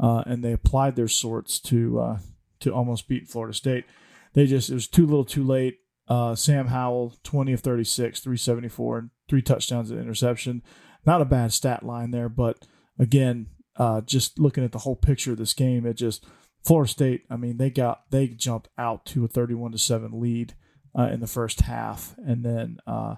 uh, 0.00 0.22
and 0.26 0.42
they 0.42 0.52
applied 0.52 0.96
their 0.96 1.08
sorts 1.08 1.60
to 1.60 2.00
uh, 2.00 2.18
to 2.60 2.72
almost 2.72 3.08
beat 3.08 3.28
Florida 3.28 3.54
State. 3.54 3.84
They 4.32 4.46
just 4.46 4.70
it 4.70 4.74
was 4.74 4.88
too 4.88 5.06
little, 5.06 5.24
too 5.24 5.44
late. 5.44 5.80
Uh, 6.08 6.34
Sam 6.34 6.68
Howell, 6.68 7.16
twenty 7.22 7.52
of 7.52 7.60
thirty 7.60 7.84
six, 7.84 8.20
three 8.20 8.36
seventy 8.36 8.68
four, 8.68 8.98
and 8.98 9.10
three 9.28 9.42
touchdowns 9.42 9.90
and 9.90 10.00
interception. 10.00 10.62
Not 11.04 11.20
a 11.20 11.26
bad 11.26 11.52
stat 11.52 11.84
line 11.84 12.10
there, 12.10 12.28
but 12.28 12.66
again, 12.98 13.48
uh, 13.76 14.00
just 14.00 14.38
looking 14.38 14.64
at 14.64 14.72
the 14.72 14.78
whole 14.78 14.96
picture 14.96 15.32
of 15.32 15.38
this 15.38 15.54
game, 15.54 15.86
it 15.86 15.94
just 15.94 16.24
Florida 16.64 16.90
State. 16.90 17.24
I 17.30 17.36
mean, 17.36 17.56
they 17.56 17.70
got 17.70 18.10
they 18.10 18.28
jumped 18.28 18.68
out 18.78 19.04
to 19.06 19.24
a 19.24 19.28
thirty 19.28 19.54
one 19.54 19.72
to 19.72 19.78
seven 19.78 20.20
lead 20.20 20.54
uh, 20.96 21.08
in 21.12 21.20
the 21.20 21.26
first 21.26 21.62
half, 21.62 22.14
and 22.18 22.44
then 22.44 22.78
uh, 22.86 23.16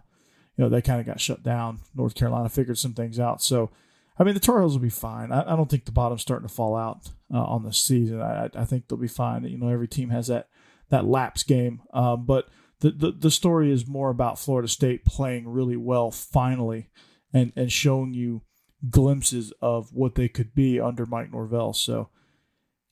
you 0.57 0.65
know 0.65 0.69
they 0.69 0.83
kind 0.83 1.01
of 1.01 1.07
got 1.07 1.21
shut 1.21 1.43
down. 1.43 1.81
North 1.95 2.15
Carolina 2.15 2.49
figured 2.49 2.79
some 2.79 2.95
things 2.95 3.19
out, 3.19 3.43
so 3.43 3.71
I 4.19 4.25
mean 4.25 4.35
the 4.35 4.41
Tar 4.41 4.61
Heels 4.61 4.75
will 4.75 4.83
be 4.83 4.91
fine. 4.91 5.33
I, 5.33 5.53
I 5.53 5.57
don't 5.57 5.69
think 5.69 5.85
the 5.85 5.93
bottom's 5.93 6.23
starting 6.23 6.49
to 6.49 6.55
fall 6.55 6.77
out 6.77 7.11
uh, 7.33 7.45
on 7.45 7.65
the 7.65 7.73
season. 7.73 8.21
I, 8.21 8.51
I 8.55 8.65
think 8.65 8.89
they'll 8.89 8.99
be 8.99 9.09
fine. 9.09 9.45
You 9.45 9.59
know, 9.59 9.69
every 9.69 9.89
team 9.89 10.11
has 10.11 10.29
that 10.29 10.49
that 10.91 11.07
lapse 11.07 11.43
game, 11.43 11.83
um, 11.93 12.25
but 12.27 12.49
the, 12.81 12.91
the 12.91 13.13
the 13.13 13.31
story 13.31 13.71
is 13.71 13.87
more 13.87 14.11
about 14.11 14.39
Florida 14.39 14.69
State 14.69 15.05
playing 15.05 15.49
really 15.49 15.77
well 15.77 16.11
finally, 16.11 16.91
and 17.33 17.53
and 17.57 17.73
showing 17.73 18.15
you 18.15 18.43
glimpses 18.91 19.53
of 19.63 19.93
what 19.93 20.15
they 20.15 20.29
could 20.29 20.55
be 20.55 20.79
under 20.79 21.07
Mike 21.07 21.33
Norvell. 21.33 21.73
So, 21.73 22.11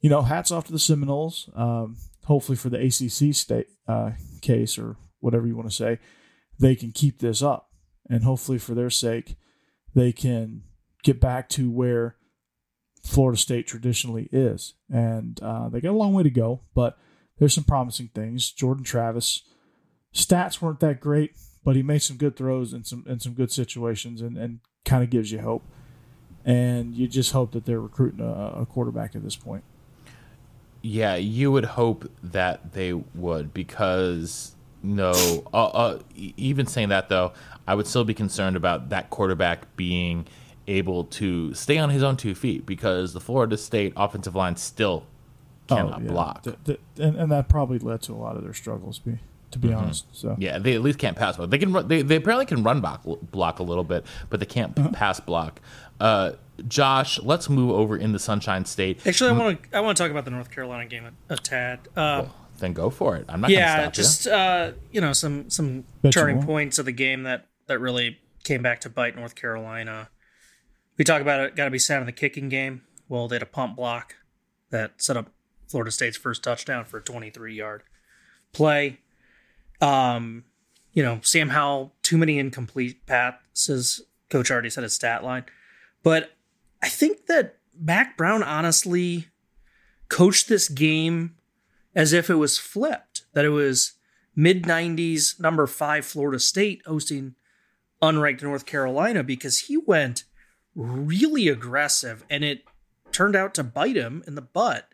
you 0.03 0.11
know, 0.11 0.22
hats 0.22 0.50
off 0.50 0.66
to 0.66 0.72
the 0.72 0.78
Seminoles. 0.78 1.48
Um, 1.55 1.96
hopefully 2.24 2.57
for 2.57 2.68
the 2.68 2.78
ACC 2.78 3.34
state 3.34 3.68
uh, 3.88 4.11
case 4.42 4.76
or 4.76 4.96
whatever 5.20 5.46
you 5.46 5.57
want 5.57 5.70
to 5.70 5.74
say, 5.74 5.98
they 6.59 6.76
can 6.76 6.92
keep 6.92 7.20
this 7.20 7.40
up, 7.40 7.70
and 8.11 8.24
hopefully 8.24 8.59
for 8.59 8.74
their 8.74 8.90
sake, 8.90 9.36
they 9.94 10.12
can 10.12 10.64
get 11.03 11.20
back 11.20 11.48
to 11.48 11.70
where 11.70 12.16
Florida 13.05 13.38
State 13.38 13.66
traditionally 13.66 14.28
is. 14.30 14.74
And 14.90 15.40
uh, 15.42 15.68
they 15.68 15.80
got 15.80 15.92
a 15.92 15.96
long 15.96 16.12
way 16.12 16.22
to 16.22 16.30
go, 16.30 16.61
but 16.74 16.98
there's 17.38 17.55
some 17.55 17.64
promising 17.64 18.11
things. 18.14 18.50
Jordan 18.50 18.84
Travis 18.84 19.42
stats 20.14 20.61
weren't 20.61 20.80
that 20.80 21.00
great, 21.00 21.32
but 21.64 21.76
he 21.76 21.82
made 21.82 22.03
some 22.03 22.16
good 22.16 22.36
throws 22.36 22.72
in 22.72 22.84
some 22.84 23.05
in 23.07 23.20
some 23.20 23.34
good 23.34 23.53
situations, 23.53 24.20
and, 24.20 24.36
and 24.36 24.61
kind 24.84 25.05
of 25.05 25.11
gives 25.11 25.30
you 25.30 25.40
hope. 25.40 25.64
And 26.44 26.96
you 26.96 27.07
just 27.07 27.32
hope 27.32 27.53
that 27.53 27.66
they're 27.66 27.80
recruiting 27.80 28.20
a, 28.20 28.62
a 28.62 28.66
quarterback 28.66 29.14
at 29.14 29.22
this 29.22 29.36
point. 29.36 29.62
Yeah, 30.83 31.14
you 31.14 31.53
would 31.53 31.64
hope 31.64 32.11
that 32.22 32.72
they 32.72 32.93
would 32.93 33.55
because 33.55 34.55
no, 34.83 35.12
uh, 35.55 35.66
uh, 35.66 35.99
even 36.16 36.66
saying 36.66 36.89
that 36.89 37.09
though, 37.09 37.33
I 37.68 37.74
would 37.76 37.87
still 37.87 38.05
be 38.05 38.14
concerned 38.14 38.57
about 38.57 38.89
that 38.89 39.09
quarterback 39.11 39.76
being 39.76 40.26
able 40.66 41.05
to 41.05 41.55
stay 41.55 41.78
on 41.78 41.91
his 41.91 42.03
own 42.03 42.16
two 42.16 42.35
feet 42.35 42.66
because 42.66 43.12
the 43.12 43.20
Florida 43.20 43.57
State 43.57 43.93
offensive 43.97 44.35
line 44.35 44.57
still 44.57 45.05
cannot 45.68 46.01
Oh, 46.01 46.05
yeah. 46.05 46.11
block. 46.11 46.43
Th- 46.43 46.57
th- 46.64 46.80
and, 46.99 47.16
and 47.16 47.30
that 47.33 47.49
probably 47.49 47.78
led 47.78 48.03
to 48.03 48.12
a 48.12 48.14
lot 48.16 48.37
of 48.37 48.43
their 48.43 48.55
struggles. 48.55 48.99
Be 48.99 49.18
to 49.53 49.59
be 49.59 49.72
honest. 49.72 50.07
So 50.12 50.28
Mm-hmm. 50.30 50.43
Yeah, 50.43 50.59
they 50.59 50.74
at 50.74 50.80
least 50.83 50.99
can't 50.99 51.16
pass 51.16 51.37
block. 51.37 51.51
They 51.51 51.59
can 51.59 51.72
run, 51.72 51.87
they 51.87 52.03
they 52.03 52.16
apparently 52.16 52.47
can 52.47 52.62
run 52.64 52.80
block 52.80 53.03
block 53.30 53.59
a 53.61 53.62
little 53.62 53.85
bit, 53.85 54.05
but 54.30 54.41
they 54.41 54.47
can't 54.47 54.76
Uh-huh. 54.78 54.89
pass 54.93 55.20
block. 55.20 55.61
Uh, 56.03 56.32
Josh, 56.66 57.20
let's 57.22 57.48
move 57.48 57.70
over 57.70 57.96
in 57.96 58.11
the 58.11 58.18
Sunshine 58.18 58.64
State. 58.64 59.07
Actually, 59.07 59.30
I 59.30 59.32
want 59.34 59.62
to 59.62 59.76
I 59.76 59.80
want 59.80 59.96
to 59.96 60.03
talk 60.03 60.11
about 60.11 60.24
the 60.24 60.32
North 60.32 60.50
Carolina 60.50 60.86
game 60.86 61.05
a, 61.05 61.34
a 61.34 61.36
tad. 61.36 61.78
Uh, 61.96 62.26
Then 62.59 62.72
go 62.72 62.90
for 62.90 63.16
it. 63.16 63.24
I'm 63.28 63.40
not. 63.40 63.48
gonna 63.48 63.59
yeah, 63.61 63.74
stop 63.74 63.96
you. 63.96 64.03
just 64.03 64.26
uh, 64.26 64.72
you 64.90 65.00
know 65.00 65.12
some 65.12 65.48
some 65.48 65.84
Bet 66.03 66.12
turning 66.12 66.42
points 66.42 66.80
of 66.80 66.86
the 66.86 66.92
game 66.92 67.22
that 67.22 67.46
that 67.66 67.78
really 67.78 68.18
came 68.42 68.62
back 68.62 68.80
to 68.80 68.90
bite 68.90 69.14
North 69.14 69.36
Carolina. 69.36 70.09
We 70.98 71.05
talk 71.05 71.22
about 71.22 71.40
it. 71.40 71.55
Got 71.55 71.66
to 71.66 71.70
be 71.70 71.78
sad 71.78 72.00
in 72.00 72.07
the 72.07 72.12
kicking 72.12 72.48
game. 72.48 72.82
Well, 73.09 73.28
they 73.28 73.36
had 73.36 73.42
a 73.42 73.46
pump 73.46 73.76
block 73.76 74.16
that 74.70 75.00
set 75.00 75.16
up 75.16 75.30
Florida 75.68 75.92
State's 75.92 76.16
first 76.16 76.42
touchdown 76.42 76.84
for 76.84 76.98
a 76.98 77.03
23 77.03 77.55
yard 77.55 77.84
play. 78.53 78.98
Um, 79.80 80.44
you 80.92 81.03
know, 81.03 81.20
Sam 81.22 81.50
Howell, 81.50 81.94
too 82.03 82.18
many 82.18 82.38
incomplete 82.38 83.07
passes. 83.07 84.03
Coach 84.30 84.50
already 84.50 84.70
said 84.70 84.82
his 84.82 84.94
stat 84.94 85.22
line, 85.22 85.44
but 86.03 86.36
I 86.82 86.88
think 86.88 87.26
that 87.26 87.59
Mack 87.78 88.16
Brown 88.16 88.42
honestly 88.42 89.28
coached 90.09 90.48
this 90.48 90.68
game 90.68 91.36
as 91.94 92.12
if 92.12 92.30
it 92.30 92.34
was 92.34 92.59
flipped, 92.59 93.24
that 93.34 93.44
it 93.44 93.50
was 93.50 93.94
mid 94.34 94.64
90s, 94.64 95.38
number 95.40 95.66
five 95.66 96.05
Florida 96.05 96.38
State 96.38 96.82
hosting 96.86 97.34
unranked 98.03 98.42
North 98.42 98.66
Carolina 98.66 99.22
because 99.22 99.61
he 99.61 99.76
went 99.76 100.24
really 100.74 101.48
aggressive 101.48 102.24
and 102.28 102.42
it 102.42 102.64
turned 103.12 103.36
out 103.36 103.55
to 103.55 103.62
bite 103.62 103.96
him 103.96 104.24
in 104.26 104.34
the 104.34 104.42
butt. 104.42 104.88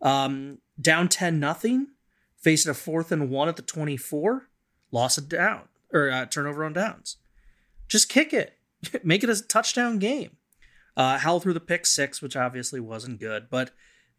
Um, 0.00 0.58
down 0.80 1.08
10 1.08 1.40
nothing, 1.40 1.88
facing 2.36 2.70
a 2.70 2.74
fourth 2.74 3.10
and 3.10 3.30
one 3.30 3.48
at 3.48 3.56
the 3.56 3.62
24, 3.62 4.48
lost 4.92 5.18
it 5.18 5.28
down 5.28 5.68
or 5.92 6.10
uh, 6.10 6.26
turnover 6.26 6.64
on 6.64 6.74
downs. 6.74 7.16
Just 7.88 8.08
kick 8.08 8.32
it, 8.32 8.58
make 9.04 9.24
it 9.24 9.30
a 9.30 9.42
touchdown 9.42 9.98
game. 9.98 10.36
Uh, 10.96 11.18
Howell 11.18 11.40
threw 11.40 11.52
the 11.52 11.60
pick 11.60 11.86
six, 11.86 12.22
which 12.22 12.36
obviously 12.36 12.80
wasn't 12.80 13.20
good, 13.20 13.48
but 13.50 13.70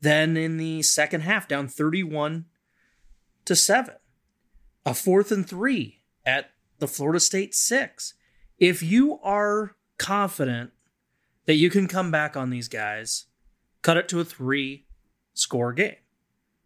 then 0.01 0.36
in 0.36 0.57
the 0.57 0.82
second 0.82 1.21
half, 1.21 1.47
down 1.47 1.67
31 1.67 2.45
to 3.45 3.55
7. 3.55 3.95
A 4.86 4.93
fourth 4.93 5.32
and 5.32 5.47
three 5.47 6.01
at 6.26 6.51
the 6.80 6.88
Florida 6.88 7.19
State 7.19 7.55
six. 7.55 8.13
If 8.59 8.84
you 8.84 9.19
are 9.23 9.76
confident 9.97 10.71
that 11.45 11.55
you 11.55 11.69
can 11.69 11.88
come 11.88 12.11
back 12.11 12.38
on 12.38 12.49
these 12.49 12.67
guys, 12.67 13.26
cut 13.82 13.97
it 13.97 14.07
to 14.09 14.19
a 14.19 14.26
three 14.26 14.86
score 15.34 15.73
game, 15.73 15.95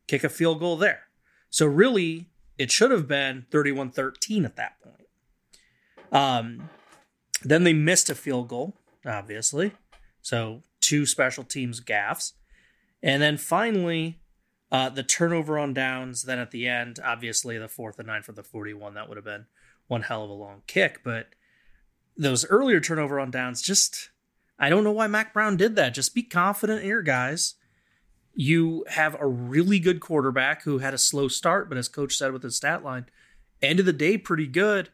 kick 0.07 0.23
a 0.23 0.29
field 0.29 0.59
goal 0.59 0.75
there. 0.75 1.03
So, 1.49 1.65
really, 1.65 2.27
it 2.57 2.71
should 2.71 2.91
have 2.91 3.07
been 3.07 3.45
31 3.51 3.91
13 3.91 4.45
at 4.45 4.55
that 4.57 4.73
point. 4.81 5.07
Um, 6.11 6.69
then 7.41 7.63
they 7.63 7.73
missed 7.73 8.09
a 8.09 8.15
field 8.15 8.49
goal, 8.49 8.75
obviously. 9.05 9.73
So, 10.29 10.61
two 10.79 11.07
special 11.07 11.43
teams 11.43 11.81
gaffes. 11.81 12.33
And 13.01 13.19
then 13.19 13.35
finally, 13.35 14.19
uh, 14.71 14.89
the 14.89 15.01
turnover 15.01 15.57
on 15.57 15.73
downs. 15.73 16.21
Then 16.21 16.37
at 16.37 16.51
the 16.51 16.67
end, 16.67 16.99
obviously 17.03 17.57
the 17.57 17.67
fourth 17.67 17.97
and 17.97 18.07
nine 18.07 18.21
for 18.21 18.31
the 18.31 18.43
41. 18.43 18.93
That 18.93 19.09
would 19.09 19.17
have 19.17 19.25
been 19.25 19.47
one 19.87 20.03
hell 20.03 20.23
of 20.23 20.29
a 20.29 20.33
long 20.33 20.61
kick. 20.67 21.01
But 21.03 21.29
those 22.15 22.45
earlier 22.45 22.79
turnover 22.79 23.19
on 23.19 23.31
downs, 23.31 23.63
just 23.63 24.11
I 24.59 24.69
don't 24.69 24.83
know 24.83 24.91
why 24.91 25.07
Mack 25.07 25.33
Brown 25.33 25.57
did 25.57 25.75
that. 25.77 25.95
Just 25.95 26.13
be 26.13 26.21
confident 26.21 26.83
here, 26.83 27.01
guys. 27.01 27.55
You 28.35 28.85
have 28.87 29.17
a 29.19 29.25
really 29.25 29.79
good 29.79 29.99
quarterback 29.99 30.61
who 30.61 30.77
had 30.77 30.93
a 30.93 30.99
slow 30.99 31.27
start, 31.27 31.69
but 31.69 31.77
as 31.79 31.87
coach 31.87 32.15
said 32.15 32.33
with 32.33 32.43
his 32.43 32.55
stat 32.55 32.83
line, 32.83 33.07
end 33.63 33.79
of 33.79 33.87
the 33.87 33.93
day, 33.93 34.15
pretty 34.15 34.45
good. 34.45 34.89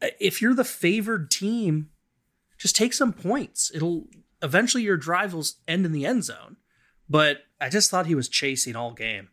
If 0.00 0.40
you're 0.40 0.54
the 0.54 0.62
favored 0.62 1.32
team, 1.32 1.90
just 2.60 2.76
take 2.76 2.92
some 2.92 3.12
points. 3.12 3.72
It'll 3.74 4.06
eventually 4.42 4.82
your 4.82 4.98
drive 4.98 5.32
will 5.32 5.46
end 5.66 5.86
in 5.86 5.92
the 5.92 6.04
end 6.04 6.24
zone. 6.24 6.56
But 7.08 7.38
I 7.60 7.68
just 7.68 7.90
thought 7.90 8.06
he 8.06 8.14
was 8.14 8.28
chasing 8.28 8.76
all 8.76 8.92
game. 8.92 9.28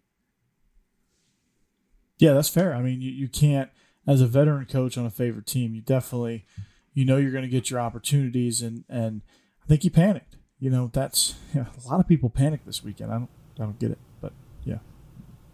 Yeah, 2.18 2.34
that's 2.34 2.50
fair. 2.50 2.74
I 2.74 2.82
mean, 2.82 3.02
you, 3.02 3.12
you 3.12 3.28
can't, 3.28 3.70
as 4.08 4.22
a 4.22 4.28
veteran 4.28 4.66
coach 4.66 4.98
on 4.98 5.06
a 5.06 5.12
favorite 5.12 5.46
team, 5.46 5.76
you 5.76 5.82
definitely, 5.82 6.46
you 6.94 7.06
know, 7.06 7.18
you're 7.18 7.32
going 7.32 7.44
to 7.44 7.50
get 7.50 7.70
your 7.70 7.80
opportunities, 7.80 8.64
and 8.64 8.86
and 8.90 9.22
I 9.64 9.68
think 9.68 9.84
he 9.84 9.92
panicked. 9.92 10.38
You 10.60 10.72
know, 10.72 10.90
that's 10.92 11.36
yeah, 11.54 11.66
a 11.86 11.88
lot 11.88 12.00
of 12.00 12.08
people 12.08 12.30
panicked 12.30 12.66
this 12.66 12.84
weekend. 12.84 13.12
I 13.12 13.20
don't, 13.20 13.30
I 13.60 13.64
don't 13.64 13.78
get 13.78 13.92
it, 13.92 14.00
but 14.20 14.34
yeah. 14.64 14.80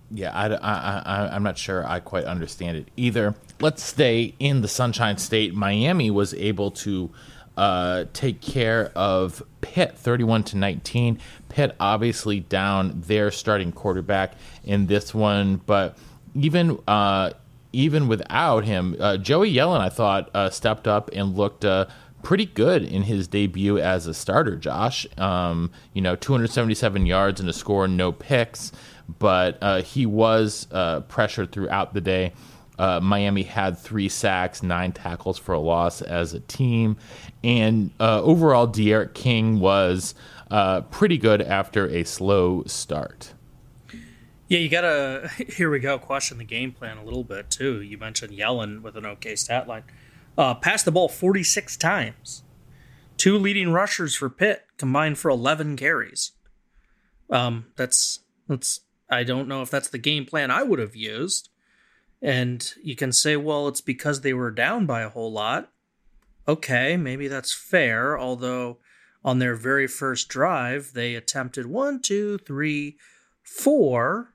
Yeah, 0.09 0.31
I, 0.31 0.47
I, 0.47 0.99
I, 0.99 1.35
I'm 1.35 1.43
not 1.43 1.57
sure 1.57 1.85
I 1.85 1.99
quite 1.99 2.25
understand 2.25 2.77
it 2.77 2.89
either. 2.95 3.35
Let's 3.59 3.83
stay 3.83 4.35
in 4.39 4.61
the 4.61 4.67
Sunshine 4.67 5.17
State. 5.17 5.55
Miami 5.55 6.11
was 6.11 6.35
able 6.35 6.69
to 6.71 7.11
uh, 7.57 8.05
take 8.13 8.41
care 8.41 8.91
of 8.95 9.43
Pitt 9.61 9.97
31 9.97 10.43
to 10.45 10.57
19. 10.57 11.19
Pitt 11.49 11.75
obviously 11.79 12.39
down 12.39 13.01
their 13.01 13.31
starting 13.31 13.71
quarterback 13.71 14.33
in 14.63 14.87
this 14.87 15.13
one, 15.13 15.57
but 15.65 15.97
even 16.35 16.79
uh, 16.87 17.31
even 17.71 18.07
without 18.07 18.65
him, 18.65 18.95
uh, 18.99 19.17
Joey 19.17 19.53
Yellen, 19.53 19.79
I 19.79 19.89
thought, 19.89 20.29
uh, 20.35 20.49
stepped 20.49 20.87
up 20.87 21.09
and 21.13 21.35
looked 21.35 21.65
uh, 21.65 21.87
pretty 22.21 22.45
good 22.45 22.83
in 22.83 23.03
his 23.03 23.27
debut 23.27 23.79
as 23.79 24.05
a 24.05 24.13
starter. 24.13 24.55
Josh, 24.55 25.07
um, 25.17 25.71
you 25.93 26.01
know, 26.01 26.15
277 26.15 27.05
yards 27.05 27.39
and 27.39 27.49
a 27.49 27.53
score, 27.53 27.87
no 27.87 28.11
picks, 28.11 28.71
but 29.19 29.83
he 29.83 30.05
was 30.05 30.67
pressured 31.07 31.51
throughout 31.51 31.93
the 31.93 32.01
day. 32.01 32.33
Uh, 32.79 32.99
Miami 32.99 33.43
had 33.43 33.77
three 33.77 34.09
sacks, 34.09 34.63
nine 34.63 34.91
tackles 34.91 35.37
for 35.37 35.53
a 35.53 35.59
loss 35.59 36.01
as 36.01 36.33
a 36.33 36.39
team, 36.39 36.97
and 37.43 37.91
uh, 37.99 38.21
overall, 38.21 38.67
D'Eriq 38.67 39.13
King 39.13 39.59
was 39.59 40.15
uh, 40.49 40.81
pretty 40.81 41.17
good 41.17 41.41
after 41.41 41.87
a 41.87 42.03
slow 42.03 42.63
start. 42.65 43.33
Yeah, 44.47 44.59
you 44.59 44.69
gotta. 44.69 45.29
Here 45.47 45.69
we 45.69 45.79
go. 45.79 45.97
Question 45.97 46.37
the 46.37 46.43
game 46.43 46.71
plan 46.71 46.97
a 46.97 47.03
little 47.03 47.23
bit 47.23 47.49
too. 47.49 47.81
You 47.81 47.97
mentioned 47.97 48.33
Yellen 48.33 48.81
with 48.81 48.95
an 48.95 49.05
okay 49.05 49.35
stat 49.35 49.67
line. 49.67 49.83
Uh, 50.37 50.55
passed 50.55 50.85
the 50.85 50.91
ball 50.91 51.09
46 51.09 51.77
times. 51.77 52.43
Two 53.17 53.37
leading 53.37 53.71
rushers 53.71 54.15
for 54.15 54.29
Pitt 54.29 54.65
combined 54.77 55.17
for 55.17 55.29
11 55.29 55.75
carries. 55.75 56.31
Um, 57.29 57.67
that's 57.75 58.19
that's. 58.47 58.81
I 59.09 59.23
don't 59.23 59.47
know 59.47 59.61
if 59.61 59.69
that's 59.69 59.89
the 59.89 59.97
game 59.97 60.25
plan 60.25 60.49
I 60.49 60.63
would 60.63 60.79
have 60.79 60.95
used. 60.95 61.49
And 62.23 62.73
you 62.81 62.95
can 62.95 63.11
say, 63.11 63.35
well, 63.35 63.67
it's 63.67 63.81
because 63.81 64.21
they 64.21 64.33
were 64.33 64.49
down 64.49 64.85
by 64.85 65.01
a 65.01 65.09
whole 65.09 65.31
lot. 65.31 65.69
Okay, 66.47 66.95
maybe 66.95 67.27
that's 67.27 67.53
fair. 67.53 68.17
Although 68.17 68.77
on 69.25 69.39
their 69.39 69.55
very 69.55 69.87
first 69.87 70.29
drive, 70.29 70.91
they 70.93 71.15
attempted 71.15 71.65
one, 71.65 72.01
two, 72.01 72.37
three, 72.37 72.95
four, 73.43 74.33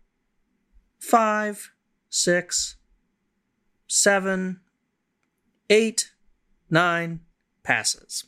five, 0.99 1.71
six, 2.11 2.77
seven, 3.87 4.61
eight, 5.71 6.13
nine 6.69 7.21
passes. 7.63 8.25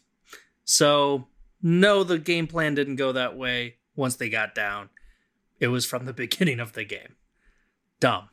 So, 0.64 1.28
no, 1.62 2.02
the 2.02 2.18
game 2.18 2.46
plan 2.46 2.74
didn't 2.74 2.96
go 2.96 3.12
that 3.12 3.36
way 3.36 3.76
once 3.94 4.16
they 4.16 4.30
got 4.30 4.54
down. 4.54 4.88
It 5.58 5.68
was 5.68 5.84
from 5.84 6.06
the 6.06 6.12
beginning 6.14 6.60
of 6.60 6.72
the 6.72 6.84
game. 6.84 7.16
Dumb. 8.00 8.30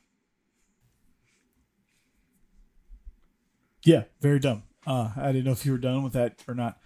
Yeah, 3.87 4.03
very 4.19 4.39
dumb. 4.39 4.63
Uh, 4.85 5.11
I 5.15 5.27
didn't 5.27 5.45
know 5.45 5.53
if 5.53 5.65
you 5.65 5.71
were 5.71 5.77
done 5.77 6.03
with 6.03 6.11
that 6.11 6.43
or 6.45 6.53
not. 6.53 6.77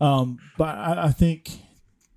Um, 0.00 0.38
but 0.56 0.78
I, 0.78 1.06
I 1.06 1.10
think 1.10 1.50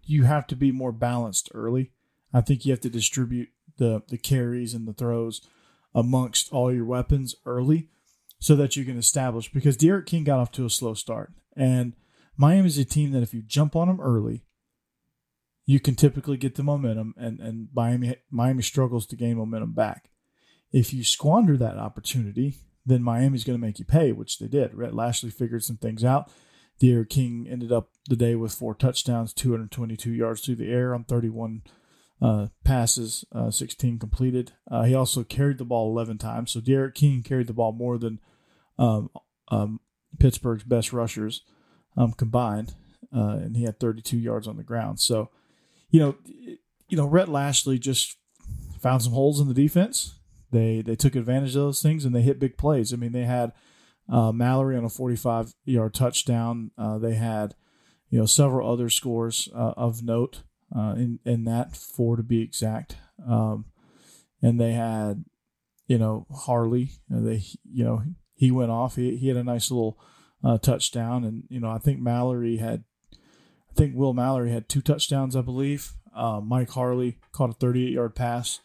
you 0.03 0.25
have 0.25 0.45
to 0.47 0.55
be 0.55 0.71
more 0.71 0.91
balanced 0.91 1.49
early. 1.55 1.91
I 2.31 2.41
think 2.41 2.63
you 2.63 2.71
have 2.71 2.81
to 2.81 2.89
distribute 2.89 3.49
the 3.77 4.03
the 4.09 4.17
carries 4.19 4.75
and 4.75 4.87
the 4.87 4.93
throws 4.93 5.41
amongst 5.95 6.53
all 6.53 6.71
your 6.71 6.85
weapons 6.85 7.33
early 7.47 7.89
so 8.37 8.55
that 8.55 8.75
you 8.75 8.85
can 8.85 8.99
establish 8.99 9.51
because 9.51 9.75
D'Eriq 9.75 10.05
King 10.05 10.23
got 10.23 10.37
off 10.37 10.51
to 10.51 10.67
a 10.67 10.69
slow 10.69 10.93
start. 10.93 11.33
And 11.55 11.93
Miami's 12.37 12.77
a 12.77 12.85
team 12.85 13.13
that 13.13 13.23
if 13.23 13.33
you 13.33 13.41
jump 13.41 13.75
on 13.75 13.87
them 13.87 13.99
early, 13.99 14.43
you 15.65 15.79
can 15.79 15.95
typically 15.95 16.37
get 16.37 16.53
the 16.53 16.63
momentum 16.63 17.15
and, 17.17 17.39
and 17.39 17.69
Miami 17.73 18.17
Miami 18.29 18.61
struggles 18.61 19.07
to 19.07 19.15
gain 19.15 19.37
momentum 19.37 19.73
back. 19.73 20.11
If 20.71 20.93
you 20.93 21.03
squander 21.03 21.57
that 21.57 21.79
opportunity, 21.79 22.59
then 22.87 23.03
Miami's 23.03 23.43
going 23.43 23.59
to 23.59 23.65
make 23.65 23.79
you 23.79 23.85
pay, 23.85 24.11
which 24.13 24.39
they 24.39 24.47
did. 24.47 24.73
Rhett 24.73 24.95
Lashlee 24.95 25.29
figured 25.29 25.63
some 25.63 25.77
things 25.77 26.03
out. 26.03 26.31
D'Eriq 26.79 27.09
King 27.09 27.47
ended 27.49 27.71
up 27.71 27.89
the 28.07 28.15
day 28.15 28.35
with 28.35 28.53
four 28.53 28.73
touchdowns, 28.73 29.33
222 29.33 30.11
yards 30.11 30.41
through 30.41 30.55
the 30.55 30.71
air 30.71 30.95
on 30.95 31.03
31 31.03 31.63
uh, 32.21 32.47
passes, 32.63 33.25
uh, 33.33 33.51
16 33.51 33.99
completed. 33.99 34.53
Uh, 34.71 34.83
he 34.83 34.95
also 34.95 35.23
carried 35.23 35.57
the 35.57 35.65
ball 35.65 35.91
11 35.91 36.17
times. 36.17 36.51
So 36.51 36.61
D'Eriq 36.61 36.95
King 36.95 37.23
carried 37.23 37.47
the 37.47 37.53
ball 37.53 37.73
more 37.73 37.97
than 37.97 38.19
um, 38.79 39.09
um, 39.49 39.81
Pittsburgh's 40.19 40.63
best 40.63 40.93
rushers 40.93 41.43
um, 41.97 42.13
combined, 42.13 42.75
uh, 43.13 43.37
and 43.41 43.57
he 43.57 43.63
had 43.63 43.79
32 43.79 44.17
yards 44.17 44.47
on 44.47 44.55
the 44.55 44.63
ground. 44.63 44.99
So, 44.99 45.29
you 45.89 45.99
know, 45.99 46.15
you 46.25 46.95
know, 46.95 47.05
Rhett 47.05 47.27
Lashlee 47.27 47.79
just 47.79 48.15
found 48.79 49.01
some 49.01 49.13
holes 49.13 49.41
in 49.41 49.47
the 49.47 49.53
defense. 49.53 50.16
They 50.51 50.81
they 50.81 50.95
took 50.95 51.15
advantage 51.15 51.55
of 51.55 51.61
those 51.61 51.81
things 51.81 52.05
and 52.05 52.15
they 52.15 52.21
hit 52.21 52.39
big 52.39 52.57
plays. 52.57 52.93
I 52.93 52.97
mean, 52.97 53.11
they 53.11 53.25
had 53.25 53.51
uh, 54.09 54.31
Mallory 54.31 54.77
on 54.77 54.85
a 54.85 54.89
45 54.89 55.53
yard 55.65 55.93
touchdown. 55.93 56.71
Uh, 56.77 56.97
they 56.97 57.15
had, 57.15 57.55
you 58.09 58.19
know, 58.19 58.25
several 58.25 58.71
other 58.71 58.89
scores 58.89 59.49
of 59.53 60.03
note 60.03 60.43
uh, 60.75 60.93
in 60.97 61.19
in 61.25 61.45
that 61.45 61.75
four 61.75 62.15
to 62.15 62.23
be 62.23 62.41
exact. 62.41 62.97
Um, 63.27 63.65
and 64.41 64.59
they 64.59 64.73
had, 64.73 65.25
you 65.87 65.97
know, 65.97 66.27
Harley. 66.31 66.91
Uh, 67.13 67.21
they 67.21 67.43
you 67.63 67.83
know 67.83 68.03
he 68.35 68.51
went 68.51 68.71
off. 68.71 68.95
He 68.95 69.17
he 69.17 69.27
had 69.27 69.37
a 69.37 69.43
nice 69.43 69.71
little 69.71 69.99
uh, 70.43 70.57
touchdown, 70.57 71.23
and 71.23 71.43
you 71.49 71.59
know 71.59 71.69
I 71.69 71.77
think 71.77 71.99
Mallory 71.99 72.57
had, 72.57 72.83
I 73.13 73.73
think 73.75 73.95
Will 73.95 74.13
Mallory 74.13 74.51
had 74.51 74.69
two 74.69 74.81
touchdowns, 74.81 75.35
I 75.35 75.41
believe. 75.41 75.93
Uh, 76.15 76.41
Mike 76.43 76.71
Harley 76.71 77.19
caught 77.31 77.51
a 77.51 77.53
38 77.53 77.91
yard 77.91 78.15
pass 78.15 78.59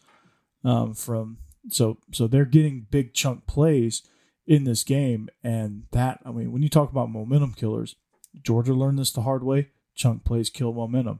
um, 0.63 0.93
from 0.93 1.37
so 1.69 1.97
so 2.11 2.27
they're 2.27 2.45
getting 2.45 2.87
big 2.89 3.13
chunk 3.13 3.47
plays 3.47 4.03
in 4.45 4.63
this 4.63 4.83
game, 4.83 5.29
and 5.43 5.83
that 5.91 6.19
I 6.25 6.31
mean 6.31 6.51
when 6.51 6.63
you 6.63 6.69
talk 6.69 6.91
about 6.91 7.09
momentum 7.09 7.53
killers, 7.53 7.95
Georgia 8.41 8.73
learned 8.73 8.99
this 8.99 9.11
the 9.11 9.21
hard 9.21 9.43
way. 9.43 9.69
Chunk 9.95 10.25
plays 10.25 10.49
kill 10.49 10.73
momentum. 10.73 11.19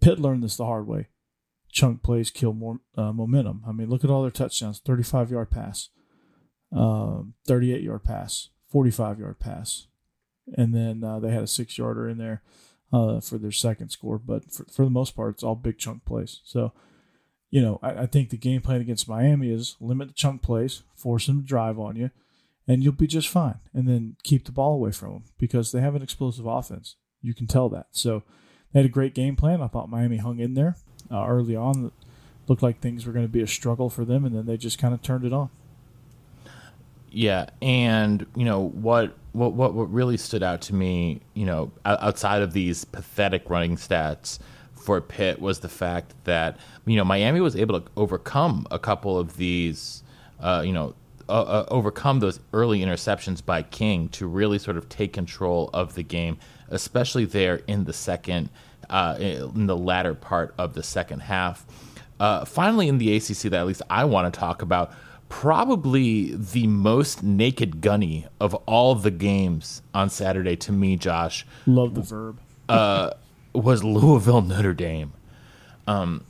Pitt 0.00 0.18
learned 0.18 0.42
this 0.42 0.56
the 0.56 0.64
hard 0.64 0.86
way. 0.86 1.08
Chunk 1.70 2.02
plays 2.02 2.30
kill 2.30 2.54
more 2.54 2.80
uh, 2.96 3.12
momentum. 3.12 3.62
I 3.68 3.72
mean, 3.72 3.90
look 3.90 4.02
at 4.02 4.10
all 4.10 4.22
their 4.22 4.30
touchdowns: 4.30 4.78
thirty-five 4.78 5.30
yard 5.30 5.50
pass, 5.50 5.90
um, 6.72 7.34
thirty-eight 7.46 7.82
yard 7.82 8.04
pass, 8.04 8.48
forty-five 8.72 9.20
yard 9.20 9.38
pass, 9.38 9.86
and 10.56 10.74
then 10.74 11.04
uh, 11.04 11.18
they 11.20 11.30
had 11.30 11.42
a 11.42 11.46
six-yarder 11.46 12.08
in 12.08 12.16
there 12.16 12.42
uh, 12.90 13.20
for 13.20 13.36
their 13.36 13.52
second 13.52 13.90
score. 13.90 14.18
But 14.18 14.50
for, 14.50 14.64
for 14.64 14.84
the 14.84 14.90
most 14.90 15.14
part, 15.14 15.34
it's 15.34 15.42
all 15.42 15.54
big 15.54 15.78
chunk 15.78 16.06
plays. 16.06 16.40
So, 16.42 16.72
you 17.50 17.62
know, 17.62 17.78
I, 17.82 18.02
I 18.02 18.06
think 18.06 18.30
the 18.30 18.36
game 18.36 18.60
plan 18.60 18.80
against 18.80 19.08
Miami 19.08 19.50
is 19.50 19.76
limit 19.80 20.08
the 20.08 20.14
chunk 20.14 20.42
plays, 20.42 20.82
force 20.94 21.26
them 21.26 21.42
to 21.42 21.46
drive 21.46 21.78
on 21.78 21.96
you, 21.96 22.10
and 22.66 22.82
you'll 22.82 22.92
be 22.92 23.06
just 23.06 23.28
fine. 23.28 23.58
And 23.72 23.88
then 23.88 24.16
keep 24.22 24.44
the 24.44 24.52
ball 24.52 24.74
away 24.74 24.92
from 24.92 25.12
them 25.12 25.24
because 25.38 25.72
they 25.72 25.80
have 25.80 25.94
an 25.94 26.02
explosive 26.02 26.46
offense. 26.46 26.96
You 27.22 27.34
can 27.34 27.46
tell 27.46 27.68
that. 27.70 27.86
So 27.90 28.22
they 28.72 28.80
had 28.80 28.86
a 28.86 28.90
great 28.92 29.14
game 29.14 29.36
plan. 29.36 29.62
I 29.62 29.68
thought 29.68 29.88
Miami 29.88 30.18
hung 30.18 30.38
in 30.38 30.54
there 30.54 30.76
uh, 31.10 31.26
early 31.26 31.56
on. 31.56 31.90
Looked 32.46 32.62
like 32.62 32.80
things 32.80 33.06
were 33.06 33.12
going 33.12 33.26
to 33.26 33.32
be 33.32 33.42
a 33.42 33.46
struggle 33.46 33.90
for 33.90 34.04
them, 34.04 34.24
and 34.24 34.34
then 34.34 34.46
they 34.46 34.56
just 34.56 34.78
kind 34.78 34.94
of 34.94 35.02
turned 35.02 35.24
it 35.24 35.32
on. 35.32 35.50
Yeah, 37.10 37.46
and 37.62 38.26
you 38.36 38.44
know 38.44 38.60
what, 38.60 39.16
what 39.32 39.54
what 39.54 39.72
what 39.72 39.90
really 39.90 40.18
stood 40.18 40.42
out 40.42 40.60
to 40.62 40.74
me, 40.74 41.22
you 41.32 41.46
know, 41.46 41.72
outside 41.86 42.42
of 42.42 42.52
these 42.52 42.84
pathetic 42.84 43.48
running 43.48 43.76
stats 43.76 44.38
for 44.80 45.00
Pitt 45.00 45.40
was 45.40 45.60
the 45.60 45.68
fact 45.68 46.14
that 46.24 46.56
you 46.86 46.96
know 46.96 47.04
Miami 47.04 47.40
was 47.40 47.56
able 47.56 47.80
to 47.80 47.90
overcome 47.96 48.66
a 48.70 48.78
couple 48.78 49.18
of 49.18 49.36
these, 49.36 50.02
uh, 50.40 50.62
you 50.64 50.72
know, 50.72 50.94
uh, 51.28 51.42
uh, 51.42 51.66
overcome 51.68 52.20
those 52.20 52.40
early 52.52 52.80
interceptions 52.80 53.44
by 53.44 53.62
King 53.62 54.08
to 54.10 54.26
really 54.26 54.58
sort 54.58 54.76
of 54.76 54.88
take 54.88 55.12
control 55.12 55.70
of 55.72 55.94
the 55.94 56.02
game 56.02 56.38
especially 56.70 57.24
there 57.24 57.56
in 57.66 57.84
the 57.84 57.92
second, 57.92 58.50
uh, 58.90 59.16
in 59.18 59.66
the 59.66 59.76
latter 59.76 60.14
part 60.14 60.54
of 60.58 60.74
the 60.74 60.82
second 60.82 61.20
half. 61.20 61.66
Uh, 62.20 62.44
finally, 62.44 62.88
in 62.88 62.98
the 62.98 63.16
ACC, 63.16 63.42
that 63.42 63.54
at 63.54 63.66
least 63.66 63.82
I 63.88 64.04
want 64.04 64.32
to 64.32 64.38
talk 64.38 64.62
about, 64.62 64.92
probably 65.28 66.34
the 66.34 66.66
most 66.66 67.22
naked 67.22 67.80
gunny 67.80 68.26
of 68.40 68.54
all 68.66 68.94
the 68.94 69.10
games 69.10 69.82
on 69.94 70.10
Saturday 70.10 70.56
to 70.56 70.72
me, 70.72 70.96
Josh. 70.96 71.46
Love 71.66 71.94
the 71.94 72.02
verb. 72.02 72.40
uh, 72.68 73.10
was 73.58 73.84
Louisville 73.84 74.42
Notre 74.42 74.74
Dame. 74.74 75.12
Um, 75.86 76.24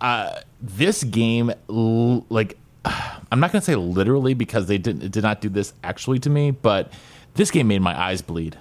uh, 0.00 0.40
this 0.60 1.02
game, 1.04 1.52
like, 1.68 2.58
I'm 2.84 3.40
not 3.40 3.52
to 3.52 3.60
say 3.60 3.74
literally 3.74 4.34
because 4.34 4.66
they 4.66 4.78
did, 4.78 5.10
did 5.10 5.22
not 5.22 5.40
do 5.40 5.48
this 5.48 5.72
actually 5.82 6.18
to 6.20 6.30
me, 6.30 6.50
but 6.50 6.92
this 7.34 7.50
game 7.50 7.68
made 7.68 7.80
my 7.80 7.98
eyes 7.98 8.22
bleed. 8.22 8.58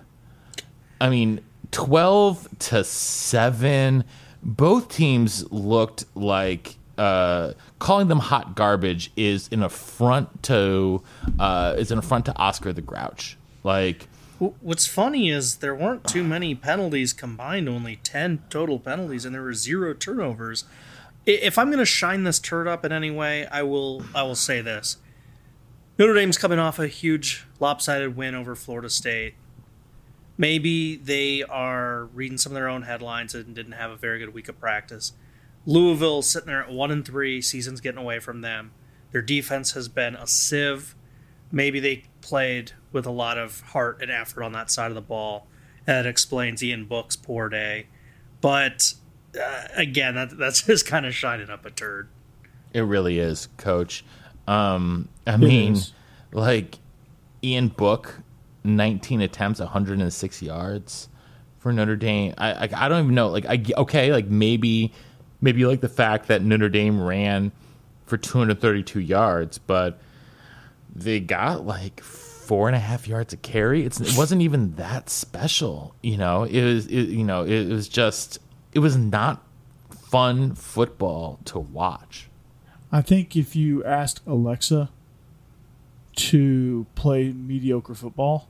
I 1.00 1.10
mean, 1.10 1.42
12 1.72 2.48
to 2.60 2.84
7. 2.84 4.04
Both 4.42 4.90
teams 4.90 5.52
looked 5.52 6.06
like 6.16 6.76
uh, 6.98 7.54
calling 7.80 8.08
them 8.08 8.20
hot 8.20 8.56
garbage 8.56 9.12
is 9.16 9.50
an 9.52 9.64
affront 9.64 10.44
to 10.44 11.02
uh, 11.40 11.76
is 11.78 11.92
an 11.92 11.98
affront 11.98 12.26
to 12.26 12.38
Oscar 12.38 12.72
the 12.74 12.82
Grouch. 12.82 13.38
Like, 13.64 14.08
what's 14.62 14.88
funny 14.88 15.30
is 15.30 15.58
there 15.58 15.76
weren't 15.76 16.06
too 16.06 16.24
many 16.24 16.56
penalties 16.56 17.14
combined, 17.14 17.68
only 17.68 17.98
ten 17.98 18.44
total 18.50 18.80
penalties, 18.80 19.26
and 19.26 19.34
there 19.34 19.42
were 19.42 19.54
zero 19.54 19.94
turnovers. 19.94 20.66
If 21.26 21.58
I'm 21.58 21.68
going 21.68 21.80
to 21.80 21.86
shine 21.86 22.24
this 22.24 22.40
turd 22.40 22.68
up 22.68 22.84
in 22.84 22.92
any 22.92 23.12
way, 23.12 23.46
I 23.48 23.64
will. 23.64 24.04
I 24.14 24.24
will 24.24 24.36
say 24.36 24.62
this: 24.62 24.98
Notre 25.98 26.14
Dame's 26.14 26.38
coming 26.38 26.60
off 26.60 26.80
a 26.80 26.88
huge 26.88 27.46
lopsided 27.60 28.16
win 28.16 28.36
over 28.36 28.56
Florida 28.56 28.90
State 28.90 29.36
maybe 30.38 30.96
they 30.96 31.44
are 31.44 32.06
reading 32.06 32.38
some 32.38 32.52
of 32.52 32.56
their 32.56 32.68
own 32.68 32.84
headlines 32.84 33.36
and 33.36 33.56
didn't 33.56 33.74
have 33.74 33.92
a 33.92 33.96
very 33.96 34.20
good 34.20 34.34
week 34.34 34.50
of 34.50 34.60
practice. 34.60 35.14
Louisville 35.66 36.22
sitting 36.22 36.48
there 36.48 36.64
at 36.64 36.72
one 36.72 36.92
and 36.92 37.06
three, 37.06 37.42
season's 37.42 37.82
getting 37.82 38.02
away 38.02 38.20
from 38.20 38.42
them. 38.42 38.72
Their 39.12 39.22
defense 39.22 39.72
has 39.74 39.88
been 39.88 40.16
a 40.16 40.28
sieve. 40.28 40.96
Maybe 41.52 41.80
they 41.80 42.04
played 42.24 42.72
with 42.92 43.06
a 43.06 43.12
lot 43.12 43.38
of 43.38 43.60
heart 43.62 44.02
and 44.02 44.10
effort 44.10 44.44
on 44.44 44.54
that 44.54 44.72
side 44.72 44.90
of 44.90 44.96
the 44.96 45.02
ball. 45.02 45.46
That 45.86 46.06
explains 46.06 46.64
Ian 46.64 46.86
Book's 46.86 47.16
poor 47.16 47.50
day. 47.50 47.88
But 48.42 48.94
uh, 49.40 49.68
again, 49.76 50.16
that, 50.16 50.38
that's 50.38 50.62
just 50.66 50.88
kind 50.88 51.06
of 51.06 51.14
shining 51.14 51.50
up 51.50 51.66
a 51.66 51.72
turd. 51.72 52.10
It 52.74 52.82
really 52.82 53.20
is, 53.20 53.50
Coach. 53.58 54.04
Um, 54.48 55.10
I 55.28 55.38
mean, 55.38 55.78
like 56.32 56.80
Ian 57.44 57.68
Book 57.68 58.16
19 58.64 59.22
attempts, 59.22 59.60
106 59.60 60.42
yards 60.42 61.10
for 61.60 61.72
Notre 61.72 61.96
Dame. 61.96 62.34
I, 62.38 62.54
I, 62.54 62.70
I 62.76 62.90
don't 62.90 63.04
even 63.04 63.16
know. 63.16 63.30
Like 63.30 63.46
I 63.46 63.62
okay, 63.78 64.12
like 64.12 64.28
maybe 64.28 64.92
maybe 65.40 65.60
you 65.60 65.68
like 65.68 65.82
the 65.82 65.90
fact 65.90 66.28
that 66.28 66.42
Notre 66.42 66.70
Dame 66.70 67.02
ran 67.02 67.52
for 68.06 68.18
232 68.18 69.00
yards, 69.00 69.60
but 69.60 70.00
they 70.94 71.20
got 71.20 71.66
like 71.66 72.02
four 72.02 72.68
and 72.68 72.76
a 72.76 72.80
half 72.80 73.08
yards 73.08 73.34
a 73.34 73.38
carry. 73.38 73.86
It's, 73.86 74.00
it 74.00 74.18
wasn't 74.18 74.42
even 74.42 74.76
that 74.76 75.10
special, 75.10 75.96
you 76.02 76.18
know. 76.18 76.44
It 76.44 76.64
was, 76.64 76.88
it, 76.88 77.10
you 77.10 77.24
know, 77.24 77.44
it 77.44 77.68
was 77.68 77.88
just, 77.88 78.40
it 78.74 78.80
was 78.80 78.96
not 78.96 79.44
fun 79.90 80.54
football 80.56 81.40
to 81.46 81.60
watch. 81.60 82.30
I 82.92 83.02
think 83.02 83.36
if 83.36 83.56
you 83.56 83.84
asked 83.84 84.22
Alexa 84.28 84.90
to 86.16 86.86
play 86.94 87.32
mediocre 87.32 87.96
football, 87.96 88.48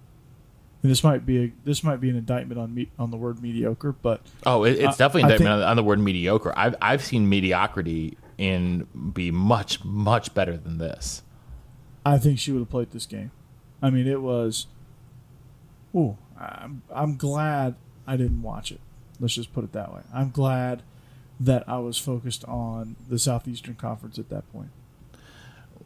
and 0.82 0.92
this 0.92 1.02
might 1.02 1.26
be 1.26 1.46
a 1.46 1.54
this 1.64 1.82
might 1.82 2.02
be 2.02 2.10
an 2.10 2.18
indictment 2.18 2.60
on 2.60 2.76
me, 2.76 2.90
on 3.00 3.10
the 3.10 3.16
word 3.16 3.42
mediocre, 3.42 3.94
but 3.94 4.20
oh, 4.46 4.66
it, 4.66 4.80
it's 4.80 4.98
definitely 4.98 5.22
an 5.22 5.32
indictment 5.32 5.60
think, 5.60 5.70
on, 5.70 5.76
the 5.78 5.84
word 5.84 6.00
mediocre. 6.00 6.52
I've 6.58 6.76
I've 6.82 7.02
seen 7.02 7.30
mediocrity 7.30 8.18
in 8.38 8.86
be 9.14 9.32
much 9.32 9.86
much 9.86 10.34
better 10.34 10.58
than 10.58 10.80
this. 10.80 11.24
I 12.06 12.18
think 12.18 12.40
she 12.40 12.52
would 12.52 12.60
have 12.60 12.70
played 12.70 12.92
this 12.92 13.06
game. 13.06 13.32
I 13.82 13.90
mean, 13.90 14.08
it 14.08 14.22
was. 14.22 14.68
Ooh, 15.96 16.18
I'm 16.40 16.82
I'm 16.94 17.18
glad 17.18 17.76
I 18.08 18.18
didn't 18.18 18.42
watch 18.42 18.72
it. 18.72 18.80
Let's 19.20 19.36
just 19.36 19.54
put 19.54 19.64
it 19.64 19.74
that 19.74 19.94
way. 19.94 20.02
I'm 20.14 20.32
glad 20.32 20.82
that 21.40 21.64
I 21.68 21.78
was 21.78 21.98
focused 21.98 22.44
on 22.46 22.96
the 23.10 23.20
Southeastern 23.20 23.76
Conference 23.76 24.18
at 24.18 24.30
that 24.30 24.52
point. 24.52 24.70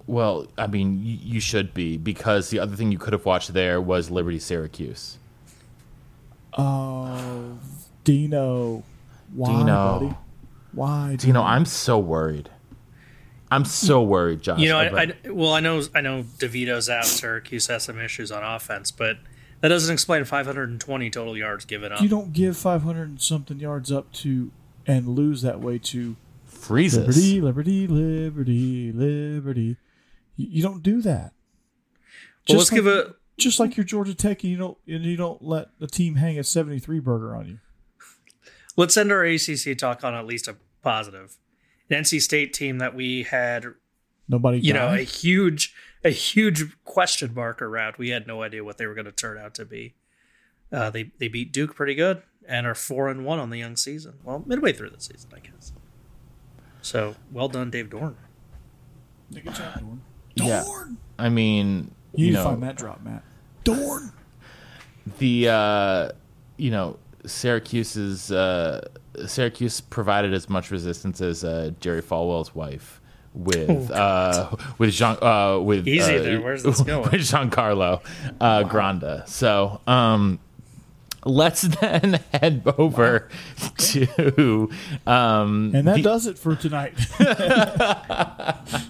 Well, 0.06 0.48
I 0.58 0.68
mean, 0.68 1.04
you, 1.04 1.18
you 1.22 1.40
should 1.40 1.74
be 1.74 1.98
because 1.98 2.50
the 2.50 2.60
other 2.60 2.76
thing 2.76 2.92
you 2.92 2.98
could 2.98 3.14
have 3.14 3.26
watched 3.26 3.54
there 3.54 3.82
was 3.82 4.10
Liberty 4.10 4.40
Syracuse. 4.40 5.18
Oh, 6.58 7.60
Dino, 8.04 8.84
why, 9.34 9.48
Dino. 9.52 10.00
buddy? 10.00 10.16
Why, 10.72 11.18
You 11.22 11.34
know, 11.34 11.44
I'm 11.44 11.66
so 11.66 12.00
worried. 12.00 12.50
I'm 13.50 13.66
so 13.66 14.02
worried, 14.02 14.42
Josh. 14.42 14.60
You 14.60 14.70
know, 14.70 14.82
about- 14.82 15.00
I, 15.00 15.14
I 15.26 15.30
well, 15.30 15.54
I 15.54 15.60
know, 15.60 15.82
I 15.96 16.02
know, 16.02 16.24
DeVito's 16.38 16.90
out. 16.90 17.06
Syracuse 17.06 17.68
has 17.68 17.84
some 17.84 18.00
issues 18.00 18.32
on 18.32 18.44
offense, 18.44 18.92
but 18.92 19.18
that 19.62 19.70
doesn't 19.70 19.92
explain 19.92 20.26
520 20.26 21.10
total 21.10 21.38
yards 21.38 21.66
given 21.66 21.92
up. 21.92 22.02
You 22.02 22.10
don't 22.10 22.34
give 22.34 22.58
500 22.58 23.10
and 23.10 23.22
something 23.22 23.60
yards 23.60 23.92
up 23.92 24.12
to 24.14 24.52
and 24.86 25.08
lose 25.08 25.42
that 25.42 25.60
way 25.60 25.78
to 25.80 26.16
Freeze's. 26.46 26.98
Liberty, 26.98 27.42
Liberty, 27.42 27.88
Liberty, 27.88 28.92
Liberty. 28.92 29.78
You, 30.36 30.48
you 30.50 30.62
don't 30.62 30.84
do 30.84 31.02
that. 31.02 31.34
Well, 32.48 32.58
let's 32.60 32.72
like, 32.72 32.78
give 32.78 32.88
a 32.88 33.16
just 33.38 33.60
like 33.60 33.78
your 33.78 33.84
Georgia 33.84 34.16
Tech, 34.16 34.44
and 34.44 34.52
you 34.52 34.58
don't 34.58 34.78
and 34.88 35.04
you 35.04 35.18
don't 35.18 35.42
let 35.42 35.68
the 35.80 35.88
team 35.88 36.16
hang 36.16 36.40
a 36.40 36.44
73 36.44 37.00
burger 37.00 37.36
on 37.36 37.48
you. 37.48 37.60
let's 38.76 38.96
end 38.98 39.12
our 39.12 39.24
ACC 39.24 39.78
talk 39.78 40.04
on 40.04 40.14
at 40.14 40.26
least 40.26 40.48
a 40.48 40.56
positive. 40.82 41.38
An 41.90 42.04
NC 42.04 42.22
State 42.22 42.54
team 42.54 42.80
that 42.80 42.96
we 42.96 43.24
had, 43.24 43.66
Nobody, 44.28 44.60
you 44.60 44.74
know, 44.74 44.94
a 44.94 45.04
huge, 45.04 45.74
a 46.04 46.10
huge 46.10 46.66
question 46.84 47.34
mark 47.34 47.62
around. 47.62 47.96
We 47.98 48.10
had 48.10 48.28
no 48.28 48.42
idea 48.44 48.64
what 48.64 48.78
they 48.78 48.86
were 48.86 48.94
going 48.94 49.06
to 49.06 49.12
turn 49.12 49.38
out 49.38 49.54
to 49.56 49.66
be. 49.66 49.94
Uh, 50.72 50.90
they 50.90 51.12
they 51.18 51.30
beat 51.30 51.54
Duke 51.54 51.76
pretty 51.76 51.96
good 51.96 52.22
and 52.48 52.66
are 52.66 52.76
four 52.76 53.10
and 53.10 53.26
one 53.26 53.40
on 53.40 53.50
the 53.50 53.58
young 53.58 53.76
season. 53.76 54.16
Well, 54.24 54.44
midway 54.46 54.74
through 54.74 54.90
the 54.92 55.00
season, 55.00 55.30
I 55.36 55.40
guess. 55.40 55.74
So 56.82 57.16
well 57.32 57.48
done, 57.50 57.70
Dave 57.70 57.90
Doeren. 57.90 58.16
Good 59.34 59.46
job, 59.46 59.80
Doeren. 59.80 60.00
Yeah. 60.36 60.64
Doeren. 60.64 60.98
I 61.20 61.30
mean, 61.30 61.92
You, 62.14 62.26
you, 62.26 62.32
need 62.32 62.34
know, 62.36 62.44
to 62.44 62.50
find 62.50 62.64
that 62.64 62.78
drop, 62.78 63.04
Matt. 63.04 63.24
Doeren. 63.66 64.12
the 65.20 65.50
uh, 65.50 66.10
you 66.58 66.72
know 66.72 66.98
Syracuse's 67.26 68.32
uh, 68.32 68.88
Syracuse 69.26 69.82
provided 69.82 70.34
as 70.34 70.50
much 70.50 70.70
resistance 70.72 71.22
as 71.22 71.44
uh, 71.44 71.72
Jerry 71.80 72.02
Falwell's 72.02 72.54
wife 72.54 73.02
with 73.34 73.92
uh, 73.92 74.50
with 74.78 74.92
Jean 74.94 75.18
uh, 75.22 75.60
with 75.60 75.88
Easy 75.88 76.16
uh, 76.18 76.22
there. 76.24 76.42
Where's 76.42 76.64
this 76.64 76.82
going? 76.84 77.04
with 77.04 77.14
Giancarlo 77.22 78.02
uh, 78.42 78.64
Granda. 78.64 79.28
So 79.28 79.80
um, 79.88 80.40
let's 81.26 81.62
then 81.82 82.20
head 82.34 82.64
over 82.78 83.30
to 83.78 84.70
um, 85.06 85.72
And 85.76 85.88
that 85.88 85.96
the- 85.98 86.02
does 86.02 86.26
it 86.28 86.38
for 86.38 86.56
tonight. 86.56 86.94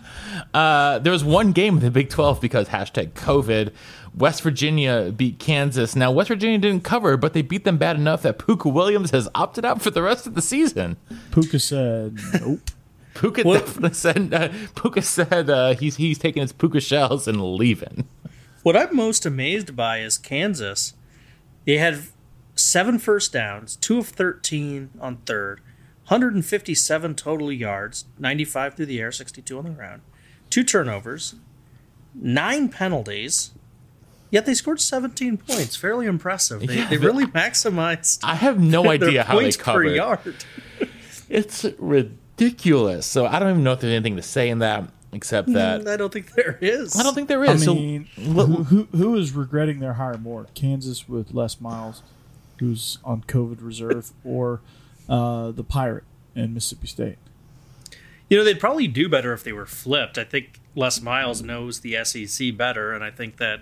Uh, 0.57 0.97
there 0.97 1.11
was 1.11 1.23
one 1.23 1.51
game 1.51 1.75
in 1.75 1.83
the 1.83 1.91
Big 1.91 2.09
12 2.09 2.41
because 2.41 2.69
hashtag 2.69 3.11
COVID. 3.11 3.71
West 4.15 4.41
Virginia 4.41 5.13
beat 5.15 5.37
Kansas. 5.37 5.95
Now, 5.95 6.11
West 6.11 6.29
Virginia 6.29 6.57
didn't 6.57 6.83
cover, 6.83 7.15
but 7.15 7.33
they 7.33 7.43
beat 7.43 7.63
them 7.63 7.77
bad 7.77 7.95
enough 7.95 8.23
that 8.23 8.39
Pooka 8.39 8.73
Williams 8.73 9.11
has 9.11 9.29
opted 9.35 9.65
out 9.65 9.83
for 9.83 9.91
the 9.91 10.01
rest 10.01 10.25
of 10.25 10.33
the 10.33 10.41
season. 10.41 10.97
Pooka 11.29 11.61
said, 11.61 12.17
"Nope." 12.41 12.71
Pooka 13.13 13.45
What- 13.45 13.65
definitely 13.67 13.93
said, 13.93 14.33
uh, 14.33 14.49
Pooka 14.73 15.03
said 15.03 15.47
uh, 15.51 15.75
he's, 15.75 15.97
he's 15.97 16.17
taking 16.17 16.41
his 16.41 16.53
Puka 16.53 16.79
shells 16.81 17.27
and 17.27 17.39
leaving. 17.55 18.07
What 18.63 18.75
I'm 18.75 18.95
most 18.95 19.27
amazed 19.27 19.75
by 19.75 19.99
is 19.99 20.17
Kansas. 20.17 20.93
They 21.65 21.77
had 21.77 21.99
seven 22.55 22.97
first 22.97 23.31
downs, 23.31 23.75
two 23.75 23.99
of 23.99 24.07
13 24.09 24.89
on 24.99 25.17
third, 25.17 25.61
157 26.07 27.13
total 27.13 27.51
yards, 27.51 28.05
95 28.17 28.73
through 28.73 28.85
the 28.87 28.99
air, 28.99 29.11
62 29.11 29.57
on 29.57 29.63
the 29.65 29.69
ground, 29.71 30.01
two 30.57 30.63
turnovers, 30.63 31.35
nine 32.15 32.67
penalties. 32.67 33.51
Yet 34.31 34.45
they 34.47 34.55
scored 34.55 34.81
17 34.81 35.37
points. 35.37 35.75
Fairly 35.75 36.07
impressive. 36.07 36.65
They, 36.65 36.77
Yeah, 36.77 36.89
they 36.89 36.97
really 36.97 37.25
maximized 37.27 38.19
I 38.23 38.33
have 38.35 38.59
no 38.59 38.81
their 38.83 38.91
idea 38.93 39.23
how 39.23 39.35
they 39.35 39.43
points 39.43 39.57
per 39.57 39.63
covered. 39.63 39.95
yard. 39.95 40.35
It's 41.29 41.63
ridiculous. 41.77 43.05
So 43.05 43.25
I 43.27 43.37
don't 43.37 43.51
even 43.51 43.63
know 43.63 43.73
if 43.73 43.81
there's 43.81 43.93
anything 43.93 44.15
to 44.15 44.21
say 44.23 44.49
in 44.49 44.59
that 44.59 44.89
except 45.13 45.53
that 45.53 45.87
I 45.87 45.95
don't 45.95 46.11
think 46.11 46.33
there 46.33 46.57
is. 46.59 46.99
I 46.99 47.03
don't 47.03 47.13
think 47.13 47.27
there 47.29 47.41
I 47.45 47.53
is. 47.53 47.63
So- 47.63 47.75
mean, 47.75 48.05
who, 48.15 48.63
who 48.63 48.87
who 48.91 49.15
is 49.15 49.31
regretting 49.33 49.79
their 49.79 49.93
hire 49.93 50.17
more? 50.17 50.47
Kansas 50.55 51.07
with 51.07 51.33
Les 51.33 51.61
Miles, 51.61 52.01
who's 52.59 52.97
on 53.05 53.21
COVID 53.21 53.57
reserve, 53.61 54.11
or 54.25 54.61
uh, 55.07 55.51
the 55.51 55.63
Pirate 55.63 56.03
in 56.35 56.53
Mississippi 56.53 56.87
State? 56.87 57.17
You 58.29 58.37
know, 58.37 58.43
they'd 58.43 58.59
probably 58.59 58.87
do 58.87 59.07
better 59.07 59.33
if 59.33 59.43
they 59.43 59.53
were 59.53 59.65
flipped. 59.65 60.17
I 60.17 60.23
think 60.23 60.59
Les 60.75 61.01
Miles 61.01 61.41
knows 61.41 61.79
the 61.79 62.03
SEC 62.03 62.55
better, 62.57 62.91
and 62.91 63.03
I 63.03 63.11
think 63.11 63.37
that 63.37 63.61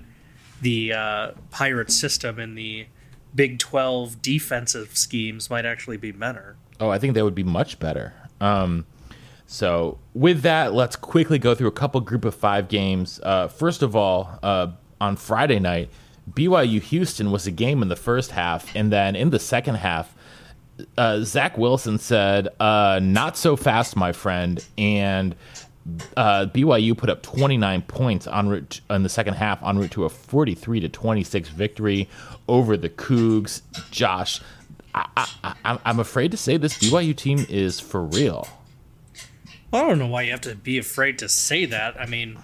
the 0.62 0.94
uh, 0.94 1.32
pirate 1.52 1.92
system 1.92 2.40
in 2.40 2.56
the 2.56 2.88
Big 3.36 3.60
12 3.60 4.22
defensive 4.22 4.96
schemes 4.98 5.50
might 5.50 5.66
actually 5.66 5.98
be 5.98 6.12
better. 6.12 6.56
Oh, 6.80 6.90
I 6.90 6.98
think 6.98 7.14
that 7.16 7.24
would 7.24 7.36
be 7.36 7.44
much 7.44 7.80
better. 7.80 8.14
Um, 8.40 8.86
so 9.46 10.00
with 10.14 10.42
that, 10.42 10.74
let's 10.74 10.96
quickly 10.96 11.38
go 11.38 11.54
through 11.54 11.68
a 11.68 11.74
couple 11.74 12.00
group 12.02 12.24
of 12.26 12.34
five 12.34 12.70
games. 12.70 13.20
Uh, 13.22 13.48
first 13.50 13.82
of 13.82 13.96
all, 13.96 14.40
uh, 14.42 14.68
on 15.02 15.18
Friday 15.18 15.60
night, 15.60 15.90
BYU 16.32 16.82
Houston 16.82 17.30
was 17.30 17.46
a 17.46 17.52
game 17.52 17.82
in 17.82 17.90
the 17.90 17.96
first 17.96 18.32
half, 18.32 18.74
and 18.76 18.92
then 18.92 19.16
in 19.16 19.30
the 19.30 19.40
second 19.40 19.76
half, 19.76 20.15
uh, 20.98 21.22
Zach 21.22 21.58
Wilson 21.58 21.98
said, 21.98 22.50
uh, 22.60 23.00
"Not 23.02 23.38
so 23.38 23.56
fast, 23.56 23.96
my 23.96 24.12
friend," 24.12 24.64
and 24.78 25.36
uh, 26.18 26.48
BYU 26.48 26.98
put 26.98 27.10
up 27.10 27.22
29 27.22 27.82
points 27.84 28.28
en 28.28 28.50
route 28.50 28.82
in 28.90 29.04
the 29.04 29.10
second 29.10 29.36
half, 29.36 29.62
en 29.64 29.78
route 29.78 29.92
to 29.92 30.06
a 30.06 30.10
43 30.10 30.80
to 30.82 30.90
26 30.90 31.50
victory 31.50 32.10
over 32.48 32.76
the 32.76 32.90
Cougs. 32.90 33.62
Josh, 33.92 34.42
I, 34.94 35.78
I'm 35.86 36.00
afraid 36.00 36.32
to 36.32 36.38
say 36.38 36.58
this 36.58 36.78
BYU 36.78 37.16
team 37.16 37.46
is 37.50 37.80
for 37.80 38.04
real. 38.04 38.48
I 39.74 39.82
don't 39.82 40.00
know 40.00 40.08
why 40.08 40.24
you 40.24 40.32
have 40.32 40.42
to 40.42 40.56
be 40.56 40.78
afraid 40.78 41.20
to 41.20 41.30
say 41.30 41.66
that. 41.66 42.00
I 42.00 42.06
mean, 42.06 42.40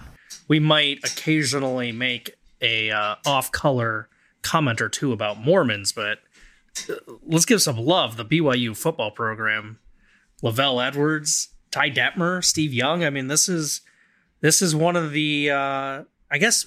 we 0.48 0.60
might 0.60 0.98
occasionally 0.98 1.92
make 1.92 2.34
a 2.60 2.90
uh, 2.90 3.16
off-color 3.24 4.08
comment 4.42 4.80
or 4.80 4.88
two 4.88 5.12
about 5.12 5.40
Mormons, 5.40 5.92
but 5.92 6.18
let's 7.22 7.44
give 7.44 7.62
some 7.62 7.76
love. 7.76 8.16
The 8.16 8.24
BYU 8.24 8.76
football 8.76 9.10
program, 9.10 9.78
LaVell 10.42 10.86
Edwards, 10.86 11.50
Ty 11.70 11.90
Detmer, 11.90 12.44
Steve 12.44 12.72
Young. 12.72 13.04
I 13.04 13.10
mean, 13.10 13.28
this 13.28 13.48
is 13.48 13.82
this 14.40 14.62
is 14.62 14.74
one 14.74 14.96
of 14.96 15.12
the 15.12 15.50
uh, 15.50 16.04
I 16.30 16.38
guess 16.38 16.66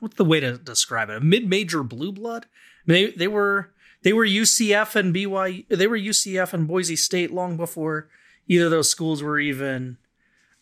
what's 0.00 0.16
the 0.16 0.24
way 0.24 0.40
to 0.40 0.58
describe 0.58 1.10
it? 1.10 1.16
A 1.16 1.20
mid-major 1.20 1.82
blue 1.82 2.12
blood. 2.12 2.46
I 2.86 2.92
mean, 2.92 3.06
they 3.06 3.10
they 3.12 3.28
were 3.28 3.72
they 4.02 4.12
were 4.12 4.26
UCF 4.26 4.94
and 4.94 5.14
BYU. 5.14 5.66
They 5.68 5.86
were 5.86 5.98
UCF 5.98 6.52
and 6.52 6.68
Boise 6.68 6.96
State 6.96 7.32
long 7.32 7.56
before 7.56 8.08
either 8.48 8.66
of 8.66 8.70
those 8.70 8.90
schools 8.90 9.22
were 9.22 9.38
even 9.38 9.98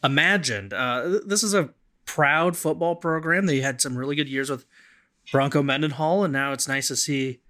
imagined. 0.02 0.72
Uh, 0.72 1.20
this 1.26 1.42
is 1.42 1.54
a 1.54 1.70
proud 2.06 2.56
football 2.56 2.96
program. 2.96 3.46
They 3.46 3.60
had 3.60 3.80
some 3.80 3.96
really 3.96 4.16
good 4.16 4.28
years 4.28 4.50
with 4.50 4.64
Bronco 5.32 5.62
Mendenhall, 5.62 6.24
and 6.24 6.32
now 6.32 6.52
it's 6.52 6.68
nice 6.68 6.88
to 6.88 6.96
see 6.96 7.40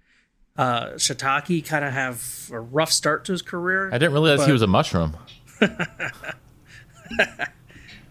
uh, 0.57 0.85
Shiitake 0.95 1.65
kind 1.65 1.83
of 1.85 1.91
have 1.93 2.49
a 2.51 2.59
rough 2.59 2.91
start 2.91 3.25
to 3.25 3.31
his 3.33 3.41
career. 3.41 3.89
I 3.93 3.97
didn't 3.97 4.13
realize 4.13 4.45
he 4.45 4.51
was 4.51 4.61
a 4.61 4.67
mushroom. 4.67 5.17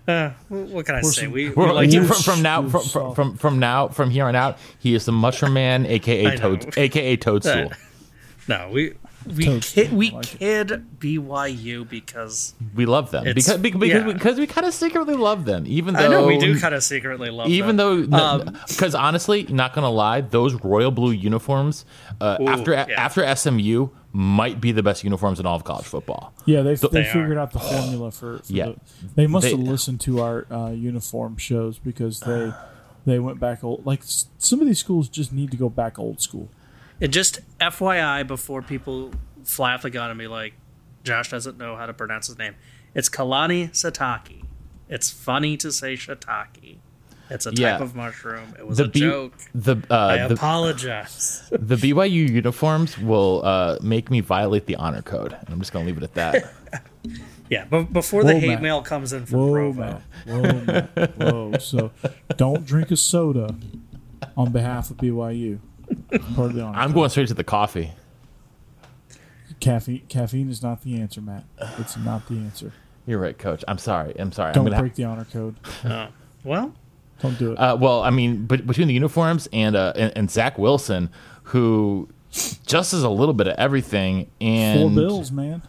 what 0.07 0.87
can 0.87 0.95
I 0.95 0.99
Or 1.01 1.03
say? 1.05 1.23
some- 1.23 1.33
We, 1.33 1.49
we 1.49 1.55
Well, 1.55 1.75
like 1.75 1.91
he- 1.91 1.99
from, 2.01 2.17
from 2.23 2.43
now 2.43 2.69
from, 2.69 2.83
from, 2.83 3.15
from 3.15 3.37
from 3.37 3.59
now 3.59 3.89
from 3.89 4.11
here 4.11 4.27
on 4.27 4.37
out, 4.37 4.59
he 4.79 4.95
is 4.95 5.05
the 5.07 5.13
mushroom 5.13 5.55
man, 5.55 5.87
aka 5.89 6.37
toad, 6.37 6.77
aka 6.77 7.17
toadstool. 7.25 7.73
no, 8.49 8.71
we 8.73 8.95
we 9.27 9.45
Toadstool. 9.45 9.85
kid, 9.85 9.93
we 9.93 10.11
I 10.11 10.15
like 10.15 10.35
it. 10.35 10.39
kid 10.39 10.85
BYU 11.01 11.89
because 11.89 12.55
We 12.75 12.87
love 12.87 13.11
them 13.11 13.25
because 13.25 13.59
because 13.59 13.81
because, 13.81 13.89
yeah. 14.07 14.13
because 14.13 14.39
we 14.39 14.47
kind 14.47 14.67
of 14.67 14.75
secretly 14.75 15.15
love 15.15 15.45
them, 15.45 15.65
even 15.67 15.95
though 15.95 16.01
I 16.05 16.09
know 16.09 16.27
we 16.27 16.39
do 16.39 16.59
kind 16.59 16.75
of 16.75 16.83
secretly 16.83 17.31
love 17.31 17.47
them. 17.47 17.53
even 17.55 17.77
them. 17.77 18.11
though 18.11 18.17
Um, 18.19 18.59
because 18.69 18.95
honestly 18.95 19.45
not 19.49 19.73
gonna 19.75 19.91
lie 19.91 20.21
those 20.21 20.55
royal 20.63 20.91
blue 20.91 21.13
uniforms 21.13 21.85
uh, 22.21 22.39
Ooh, 22.41 22.49
after 22.49 22.73
yeah. 22.73 22.87
after 22.97 23.35
smu 23.37 23.91
might 24.13 24.61
be 24.61 24.71
the 24.73 24.83
best 24.83 25.03
uniforms 25.03 25.41
in 25.41 25.47
all 25.47 25.57
of 25.57 25.65
college 25.65 25.87
football 25.87 26.33
Yeah, 26.47 26.63
they 26.63 26.75
they, 26.77 26.89
They 26.89 27.05
figured 27.05 27.37
are. 27.37 27.41
out 27.41 27.53
the 27.53 27.59
formula 27.59 28.11
for. 28.13 28.39
for 28.39 28.53
Yeah. 28.53 28.67
the, 28.67 28.77
they 29.17 29.27
must 29.27 29.45
They- 29.45 29.51
have 29.51 29.61
listened 29.61 30.01
to 30.03 30.21
our 30.21 30.47
uh, 30.51 30.71
uniform 30.71 31.37
shows 31.37 31.79
because 31.79 32.21
they 32.21 32.53
they 33.07 33.19
went 33.19 33.39
back 33.41 33.63
old. 33.65 33.85
Like 33.85 34.03
some 34.39 34.61
of 34.61 34.67
these 34.67 34.79
schools 34.79 35.09
just 35.09 35.33
need 35.33 35.51
to 35.51 35.57
go 35.57 35.69
back 35.69 35.99
old 35.99 36.21
school. 36.23 36.49
And 37.05 37.13
just 37.13 37.41
FYI, 37.61 38.27
before 38.27 38.63
people 38.63 39.11
fly 39.45 39.75
off 39.75 39.83
the 39.83 39.91
gun 39.91 40.09
and 40.09 40.19
be 40.19 40.27
like, 40.27 40.55
Josh 41.03 41.29
doesn't 41.31 41.59
know 41.59 41.77
how 41.77 41.85
to 41.85 41.93
pronounce 41.93 42.29
his 42.29 42.39
name, 42.39 42.55
it's 42.95 43.11
Kalani 43.11 43.69
Sitake. 43.73 44.43
It's 44.89 45.11
funny 45.11 45.59
to 45.59 45.71
say 45.71 45.97
Shiitake. 45.97 46.79
It's 47.29 47.45
a 47.45 47.51
type 47.51 47.59
Yeah. 47.59 47.79
of 47.83 47.95
mushroom. 47.95 48.55
It 48.59 48.67
was 48.67 48.79
The 48.79 48.85
a 48.85 48.89
B- 48.89 49.01
joke. 49.01 49.35
the 49.55 49.77
I 49.91 50.21
uh, 50.21 50.29
the, 50.29 50.35
apologize. 50.35 51.47
the 51.53 51.77
BYU 51.77 52.27
uniforms 52.31 52.97
will 52.99 53.43
uh, 53.45 53.77
make 53.83 54.11
me 54.11 54.21
violate 54.21 54.65
the 54.65 54.77
honor 54.77 55.03
code. 55.03 55.37
I'm 55.49 55.59
just 55.59 55.75
gonna 55.75 55.85
leave 55.85 55.99
it 55.99 56.05
at 56.05 56.15
that. 56.15 56.55
yeah, 57.51 57.67
but 57.69 57.93
before 57.93 58.25
the 58.25 58.39
hate 58.41 58.49
Matt. 58.49 58.63
mail 58.63 58.81
comes 58.81 59.13
in 59.13 59.27
from 59.27 59.41
Whoa, 59.41 59.53
Provo, 59.53 59.81
man. 59.81 60.03
Whoa, 60.27 60.43
man. 60.65 60.89
Whoa. 61.17 61.59
So 61.59 61.91
don't 62.39 62.65
drink 62.65 62.91
a 62.91 62.97
soda 62.97 63.55
on 64.39 64.53
behalf 64.53 64.91
of 64.91 64.97
BYU. 64.97 65.59
Part 66.35 66.53
of. 66.53 66.59
I'm 66.59 66.93
going 66.93 67.11
straight 67.11 67.29
to 67.29 67.35
the 67.35 67.45
coffee. 67.45 67.93
caffeine. 69.61 70.03
Caffeine 70.09 70.51
is 70.51 70.63
not 70.63 70.83
the 70.83 71.01
answer, 71.01 71.21
Matt. 71.21 71.45
It's 71.79 71.97
not 71.97 72.27
the 72.29 72.35
answer. 72.37 72.73
You're 73.07 73.19
right, 73.19 73.37
Coach. 73.37 73.65
I'm 73.69 73.79
sorry. 73.79 74.15
I'm 74.19 74.33
sorry. 74.33 74.53
Don't 74.53 74.67
I'm 74.67 74.73
gonna 74.73 74.83
break 74.83 74.95
the 74.95 75.05
honor 75.05 75.27
code. 75.31 75.57
Oh, 75.85 76.09
well, 76.45 76.75
Don't 77.21 77.39
do 77.39 77.53
it. 77.53 77.57
Uh, 77.57 77.77
well, 77.79 78.03
I 78.03 78.11
mean, 78.11 78.47
but 78.47 78.67
between 78.67 78.89
the 78.89 78.95
uniforms 78.95 79.49
and, 79.53 79.77
uh, 79.77 79.93
and 79.97 80.13
and 80.17 80.31
Zach 80.31 80.59
Wilson, 80.59 81.11
who 81.45 82.09
just 82.67 82.93
is 82.95 83.03
a 83.03 83.11
little 83.11 83.35
bit 83.35 83.47
of 83.47 83.57
everything, 83.59 84.31
and 84.41 84.81
Four 84.81 84.91
bills, 84.91 85.31
man. 85.31 85.63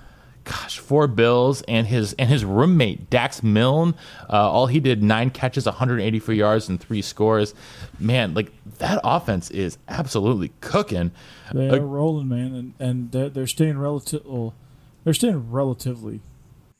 Gosh, 0.75 0.85
four 0.85 1.07
bills, 1.07 1.61
and 1.67 1.87
his 1.87 2.13
and 2.13 2.29
his 2.29 2.43
roommate 2.45 3.09
Dax 3.09 3.43
Milne, 3.43 3.95
uh, 4.29 4.49
all 4.51 4.67
he 4.67 4.79
did 4.79 5.03
nine 5.03 5.29
catches, 5.29 5.65
184 5.65 6.33
yards, 6.35 6.69
and 6.69 6.79
three 6.79 7.01
scores. 7.01 7.53
Man, 7.99 8.33
like 8.33 8.51
that 8.79 8.99
offense 9.03 9.49
is 9.51 9.77
absolutely 9.87 10.51
cooking. 10.61 11.11
They 11.53 11.69
Like- 11.69 11.81
are 11.81 11.85
rolling, 11.85 12.27
man, 12.29 12.53
and 12.53 12.73
and 12.79 13.11
they're, 13.11 13.29
they're 13.29 13.47
staying 13.47 13.77
relative. 13.77 14.23
Well, 14.25 14.53
they're 15.03 15.13
staying 15.13 15.51
relatively 15.51 16.21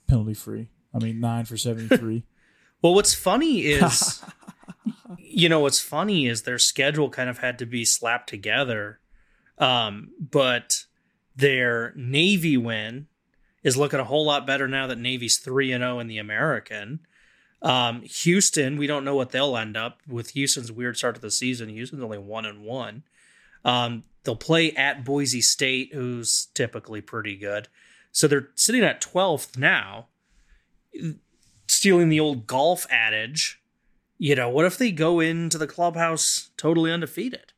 penalty 0.08 0.34
free. 0.34 0.70
I 0.94 1.00
mean, 1.00 1.20
nine 1.20 1.46
for 1.46 1.58
seventy 1.58 1.96
three. 1.96 2.24
well, 2.82 2.94
what's 2.94 3.14
funny 3.14 3.60
is, 3.62 4.22
you 5.20 5.50
know, 5.50 5.60
what's 5.60 5.82
funny 5.82 6.28
is 6.28 6.44
their 6.44 6.60
schedule 6.60 7.10
kind 7.10 7.30
of 7.30 7.40
had 7.40 7.60
to 7.60 7.66
be 7.66 7.86
slapped 7.86 8.30
together, 8.30 9.00
um, 9.58 10.10
but 10.20 10.86
their 11.36 11.92
Navy 11.98 12.56
win 12.56 13.08
is 13.66 13.76
looking 13.76 14.00
a 14.00 14.06
whole 14.06 14.26
lot 14.26 14.46
better 14.46 14.68
now 14.68 14.86
that 14.86 15.00
Navy's 15.00 15.40
three 15.40 15.72
and 15.72 15.82
zero 15.82 16.00
in 16.00 16.08
the 16.08 16.20
American. 16.20 17.00
Um, 17.64 18.04
Houston, 18.04 18.78
we 18.78 18.86
don't 18.86 19.04
know 19.04 19.16
what 19.16 19.32
they'll 19.32 19.58
end 19.58 19.76
up 19.76 20.02
with. 20.08 20.30
Houston's 20.30 20.72
weird 20.72 20.98
start 20.98 21.16
to 21.16 21.22
the 21.22 21.32
season. 21.32 21.70
Houston's 21.70 22.04
only 22.04 22.20
one 22.20 22.46
and 22.46 22.64
one. 22.64 23.04
Um, 23.66 24.04
they'll 24.24 24.36
play 24.36 24.72
at 24.74 25.04
Boise 25.04 25.42
State, 25.42 25.90
who's 25.96 26.50
typically 26.54 27.02
pretty 27.02 27.36
good. 27.36 27.68
So 28.12 28.28
they're 28.28 28.50
sitting 28.54 28.84
at 28.84 29.02
12th 29.02 29.58
now, 29.58 30.10
stealing 31.68 32.10
the 32.10 32.20
old 32.20 32.46
golf 32.46 32.86
adage. 32.92 33.60
You 34.20 34.36
know, 34.36 34.48
what 34.48 34.66
if 34.66 34.78
they 34.78 34.92
go 34.92 35.20
into 35.20 35.58
the 35.58 35.66
clubhouse 35.66 36.52
totally 36.56 36.92
undefeated? 36.92 37.52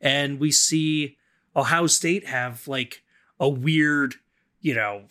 And 0.00 0.40
we 0.40 0.50
see 0.50 1.18
Ohio 1.54 1.86
State 1.86 2.26
have 2.26 2.66
like 2.66 3.04
a 3.38 3.48
weird, 3.48 4.16
you 4.60 4.74
know, 4.74 5.04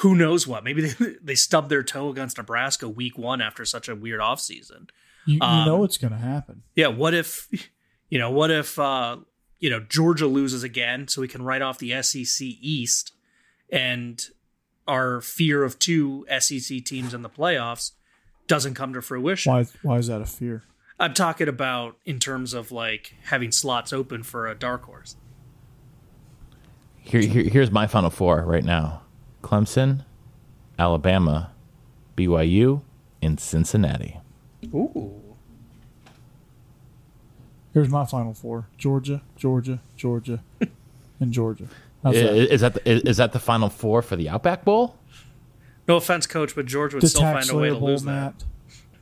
who 0.00 0.14
knows 0.14 0.46
what? 0.46 0.64
Maybe 0.64 0.88
they, 0.88 1.14
they 1.22 1.34
stubbed 1.34 1.68
their 1.68 1.82
toe 1.82 2.08
against 2.10 2.38
Nebraska 2.38 2.88
week 2.88 3.16
one 3.18 3.40
after 3.40 3.64
such 3.64 3.88
a 3.88 3.94
weird 3.96 4.20
offseason. 4.20 4.88
You, 5.26 5.34
you 5.36 5.40
Um, 5.42 5.66
know 5.66 5.84
it's 5.84 5.98
going 5.98 6.12
to 6.12 6.18
happen. 6.18 6.62
Yeah, 6.74 6.88
what 6.88 7.14
if 7.14 7.48
you 8.08 8.18
know, 8.18 8.30
what 8.30 8.50
if 8.50 8.78
uh 8.78 9.18
you 9.58 9.70
know, 9.70 9.80
Georgia 9.80 10.26
loses 10.26 10.62
again 10.62 11.08
so 11.08 11.22
we 11.22 11.28
can 11.28 11.42
write 11.42 11.62
off 11.62 11.78
the 11.78 12.02
SEC 12.02 12.46
East 12.60 13.12
and 13.70 14.22
our 14.86 15.20
fear 15.22 15.64
of 15.64 15.78
two 15.78 16.26
SEC 16.38 16.84
teams 16.84 17.14
in 17.14 17.22
the 17.22 17.30
playoffs 17.30 17.92
doesn't 18.46 18.74
come 18.74 18.92
to 18.92 19.00
fruition. 19.02 19.50
Why? 19.52 19.64
Why 19.82 19.96
is 19.96 20.06
that 20.08 20.20
a 20.20 20.26
fear? 20.26 20.62
I'm 21.00 21.14
talking 21.14 21.48
about 21.48 21.96
in 22.04 22.18
terms 22.20 22.52
of 22.54 22.70
like 22.70 23.14
having 23.24 23.50
slots 23.50 23.92
open 23.92 24.22
for 24.22 24.46
a 24.46 24.54
dark 24.54 24.84
horse. 24.84 25.16
Here, 27.00 27.20
here, 27.22 27.44
here's 27.44 27.70
my 27.70 27.86
final 27.86 28.10
four 28.10 28.42
right 28.44 28.64
now: 28.64 29.02
Clemson, 29.46 30.04
Alabama, 30.78 31.52
BYU, 32.16 32.82
and 33.22 33.38
Cincinnati. 33.38 34.16
Ooh. 34.74 35.12
Here's 37.72 37.88
my 37.88 38.04
final 38.06 38.34
four: 38.34 38.66
Georgia, 38.76 39.22
Georgia, 39.36 39.80
Georgia, 39.96 40.42
and 41.20 41.32
Georgia. 41.32 41.66
How's 42.02 42.16
I- 42.16 42.22
that? 42.22 42.34
Is 42.54 42.60
that 42.62 42.74
the, 42.74 42.90
is 42.90 43.02
is 43.02 43.16
that 43.18 43.32
the 43.32 43.38
final 43.38 43.68
four 43.68 44.02
for 44.02 44.16
the 44.16 44.28
Outback 44.28 44.64
Bowl? 44.64 44.96
No 45.86 45.96
offense, 45.96 46.26
coach, 46.26 46.54
but 46.56 46.66
Georgia 46.66 46.96
would 46.96 47.02
The 47.02 47.08
still 47.08 47.20
find 47.22 47.48
a 47.48 47.54
way 47.56 47.68
to 47.68 47.74
tax-layable, 47.74 47.86
lose 47.88 48.02
that. 48.02 48.34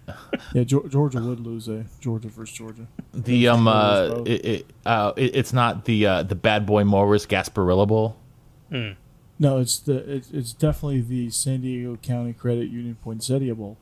Matt. 0.07 0.15
yeah, 0.53 0.65
Georgia 0.65 1.19
would 1.23 1.41
lose 1.41 1.67
a 1.69 1.87
Georgia 2.01 2.29
versus 2.29 2.55
Georgia. 2.55 2.87
The 3.15 3.49
um, 3.49 3.67
uh, 3.67 4.23
it, 4.27 4.45
it, 4.45 4.67
uh, 4.85 5.13
it, 5.17 5.35
it's 5.35 5.55
not 5.55 5.87
the 5.87 6.07
uh, 6.07 6.23
the 6.25 6.35
Bad 6.35 6.67
Boy 6.67 6.85
Mowers 6.85 7.27
Gasparilla 7.27 7.89
Bowl. 7.89 8.17
No, 9.39 9.59
it's 9.59 9.79
the 9.79 9.97
it's, 10.11 10.31
it's 10.31 10.53
definitely 10.53 11.01
the 11.01 11.31
San 11.31 11.61
Diego 11.61 11.97
County 11.97 12.33
Credit 12.33 12.71
Union 12.71 12.97
Poinsettia 13.03 13.55
Bowl. 13.55 13.77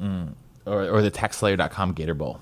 Mm. 0.00 0.34
or, 0.66 0.88
or 0.88 1.02
the 1.02 1.10
taxslayer.com 1.10 1.92
Gator 1.92 2.14
Bowl. 2.14 2.40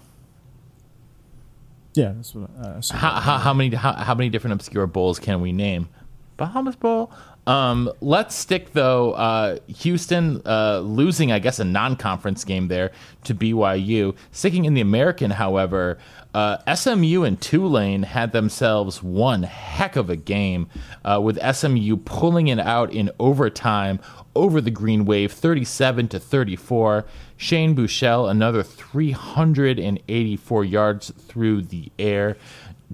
Yeah, 1.95 2.13
that's 2.15 2.35
what 2.35 2.51
said. 2.85 2.97
How, 2.97 3.21
how, 3.21 3.39
how 3.39 3.55
many 3.55 3.75
how, 3.75 3.93
how 3.93 4.15
many 4.15 4.29
different 4.29 4.55
obscure 4.55 4.87
bowls 4.87 5.19
can 5.19 5.41
we 5.41 5.53
name? 5.53 5.89
Bahamas 6.37 6.77
Bowl. 6.77 7.11
Um, 7.47 7.93
let's 8.01 8.35
stick 8.35 8.73
though. 8.73 9.13
Uh, 9.13 9.59
Houston 9.69 10.43
uh, 10.45 10.81
losing, 10.81 11.31
I 11.31 11.39
guess, 11.39 11.61
a 11.61 11.65
non-conference 11.65 12.45
game 12.45 12.69
there 12.69 12.91
to 13.25 13.35
BYU. 13.35 14.17
Sticking 14.33 14.65
in 14.65 14.75
the 14.75 14.81
American, 14.81 15.31
however, 15.31 15.99
uh, 16.35 16.75
SMU 16.75 17.23
and 17.23 17.41
Tulane 17.41 18.03
had 18.03 18.33
themselves 18.33 19.03
one 19.03 19.45
heck 19.45 19.97
of 19.97 20.11
a 20.11 20.17
game, 20.17 20.69
uh, 21.05 21.21
with 21.23 21.39
SMU 21.41 21.97
pulling 21.99 22.49
it 22.49 22.59
out 22.59 22.93
in 22.93 23.11
overtime 23.21 24.01
over 24.35 24.61
the 24.61 24.71
Green 24.71 25.05
Wave, 25.05 25.33
37 25.33 26.09
to 26.09 26.19
34. 26.19 27.07
Shane 27.37 27.77
Buechele 27.77 28.31
another 28.31 28.63
384 28.63 30.65
yards 30.65 31.13
through 31.17 31.63
the 31.63 31.93
air. 31.99 32.37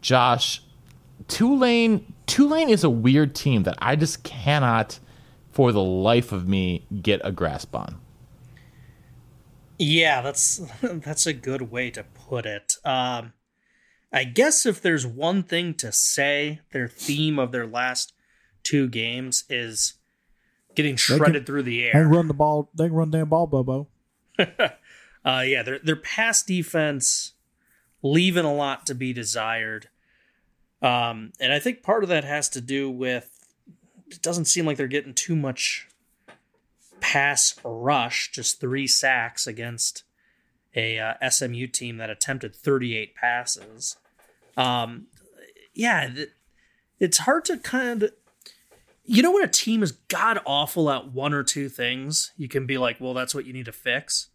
Josh, 0.00 0.62
Tulane 1.26 2.11
Tulane 2.26 2.70
is 2.70 2.84
a 2.84 2.90
weird 2.90 3.34
team 3.34 3.64
that 3.64 3.76
I 3.80 3.96
just 3.96 4.22
cannot 4.22 4.98
for 5.50 5.72
the 5.72 5.82
life 5.82 6.32
of 6.32 6.48
me 6.48 6.86
get 7.02 7.20
a 7.24 7.32
grasp 7.32 7.74
on. 7.74 8.00
Yeah, 9.78 10.22
that's 10.22 10.60
that's 10.82 11.26
a 11.26 11.32
good 11.32 11.70
way 11.70 11.90
to 11.90 12.04
put 12.04 12.46
it. 12.46 12.74
Um, 12.84 13.32
I 14.12 14.24
guess 14.24 14.66
if 14.66 14.80
there's 14.80 15.06
one 15.06 15.42
thing 15.42 15.74
to 15.74 15.90
say, 15.90 16.60
their 16.72 16.88
theme 16.88 17.38
of 17.38 17.52
their 17.52 17.66
last 17.66 18.12
two 18.62 18.88
games 18.88 19.44
is 19.48 19.94
getting 20.74 20.96
shredded 20.96 21.46
through 21.46 21.64
the 21.64 21.84
air. 21.84 21.92
They 21.94 22.00
run 22.00 22.28
the 22.28 22.34
ball. 22.34 22.70
They 22.74 22.86
can 22.86 22.94
run 22.94 23.10
damn 23.10 23.28
ball, 23.28 23.46
Bobo. 23.46 23.88
Uh, 25.24 25.44
yeah, 25.46 25.62
their 25.62 25.78
their 25.78 25.96
pass 25.96 26.42
defense 26.42 27.34
leaving 28.02 28.44
a 28.44 28.52
lot 28.52 28.86
to 28.86 28.94
be 28.94 29.12
desired. 29.12 29.88
Um, 30.82 31.32
and 31.38 31.52
I 31.52 31.58
think 31.58 31.82
part 31.82 32.02
of 32.02 32.08
that 32.08 32.24
has 32.24 32.48
to 32.50 32.60
do 32.60 32.90
with 32.90 33.30
it 34.10 34.20
doesn't 34.20 34.46
seem 34.46 34.66
like 34.66 34.76
they're 34.76 34.88
getting 34.88 35.14
too 35.14 35.36
much 35.36 35.88
pass 37.00 37.54
rush, 37.64 38.30
just 38.32 38.60
three 38.60 38.86
sacks 38.86 39.46
against 39.46 40.04
a 40.74 40.98
uh, 40.98 41.30
SMU 41.30 41.66
team 41.66 41.98
that 41.98 42.10
attempted 42.10 42.54
38 42.54 43.14
passes. 43.14 43.96
Um, 44.56 45.06
yeah, 45.74 46.08
th- 46.08 46.30
it's 46.98 47.18
hard 47.18 47.44
to 47.46 47.58
kind 47.58 48.04
of. 48.04 48.12
You 49.04 49.20
know 49.20 49.32
when 49.32 49.42
a 49.42 49.48
team 49.48 49.82
is 49.82 49.92
god 49.92 50.38
awful 50.46 50.88
at 50.88 51.12
one 51.12 51.34
or 51.34 51.42
two 51.42 51.68
things, 51.68 52.32
you 52.36 52.48
can 52.48 52.66
be 52.66 52.78
like, 52.78 52.98
well, 53.00 53.14
that's 53.14 53.34
what 53.34 53.46
you 53.46 53.52
need 53.52 53.64
to 53.64 53.72
fix. 53.72 54.28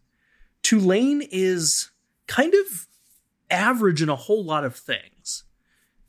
Tulane 0.62 1.22
is 1.22 1.90
kind 2.26 2.52
of 2.52 2.86
average 3.50 4.02
in 4.02 4.10
a 4.10 4.16
whole 4.16 4.44
lot 4.44 4.64
of 4.64 4.76
things. 4.76 5.44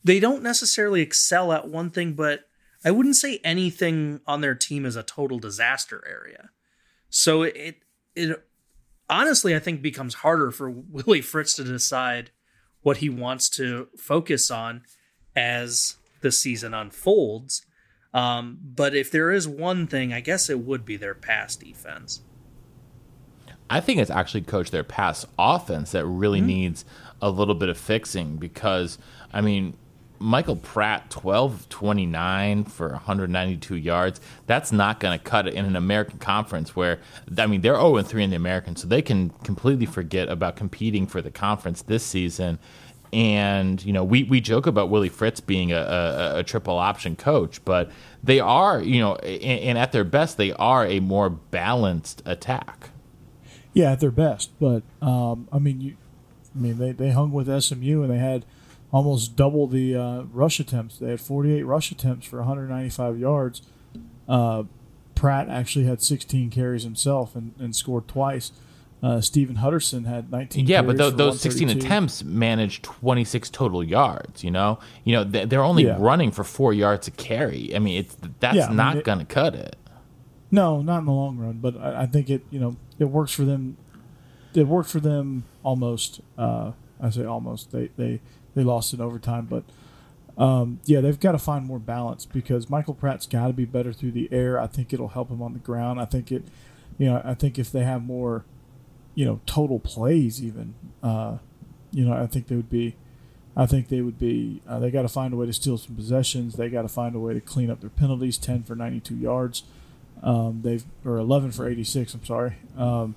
They 0.04 0.20
don't 0.20 0.44
necessarily 0.44 1.02
excel 1.02 1.52
at 1.52 1.68
one 1.68 1.90
thing, 1.90 2.14
but 2.14 2.46
I 2.84 2.92
wouldn't 2.92 3.18
say 3.18 3.40
anything 3.44 4.22
on 4.26 4.42
their 4.42 4.56
team 4.56 4.86
is 4.86 4.96
a 4.96 5.04
total 5.04 5.40
disaster 5.40 6.04
area. 6.08 6.50
So 7.10 7.44
it 7.44 7.80
it 8.16 8.48
honestly 9.10 9.56
I 9.56 9.60
think 9.60 9.82
becomes 9.82 10.16
harder 10.16 10.52
for 10.52 10.70
Willie 10.70 11.22
Fritz 11.22 11.56
to 11.56 11.64
decide 11.64 12.32
what 12.82 12.98
he 12.98 13.10
wants 13.10 13.50
to 13.50 13.90
focus 13.98 14.50
on 14.50 14.84
as 15.36 15.98
the 16.22 16.32
season 16.32 16.74
unfolds. 16.74 17.66
Um, 18.14 18.58
but 18.64 18.96
if 18.96 19.12
there 19.12 19.32
is 19.32 19.48
one 19.48 19.86
thing, 19.86 20.14
I 20.14 20.22
guess 20.22 20.50
it 20.50 20.60
would 20.60 20.86
be 20.86 20.98
their 20.98 21.14
pass 21.14 21.56
defense. 21.56 22.22
I 23.70 23.82
think 23.82 24.00
it's 24.00 24.10
actually 24.10 24.42
coach 24.42 24.72
their 24.72 24.84
pass 24.84 25.26
offense 25.38 25.92
that 25.92 26.06
really 26.06 26.42
needs 26.42 26.86
a 27.22 27.30
little 27.30 27.54
bit 27.54 27.70
of 27.70 27.78
fixing 27.78 28.38
because 28.38 28.98
I 29.32 29.42
mean 29.42 29.78
Michael 30.20 30.58
Pratt, 30.58 31.10
12 31.10 31.70
29 31.70 32.66
for 32.66 32.90
192 32.90 33.76
yards. 33.76 34.20
That's 34.48 34.72
not 34.72 35.00
going 35.00 35.18
to 35.18 35.24
cut 35.24 35.48
it 35.48 35.54
in 35.54 35.66
an 35.66 35.76
American 35.76 36.20
conference 36.20 36.76
where, 36.76 37.00
I 37.38 37.48
mean, 37.48 37.62
they're 37.62 37.76
0 37.76 38.02
3 38.02 38.24
in 38.26 38.30
the 38.30 38.36
American, 38.36 38.76
so 38.76 38.88
they 38.88 39.02
can 39.02 39.30
completely 39.44 39.86
forget 39.86 40.28
about 40.30 40.56
competing 40.56 41.08
for 41.08 41.22
the 41.22 41.32
conference 41.32 41.82
this 41.82 42.06
season. 42.06 42.60
And, 43.12 43.84
you 43.84 43.92
know, 43.92 44.04
we, 44.04 44.24
we 44.24 44.40
joke 44.40 44.68
about 44.68 44.90
Willie 44.90 45.10
Fritz 45.10 45.40
being 45.40 45.72
a, 45.72 45.80
a, 45.80 46.40
a 46.40 46.44
triple 46.44 46.78
option 46.78 47.16
coach, 47.16 47.64
but 47.66 47.90
they 48.24 48.40
are, 48.40 48.82
you 48.82 49.00
know, 49.00 49.16
and, 49.16 49.62
and 49.62 49.78
at 49.78 49.92
their 49.92 50.04
best, 50.04 50.38
they 50.38 50.54
are 50.54 50.86
a 50.86 51.00
more 51.00 51.30
balanced 51.30 52.22
attack. 52.26 52.90
Yeah, 53.74 53.94
at 53.94 54.00
their 54.00 54.12
best. 54.12 54.52
But, 54.60 54.84
um, 55.02 55.48
I 55.52 55.58
mean, 55.58 55.82
you, 55.82 55.98
I 56.56 56.60
mean, 56.60 56.78
they, 56.78 56.92
they 56.92 57.12
hung 57.12 57.32
with 57.32 57.48
SMU 57.64 58.04
and 58.04 58.12
they 58.12 58.18
had 58.18 58.46
almost 58.92 59.36
double 59.36 59.68
the 59.68 59.96
uh, 59.96 60.22
rush 60.32 60.60
attempts. 60.60 60.98
They 60.98 61.10
had 61.10 61.22
48 61.22 61.64
rush 61.64 61.92
attempts 61.92 62.28
for 62.28 62.38
195 62.40 63.20
yards. 63.20 63.62
Uh, 64.28 64.64
Pratt 65.16 65.50
actually 65.50 65.86
had 65.86 66.02
16 66.02 66.50
carries 66.50 66.84
himself 66.84 67.36
and, 67.36 67.54
and 67.60 67.76
scored 67.76 68.08
twice. 68.08 68.52
Uh, 69.02 69.18
Stephon 69.18 69.58
Huderson 69.58 70.06
had 70.06 70.30
19. 70.30 70.68
Yeah, 70.68 70.82
but 70.82 70.98
th- 70.98 71.16
those 71.16 71.40
16 71.40 71.70
attempts 71.70 72.24
managed 72.24 72.84
26 72.84 73.50
total 73.50 73.82
yards. 73.82 74.44
You 74.44 74.52
know, 74.52 74.80
you 75.06 75.14
know 75.14 75.24
they're 75.24 75.64
only 75.64 75.86
yeah. 75.86 75.96
running 75.98 76.32
for 76.32 76.44
four 76.44 76.74
yards 76.74 77.08
a 77.08 77.12
carry. 77.12 77.74
I 77.74 77.80
mean, 77.80 78.00
it's 78.00 78.18
that's 78.42 78.58
yeah, 78.58 78.68
not 78.68 78.92
I 78.92 78.94
mean, 78.96 79.04
going 79.04 79.20
to 79.20 79.26
cut 79.26 79.56
it. 79.56 79.78
No, 80.52 80.82
not 80.82 81.00
in 81.00 81.06
the 81.06 81.14
long 81.14 81.38
run. 81.38 81.60
But 81.60 81.78
I, 81.78 82.02
I, 82.02 82.06
think 82.08 82.30
it 82.30 82.44
you 82.50 82.60
know 82.60 82.76
it 82.98 83.06
works 83.06 83.32
for 83.32 83.46
them. 83.46 83.78
It 84.54 84.68
worked 84.68 84.90
for 84.90 85.00
them 85.00 85.46
almost. 85.64 86.20
Uh, 86.38 86.72
I 87.02 87.10
say 87.10 87.24
almost. 87.24 87.72
They 87.72 87.92
they 87.96 88.20
they 88.56 88.64
lost 88.64 88.94
in 88.94 89.02
overtime, 89.02 89.48
but 89.50 89.64
um, 90.38 90.80
yeah, 90.86 91.02
they've 91.02 91.20
got 91.20 91.34
to 91.34 91.38
find 91.38 91.66
more 91.66 91.80
balance 91.80 92.26
because 92.26 92.70
Michael 92.70 92.94
Pratt's 92.94 93.28
got 93.28 93.48
to 93.48 93.54
be 93.54 93.66
better 93.66 93.92
through 93.92 94.12
the 94.12 94.30
air. 94.32 94.60
I 94.60 94.68
think 94.68 94.94
it'll 94.94 95.10
help 95.10 95.30
him 95.30 95.42
on 95.42 95.54
the 95.54 95.60
ground. 95.60 96.00
I 96.00 96.06
think 96.06 96.32
it, 96.32 96.44
you 96.98 97.08
know, 97.08 97.22
I 97.26 97.34
think 97.34 97.60
if 97.60 97.72
they 97.72 97.84
have 97.84 98.04
more, 98.04 98.46
you 99.16 99.26
know, 99.26 99.42
total 99.46 99.80
plays, 99.80 100.42
even, 100.42 100.76
uh, 101.04 101.40
you 101.92 102.06
know, 102.06 102.14
I 102.14 102.26
think 102.26 102.48
they 102.48 102.56
would 102.56 102.70
be. 102.70 102.96
I 103.58 103.66
think 103.66 103.90
they 103.90 104.00
would 104.00 104.18
be. 104.18 104.62
Uh, 104.66 104.80
they 104.80 104.92
got 104.92 105.02
to 105.02 105.10
find 105.10 105.34
a 105.34 105.36
way 105.36 105.46
to 105.46 105.52
steal 105.52 105.78
some 105.78 105.96
possessions. 105.96 106.56
They 106.56 106.70
got 106.70 106.84
to 106.84 106.88
find 106.88 107.16
a 107.16 107.20
way 107.20 107.34
to 107.34 107.42
clean 107.42 107.70
up 107.70 107.82
their 107.82 107.90
penalties. 107.90 108.38
Ten 108.38 108.64
for 108.64 108.76
ninety-two 108.76 109.16
yards. 109.16 109.64
Um, 110.24 110.62
they've 110.64 110.86
or 111.04 111.18
eleven 111.18 111.52
for 111.52 111.68
eighty-six. 111.68 112.14
I'm 112.14 112.24
sorry. 112.24 112.56
Um, 112.78 113.16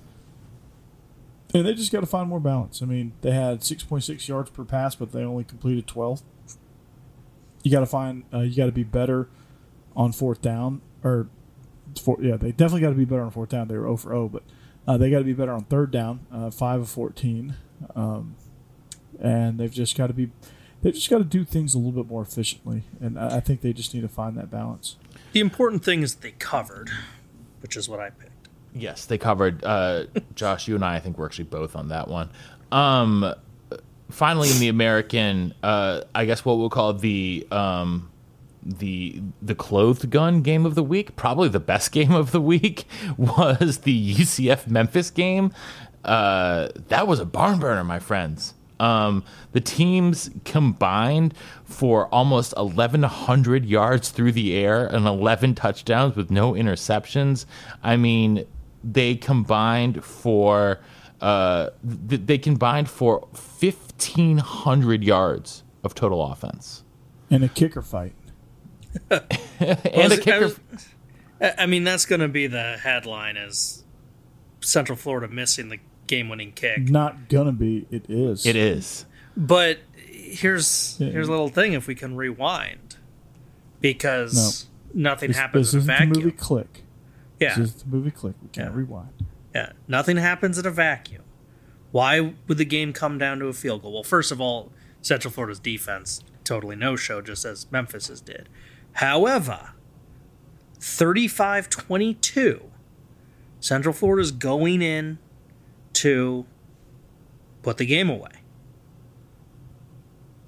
and 1.53 1.65
they 1.65 1.73
just 1.73 1.91
got 1.91 1.99
to 1.99 2.05
find 2.05 2.29
more 2.29 2.39
balance. 2.39 2.81
I 2.81 2.85
mean, 2.85 3.13
they 3.21 3.31
had 3.31 3.59
6.6 3.59 4.27
yards 4.27 4.49
per 4.49 4.63
pass, 4.63 4.95
but 4.95 5.11
they 5.11 5.23
only 5.23 5.43
completed 5.43 5.87
12. 5.87 6.21
You 7.63 7.71
got 7.71 7.81
to 7.81 7.85
find, 7.85 8.23
uh, 8.33 8.39
you 8.39 8.55
got 8.55 8.65
to 8.65 8.71
be 8.71 8.83
better 8.83 9.29
on 9.95 10.11
fourth 10.11 10.41
down, 10.41 10.81
or 11.03 11.27
four, 12.01 12.17
yeah, 12.19 12.35
they 12.35 12.51
definitely 12.51 12.81
got 12.81 12.89
to 12.89 12.95
be 12.95 13.05
better 13.05 13.21
on 13.21 13.31
fourth 13.31 13.49
down. 13.49 13.67
They 13.67 13.77
were 13.77 13.83
0 13.83 13.97
for 13.97 14.09
0, 14.09 14.29
but 14.29 14.43
uh, 14.87 14.97
they 14.97 15.09
got 15.09 15.19
to 15.19 15.23
be 15.23 15.33
better 15.33 15.53
on 15.53 15.63
third 15.65 15.91
down, 15.91 16.25
uh, 16.31 16.49
5 16.49 16.81
of 16.81 16.89
14. 16.89 17.55
Um, 17.95 18.35
and 19.19 19.59
they've 19.59 19.71
just 19.71 19.95
got 19.95 20.07
to 20.07 20.13
be, 20.13 20.31
they've 20.81 20.93
just 20.93 21.09
got 21.09 21.19
to 21.19 21.23
do 21.23 21.45
things 21.45 21.75
a 21.75 21.77
little 21.77 21.91
bit 21.91 22.09
more 22.09 22.23
efficiently. 22.23 22.83
And 22.99 23.19
I, 23.19 23.37
I 23.37 23.39
think 23.39 23.61
they 23.61 23.73
just 23.73 23.93
need 23.93 24.01
to 24.01 24.09
find 24.09 24.35
that 24.37 24.49
balance. 24.49 24.97
The 25.31 25.39
important 25.39 25.85
thing 25.85 26.01
is 26.01 26.15
they 26.15 26.31
covered, 26.31 26.89
which 27.61 27.77
is 27.77 27.87
what 27.87 27.99
I 27.99 28.09
picked. 28.09 28.32
Yes, 28.75 29.05
they 29.05 29.17
covered. 29.17 29.63
Uh, 29.63 30.05
Josh, 30.35 30.67
you 30.67 30.75
and 30.75 30.83
I, 30.83 30.95
I 30.95 30.99
think 30.99 31.17
we're 31.17 31.25
actually 31.25 31.45
both 31.45 31.75
on 31.75 31.89
that 31.89 32.07
one. 32.07 32.29
Um, 32.71 33.33
finally, 34.09 34.49
in 34.51 34.59
the 34.59 34.69
American, 34.69 35.53
uh, 35.63 36.01
I 36.13 36.25
guess 36.25 36.43
what 36.43 36.57
we'll 36.57 36.69
call 36.69 36.93
the 36.93 37.47
um, 37.51 38.09
the 38.65 39.21
the 39.41 39.55
clothed 39.55 40.09
gun 40.09 40.41
game 40.41 40.65
of 40.65 40.75
the 40.75 40.83
week, 40.83 41.15
probably 41.15 41.49
the 41.49 41.59
best 41.59 41.91
game 41.91 42.13
of 42.13 42.31
the 42.31 42.41
week, 42.41 42.85
was 43.17 43.79
the 43.79 44.15
UCF 44.15 44.67
Memphis 44.67 45.11
game. 45.11 45.51
Uh, 46.03 46.69
that 46.89 47.07
was 47.07 47.19
a 47.19 47.25
barn 47.25 47.59
burner, 47.59 47.83
my 47.83 47.99
friends. 47.99 48.53
Um, 48.79 49.23
the 49.53 49.61
teams 49.61 50.29
combined 50.43 51.33
for 51.63 52.07
almost 52.07 52.53
1,100 52.57 53.65
yards 53.65 54.09
through 54.09 54.33
the 54.33 54.55
air 54.57 54.85
and 54.85 55.05
11 55.05 55.55
touchdowns 55.55 56.17
with 56.17 56.29
no 56.29 56.53
interceptions. 56.53 57.45
I 57.81 57.95
mean, 57.95 58.45
they 58.83 59.15
combined 59.15 60.03
for 60.03 60.79
uh, 61.21 61.69
th- 62.09 62.21
they 62.25 62.37
combined 62.37 62.89
for 62.89 63.19
1500 63.31 65.03
yards 65.03 65.63
of 65.83 65.95
total 65.95 66.25
offense. 66.25 66.83
And 67.29 67.43
a 67.43 67.47
kicker 67.47 67.81
fight. 67.81 68.13
And 69.59 70.11
a 70.11 70.17
kicker 70.17 70.53
I, 71.39 71.53
I 71.59 71.65
mean 71.65 71.83
that's 71.85 72.05
going 72.05 72.19
to 72.19 72.27
be 72.27 72.47
the 72.47 72.77
headline 72.83 73.37
is 73.37 73.83
Central 74.59 74.97
Florida 74.97 75.27
missing 75.33 75.69
the 75.69 75.79
game-winning 76.05 76.51
kick. 76.51 76.89
Not 76.89 77.29
going 77.29 77.45
to 77.45 77.53
be 77.53 77.87
it 77.89 78.09
is. 78.09 78.45
It 78.45 78.57
is. 78.57 79.05
But 79.37 79.79
here's 79.95 80.97
yeah. 80.99 81.09
here's 81.09 81.27
a 81.27 81.31
little 81.31 81.49
thing 81.49 81.73
if 81.73 81.87
we 81.87 81.95
can 81.95 82.15
rewind. 82.17 82.97
Because 83.79 84.67
no. 84.93 85.11
nothing 85.11 85.29
this, 85.29 85.37
happens 85.37 85.71
this 85.71 85.83
in 85.83 85.89
a 85.89 85.93
vacuum 85.93 86.23
movie 86.25 86.31
click 86.31 86.82
yeah. 87.43 87.55
This 87.57 87.75
is 87.75 87.83
the 87.83 87.89
movie 87.89 88.11
click. 88.11 88.35
We 88.41 88.49
can't 88.49 88.71
yeah. 88.71 88.77
rewind. 88.77 89.09
Yeah. 89.53 89.71
Nothing 89.87 90.17
happens 90.17 90.57
in 90.57 90.65
a 90.65 90.71
vacuum. 90.71 91.23
Why 91.91 92.33
would 92.47 92.57
the 92.57 92.65
game 92.65 92.91
come 92.91 93.17
down 93.17 93.39
to 93.39 93.47
a 93.47 93.53
field 93.53 93.83
goal? 93.83 93.93
Well, 93.93 94.03
first 94.03 94.31
of 94.31 94.41
all, 94.41 94.71
Central 95.01 95.31
Florida's 95.31 95.59
defense 95.59 96.23
totally 96.43 96.75
no 96.75 96.95
show, 96.95 97.21
just 97.21 97.45
as 97.45 97.71
Memphis's 97.71 98.21
did. 98.21 98.49
However, 98.93 99.73
35 100.79 101.69
22, 101.69 102.71
Central 103.59 103.93
Florida's 103.93 104.31
going 104.31 104.81
in 104.81 105.19
to 105.93 106.45
put 107.61 107.77
the 107.77 107.85
game 107.85 108.09
away. 108.09 108.31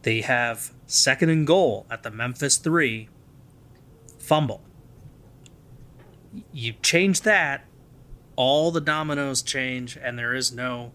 They 0.02 0.22
have 0.22 0.74
second 0.86 1.30
and 1.30 1.48
goal 1.48 1.86
at 1.90 2.04
the 2.04 2.12
Memphis 2.12 2.58
3 2.58 3.10
fumble 4.20 4.65
you 6.52 6.74
change 6.82 7.22
that, 7.22 7.66
all 8.36 8.72
the 8.72 8.82
dominoes 8.82 9.42
change, 9.42 9.98
and 9.98 10.18
there 10.18 10.34
is 10.34 10.52
no 10.52 10.92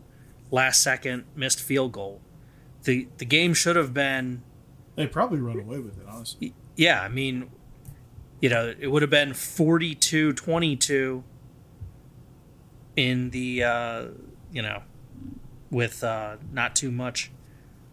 last 0.50 0.82
second 0.82 1.24
missed 1.34 1.60
field 1.60 1.92
goal. 1.92 2.20
the 2.84 3.08
The 3.18 3.24
game 3.24 3.54
should 3.54 3.76
have 3.76 3.94
been. 3.94 4.42
They 4.96 5.06
probably 5.06 5.40
run 5.40 5.58
away 5.58 5.78
with 5.78 5.98
it, 5.98 6.04
honestly. 6.08 6.54
Yeah, 6.76 7.00
I 7.00 7.08
mean, 7.08 7.50
you 8.40 8.48
know, 8.48 8.74
it 8.78 8.88
would 8.88 9.02
have 9.02 9.10
been 9.10 9.30
42-22 9.30 11.22
in 12.96 13.30
the 13.30 13.64
uh, 13.64 14.04
you 14.52 14.62
know, 14.62 14.82
with 15.70 16.02
uh, 16.02 16.36
not 16.52 16.74
too 16.74 16.90
much 16.90 17.30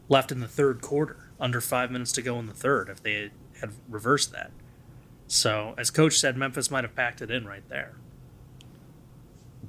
left 0.10 0.32
in 0.32 0.40
the 0.40 0.48
third 0.48 0.82
quarter, 0.82 1.32
under 1.40 1.62
five 1.62 1.92
minutes 1.92 2.12
to 2.14 2.22
go 2.22 2.40
in 2.40 2.48
the 2.48 2.54
third, 2.54 2.90
if 2.90 3.02
they 3.02 3.32
had 3.60 3.72
reversed 3.88 4.32
that. 4.32 4.52
So, 5.28 5.76
as 5.78 5.92
coach 5.92 6.18
said, 6.18 6.38
Memphis 6.38 6.72
might 6.72 6.84
have 6.84 6.96
packed 6.96 7.22
it 7.22 7.30
in 7.30 7.46
right 7.46 7.68
there. 7.70 7.96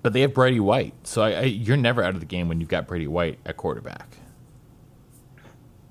But 0.01 0.13
they 0.13 0.21
have 0.21 0.33
Brady 0.33 0.61
White, 0.61 0.95
so 1.03 1.23
I, 1.23 1.31
I, 1.31 1.43
you're 1.43 1.77
never 1.77 2.03
out 2.03 2.15
of 2.15 2.21
the 2.21 2.27
game 2.27 2.49
when 2.49 2.61
you've 2.61 2.69
got 2.69 2.87
Brady 2.87 3.09
White 3.09 3.41
at 3.45 3.57
quarterback. 3.57 4.17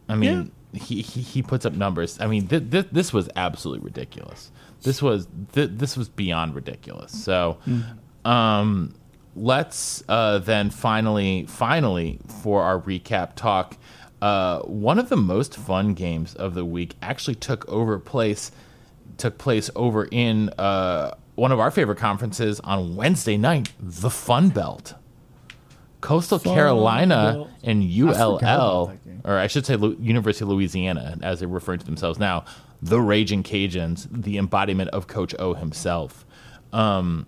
I 0.08 0.16
mean, 0.16 0.54
yeah. 0.72 0.80
he, 0.82 1.02
he, 1.02 1.22
he 1.22 1.44
puts 1.44 1.66
up 1.66 1.74
numbers. 1.74 2.18
I 2.22 2.28
mean, 2.28 2.48
th- 2.48 2.72
th- 2.72 2.88
this 2.92 3.12
was 3.12 3.30
absolutely 3.36 3.84
ridiculous. 3.84 4.52
This 4.84 5.02
was 5.02 5.28
th- 5.52 5.72
this 5.74 5.98
was 5.98 6.08
beyond 6.08 6.56
ridiculous. 6.56 7.12
So, 7.12 7.58
mm-hmm. 7.68 8.28
um, 8.28 8.96
let's 9.36 10.04
uh, 10.08 10.40
then 10.40 10.70
finally 10.70 11.46
finally 11.48 12.20
for 12.42 12.64
our 12.64 12.80
recap 12.80 13.36
talk. 13.36 13.78
Uh, 14.22 14.60
one 14.62 14.98
of 14.98 15.10
the 15.10 15.18
most 15.18 15.56
fun 15.56 15.94
games 15.94 16.34
of 16.36 16.54
the 16.54 16.64
week 16.64 16.96
actually 17.02 17.36
took 17.36 17.68
over 17.68 18.00
place 18.00 18.52
took 19.18 19.38
place 19.38 19.70
over 19.76 20.08
in 20.12 20.50
uh, 20.58 21.16
one 21.36 21.52
of 21.52 21.60
our 21.60 21.72
favorite 21.72 21.98
conferences 21.98 22.60
on 22.62 22.96
Wednesday 22.96 23.38
night, 23.38 23.72
the 23.80 24.10
Fun 24.10 24.50
Belt. 24.50 24.96
Coastal 26.02 26.40
Fun 26.40 26.54
Carolina 26.54 27.34
Belt. 27.34 27.50
and 27.64 27.84
ULL, 27.84 28.94
or 29.24 29.38
I 29.38 29.48
should 29.48 29.66
say 29.66 29.76
University 29.76 30.46
of 30.46 30.50
Louisiana, 30.50 31.18
as 31.22 31.40
they're 31.40 31.48
referring 31.48 31.80
to 31.80 31.86
themselves 31.86 32.20
now, 32.20 32.46
the 32.82 33.02
Raging 33.02 33.44
Cajuns, 33.44 34.08
the 34.12 34.38
embodiment 34.38 34.90
of 34.92 35.08
Coach 35.08 35.34
O 35.40 35.54
himself. 35.54 36.26
Um, 36.72 37.26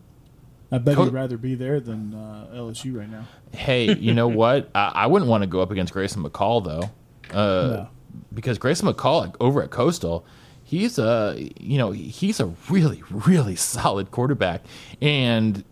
I 0.72 0.78
bet 0.78 0.96
Co- 0.96 1.06
he'd 1.06 1.14
rather 1.14 1.38
be 1.38 1.56
there 1.56 1.80
than 1.80 2.14
uh, 2.14 2.48
LSU 2.54 2.98
right 2.98 3.10
now. 3.10 3.26
Hey, 3.52 3.96
you 3.96 4.14
know 4.14 4.28
what? 4.44 4.70
I, 4.76 4.92
I, 4.96 5.08
wouldn't 5.08 5.30
want 5.30 5.42
to 5.44 5.48
go 5.48 5.62
up 5.62 5.72
against 5.72 5.94
Grayson 5.94 6.24
McCall 6.24 6.64
though, 6.64 7.36
uh, 7.36 7.68
no. 7.68 7.90
because 8.34 8.58
Grayson 8.58 8.88
McCall 8.88 9.36
over 9.40 9.64
at 9.64 9.72
Coastal, 9.72 10.26
he's 10.70 11.00
a 11.00 11.50
you 11.60 11.80
know 11.80 11.90
he's 11.92 12.40
a 12.40 12.46
really 12.70 13.02
really 13.10 13.56
solid 13.56 14.12
quarterback 14.12 14.62
and 15.02 15.64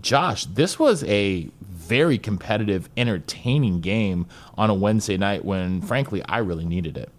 josh 0.00 0.46
this 0.46 0.78
was 0.78 1.04
a 1.04 1.48
very 1.60 2.16
competitive 2.16 2.88
entertaining 2.96 3.80
game 3.80 4.26
on 4.56 4.70
a 4.70 4.74
wednesday 4.74 5.18
night 5.18 5.44
when 5.44 5.82
frankly 5.82 6.22
i 6.24 6.38
really 6.38 6.64
needed 6.64 6.96
it 6.96 7.10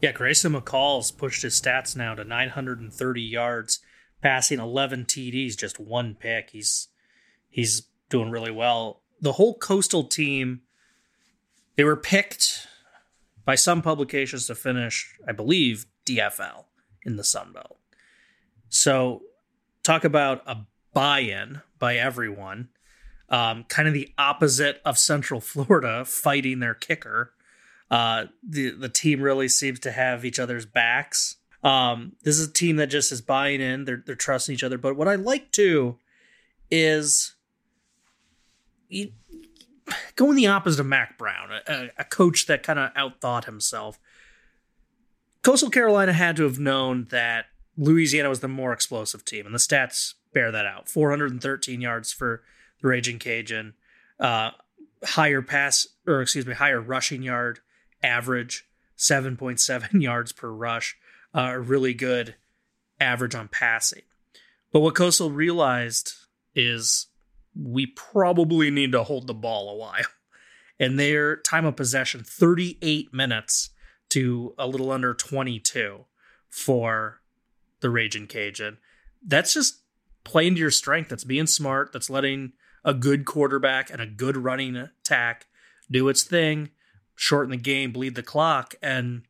Yeah, 0.00 0.12
Grayson 0.12 0.52
McCall's 0.52 1.10
pushed 1.10 1.42
his 1.42 1.60
stats 1.60 1.96
now 1.96 2.14
to 2.14 2.22
930 2.22 3.20
yards, 3.20 3.80
passing 4.22 4.60
11 4.60 5.06
TDs, 5.06 5.56
just 5.56 5.80
one 5.80 6.14
pick. 6.14 6.50
He's 6.50 6.86
he's 7.50 7.82
doing 8.08 8.30
really 8.30 8.52
well. 8.52 9.00
The 9.20 9.32
whole 9.32 9.54
coastal 9.58 10.04
team, 10.04 10.60
they 11.74 11.82
were 11.82 11.96
picked 11.96 12.68
by 13.44 13.56
some 13.56 13.82
publications 13.82 14.46
to 14.46 14.54
finish, 14.54 15.18
I 15.26 15.32
believe, 15.32 15.86
DFL 16.08 16.64
in 17.04 17.16
the 17.16 17.24
Sun 17.24 17.52
Belt. 17.52 17.78
So, 18.68 19.22
talk 19.82 20.04
about 20.04 20.42
a 20.46 20.58
buy-in 20.92 21.62
by 21.78 21.96
everyone. 21.96 22.68
Um, 23.30 23.64
kind 23.64 23.88
of 23.88 23.94
the 23.94 24.12
opposite 24.18 24.80
of 24.84 24.98
Central 24.98 25.40
Florida 25.40 26.04
fighting 26.04 26.60
their 26.60 26.74
kicker. 26.74 27.32
Uh, 27.90 28.26
the 28.46 28.70
the 28.70 28.88
team 28.88 29.20
really 29.20 29.48
seems 29.48 29.80
to 29.80 29.90
have 29.90 30.24
each 30.24 30.38
other's 30.38 30.66
backs. 30.66 31.36
Um, 31.62 32.12
this 32.22 32.38
is 32.38 32.48
a 32.48 32.52
team 32.52 32.76
that 32.76 32.88
just 32.88 33.10
is 33.12 33.20
buying 33.20 33.60
in. 33.60 33.84
They're 33.84 34.02
they're 34.04 34.14
trusting 34.14 34.54
each 34.54 34.64
other. 34.64 34.78
But 34.78 34.96
what 34.96 35.08
I 35.08 35.14
like 35.14 35.52
too 35.52 35.98
is 36.70 37.34
you, 38.88 39.12
going 40.16 40.36
the 40.36 40.46
opposite 40.46 40.80
of 40.80 40.86
Mack 40.86 41.16
Brown, 41.16 41.48
a, 41.66 41.88
a 41.98 42.04
coach 42.04 42.46
that 42.46 42.62
kind 42.62 42.78
of 42.78 42.92
outthought 42.94 43.44
himself. 43.44 43.98
Coastal 45.48 45.70
Carolina 45.70 46.12
had 46.12 46.36
to 46.36 46.42
have 46.42 46.58
known 46.58 47.06
that 47.08 47.46
Louisiana 47.78 48.28
was 48.28 48.40
the 48.40 48.48
more 48.48 48.70
explosive 48.74 49.24
team, 49.24 49.46
and 49.46 49.54
the 49.54 49.58
stats 49.58 50.12
bear 50.34 50.52
that 50.52 50.66
out. 50.66 50.90
413 50.90 51.80
yards 51.80 52.12
for 52.12 52.42
the 52.82 52.88
Raging 52.88 53.18
Cajun, 53.18 53.72
uh, 54.20 54.50
higher 55.02 55.40
pass 55.40 55.86
or 56.06 56.20
excuse 56.20 56.44
me, 56.44 56.52
higher 56.52 56.82
rushing 56.82 57.22
yard 57.22 57.60
average, 58.02 58.68
7.7 58.98 59.88
yards 60.02 60.32
per 60.32 60.50
rush, 60.50 60.98
uh, 61.34 61.52
a 61.54 61.58
really 61.58 61.94
good 61.94 62.34
average 63.00 63.34
on 63.34 63.48
passing. 63.48 64.02
But 64.70 64.80
what 64.80 64.96
Coastal 64.96 65.30
realized 65.30 66.12
is 66.54 67.06
we 67.58 67.86
probably 67.86 68.70
need 68.70 68.92
to 68.92 69.02
hold 69.02 69.26
the 69.26 69.32
ball 69.32 69.70
a 69.70 69.76
while. 69.76 70.04
And 70.78 71.00
their 71.00 71.36
time 71.36 71.64
of 71.64 71.74
possession, 71.74 72.22
38 72.22 73.14
minutes 73.14 73.70
to 74.10 74.54
a 74.58 74.66
little 74.66 74.90
under 74.90 75.14
22 75.14 76.04
for 76.48 77.20
the 77.80 77.90
Raging 77.90 78.26
Cajun. 78.26 78.78
That's 79.24 79.54
just 79.54 79.82
playing 80.24 80.54
to 80.54 80.60
your 80.60 80.70
strength. 80.70 81.10
That's 81.10 81.24
being 81.24 81.46
smart. 81.46 81.92
That's 81.92 82.10
letting 82.10 82.52
a 82.84 82.94
good 82.94 83.24
quarterback 83.24 83.90
and 83.90 84.00
a 84.00 84.06
good 84.06 84.36
running 84.36 84.76
attack 84.76 85.46
do 85.90 86.08
its 86.08 86.22
thing, 86.22 86.70
shorten 87.14 87.50
the 87.50 87.56
game, 87.56 87.92
bleed 87.92 88.14
the 88.14 88.22
clock, 88.22 88.74
and 88.82 89.22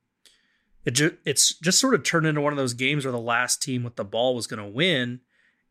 it 0.85 0.93
ju- 0.93 1.17
it's 1.25 1.55
just 1.59 1.81
sort 1.81 1.95
of 1.95 2.03
turned 2.03 2.27
into 2.27 2.41
one 2.41 2.53
of 2.53 2.57
those 2.57 2.75
games 2.75 3.05
where 3.05 3.13
the 3.13 3.19
last 3.19 3.63
team 3.63 3.83
with 3.83 3.97
the 3.97 4.05
ball 4.05 4.35
was 4.35 4.47
going 4.47 4.63
to 4.63 4.69
win, 4.69 5.21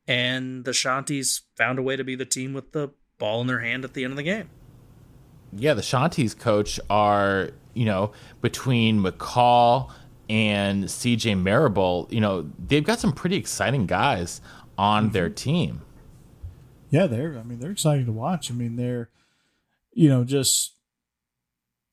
and 0.07 0.65
the 0.65 0.71
Shanties 0.71 1.41
found 1.55 1.79
a 1.79 1.81
way 1.81 1.95
to 1.95 2.03
be 2.03 2.15
the 2.15 2.25
team 2.25 2.53
with 2.53 2.71
the 2.71 2.89
ball 3.17 3.41
in 3.41 3.47
their 3.47 3.59
hand 3.59 3.83
at 3.83 3.93
the 3.93 4.03
end 4.03 4.11
of 4.11 4.17
the 4.17 4.23
game. 4.23 4.49
Yeah, 5.53 5.73
the 5.73 5.81
Shanties 5.81 6.37
coach 6.37 6.79
are, 6.89 7.51
you 7.77 7.85
know, 7.85 8.11
between 8.41 9.01
McCall 9.01 9.91
and 10.29 10.85
CJ 10.85 11.41
Marable, 11.41 12.07
you 12.09 12.19
know, 12.19 12.49
they've 12.59 12.83
got 12.83 12.99
some 12.99 13.13
pretty 13.13 13.37
exciting 13.37 13.85
guys 13.85 14.41
on 14.77 15.05
mm-hmm. 15.05 15.13
their 15.13 15.29
team. 15.29 15.81
Yeah, 16.89 17.07
they're 17.07 17.37
I 17.37 17.43
mean, 17.43 17.59
they're 17.59 17.71
exciting 17.71 18.05
to 18.05 18.11
watch. 18.11 18.51
I 18.51 18.53
mean, 18.53 18.75
they're 18.75 19.09
you 19.93 20.09
know, 20.09 20.23
just 20.23 20.75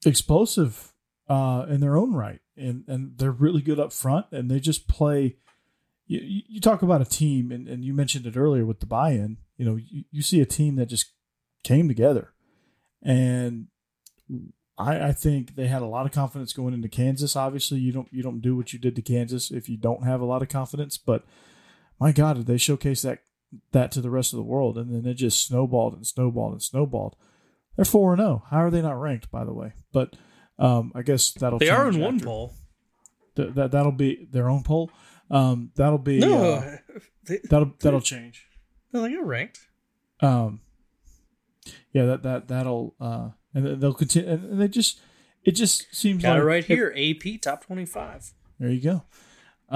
explosive 0.05 0.93
uh 1.29 1.65
in 1.69 1.81
their 1.81 1.97
own 1.97 2.15
right. 2.15 2.41
And 2.57 2.85
and 2.87 3.19
they're 3.19 3.31
really 3.31 3.63
good 3.63 3.81
up 3.81 3.93
front 3.93 4.27
and 4.33 4.51
they 4.51 4.61
just 4.61 4.89
play 4.89 5.37
you, 6.07 6.21
you 6.49 6.61
talk 6.61 6.83
about 6.83 7.01
a 7.01 7.07
team 7.07 7.51
and, 7.51 7.67
and 7.67 7.85
you 7.85 7.95
mentioned 7.95 8.27
it 8.27 8.37
earlier 8.37 8.67
with 8.67 8.81
the 8.81 8.87
buy-in, 8.87 9.39
you 9.57 9.65
know, 9.65 9.77
you, 9.77 10.05
you 10.11 10.21
see 10.21 10.41
a 10.43 10.47
team 10.47 10.77
that 10.77 10.87
just 10.87 11.13
came 11.63 11.89
together 11.89 12.35
and 13.03 13.69
I, 14.77 15.09
I 15.09 15.13
think 15.13 15.55
they 15.55 15.69
had 15.69 15.83
a 15.83 15.87
lot 15.87 16.07
of 16.07 16.13
confidence 16.13 16.53
going 16.53 16.75
into 16.75 16.89
Kansas. 16.89 17.37
Obviously, 17.37 17.79
you 17.79 17.93
don't 17.93 18.09
you 18.13 18.23
don't 18.23 18.41
do 18.41 18.57
what 18.57 18.73
you 18.73 18.79
did 18.79 18.97
to 18.97 19.03
Kansas 19.03 19.51
if 19.51 19.69
you 19.69 19.77
don't 19.77 20.05
have 20.05 20.21
a 20.21 20.25
lot 20.25 20.43
of 20.43 20.49
confidence. 20.49 20.99
But 20.99 21.25
my 22.01 22.13
God, 22.13 22.37
did 22.37 22.47
they 22.47 22.59
showcase 22.59 23.03
that 23.03 23.21
that 23.73 23.93
to 23.93 24.01
the 24.01 24.11
rest 24.11 24.33
of 24.33 24.39
the 24.39 24.43
world? 24.43 24.77
And 24.77 24.93
then 24.93 25.11
it 25.11 25.15
just 25.15 25.47
snowballed 25.47 25.95
and 25.95 26.07
snowballed 26.07 26.53
and 26.53 26.63
snowballed. 26.63 27.15
They're 27.77 27.85
four 27.85 28.13
and 28.13 28.21
zero. 28.21 28.43
Oh. 28.45 28.49
How 28.51 28.65
are 28.65 28.71
they 28.71 28.83
not 28.83 29.01
ranked? 29.01 29.31
By 29.31 29.45
the 29.45 29.53
way, 29.53 29.73
but 29.93 30.17
um, 30.59 30.93
I 30.95 31.03
guess 31.03 31.33
that'll 31.33 31.59
they 31.59 31.71
are 31.71 31.89
in 31.89 31.95
after. 31.95 32.05
one 32.05 32.21
poll. 32.21 32.55
Th- 33.37 33.55
that 33.55 33.71
that'll 33.73 33.93
be 33.93 34.29
their 34.31 34.49
own 34.49 34.63
poll. 34.63 34.91
Um, 35.31 35.71
that'll 35.77 35.99
be 35.99 36.19
no, 36.19 36.55
uh, 36.55 36.77
they, 37.27 37.41
that'll 37.49 37.73
that'll 37.81 38.01
change. 38.01 38.47
No, 38.93 39.03
they 39.03 39.15
are 39.15 39.25
ranked. 39.25 39.61
Um, 40.21 40.61
yeah, 41.93 42.07
that 42.07 42.23
that 42.23 42.49
that'll 42.49 42.95
uh, 43.01 43.31
and 43.55 43.81
they'll 43.81 43.95
continue, 43.95 44.29
and 44.29 44.61
they 44.61 44.69
just 44.69 45.01
it 45.45 45.53
just 45.53 45.95
seems 45.95 46.23
Got 46.23 46.35
like 46.35 46.41
it 46.41 46.45
right 46.45 46.65
here. 46.65 46.95
AP 46.97 47.41
top 47.41 47.65
twenty 47.65 47.87
five. 47.87 48.33
There 48.59 48.71
you 48.71 48.81
go. 48.81 49.05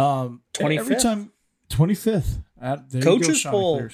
Um, 0.00 0.42
twenty 0.52 0.78
every 0.78 0.96
time 0.96 1.32
twenty 1.68 1.94
fifth 1.94 2.40
at 2.60 2.90
coaches 3.00 3.42
poll. 3.42 3.88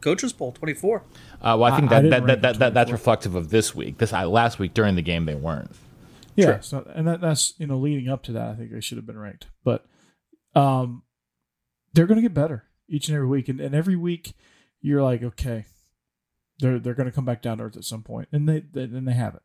Coaches 0.00 0.32
poll 0.32 0.52
twenty 0.52 0.74
four. 0.74 1.02
Uh, 1.40 1.56
well, 1.58 1.64
I 1.64 1.78
think 1.78 1.92
I, 1.92 2.00
that, 2.00 2.06
I 2.06 2.20
that, 2.20 2.26
that, 2.26 2.42
that, 2.42 2.58
that, 2.58 2.74
that's 2.74 2.90
reflective 2.90 3.34
of 3.34 3.50
this 3.50 3.74
week. 3.74 3.98
This 3.98 4.12
uh, 4.12 4.26
last 4.26 4.58
week 4.58 4.74
during 4.74 4.94
the 4.94 5.02
game 5.02 5.24
they 5.24 5.34
weren't. 5.34 5.70
Yeah, 6.36 6.52
True. 6.52 6.62
so 6.62 6.90
and 6.94 7.06
that, 7.06 7.20
that's 7.20 7.54
you 7.58 7.66
know 7.66 7.76
leading 7.76 8.08
up 8.08 8.22
to 8.24 8.32
that, 8.32 8.48
I 8.50 8.54
think 8.54 8.72
they 8.72 8.80
should 8.80 8.98
have 8.98 9.06
been 9.06 9.18
ranked, 9.18 9.46
but 9.64 9.84
um, 10.54 11.02
they're 11.92 12.06
going 12.06 12.16
to 12.16 12.22
get 12.22 12.34
better 12.34 12.64
each 12.88 13.08
and 13.08 13.16
every 13.16 13.28
week, 13.28 13.48
and, 13.48 13.60
and 13.60 13.74
every 13.74 13.96
week 13.96 14.32
you're 14.80 15.02
like, 15.02 15.22
okay, 15.22 15.66
they're 16.60 16.78
they're 16.78 16.94
going 16.94 17.08
to 17.08 17.12
come 17.12 17.24
back 17.24 17.42
down 17.42 17.58
to 17.58 17.64
earth 17.64 17.76
at 17.76 17.84
some 17.84 18.02
point, 18.02 18.28
and 18.32 18.48
they, 18.48 18.60
they 18.72 18.82
and 18.82 19.06
they 19.06 19.12
have 19.12 19.34
it, 19.34 19.42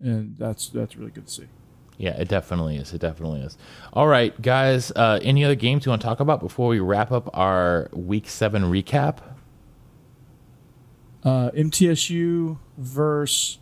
and 0.00 0.36
that's 0.38 0.68
that's 0.68 0.96
really 0.96 1.10
good 1.10 1.26
to 1.26 1.32
see. 1.32 1.46
Yeah, 1.96 2.10
it 2.12 2.28
definitely 2.28 2.76
is. 2.76 2.92
It 2.92 3.00
definitely 3.00 3.40
is. 3.40 3.56
All 3.92 4.08
right, 4.08 4.40
guys. 4.42 4.90
Uh, 4.90 5.20
any 5.22 5.44
other 5.44 5.54
games 5.54 5.86
you 5.86 5.90
want 5.90 6.02
to 6.02 6.06
talk 6.06 6.20
about 6.20 6.40
before 6.40 6.68
we 6.68 6.80
wrap 6.80 7.12
up 7.12 7.30
our 7.34 7.88
Week 7.92 8.28
Seven 8.28 8.64
recap? 8.64 9.18
Uh, 11.22 11.50
MTSU 11.52 12.58
versus. 12.76 13.58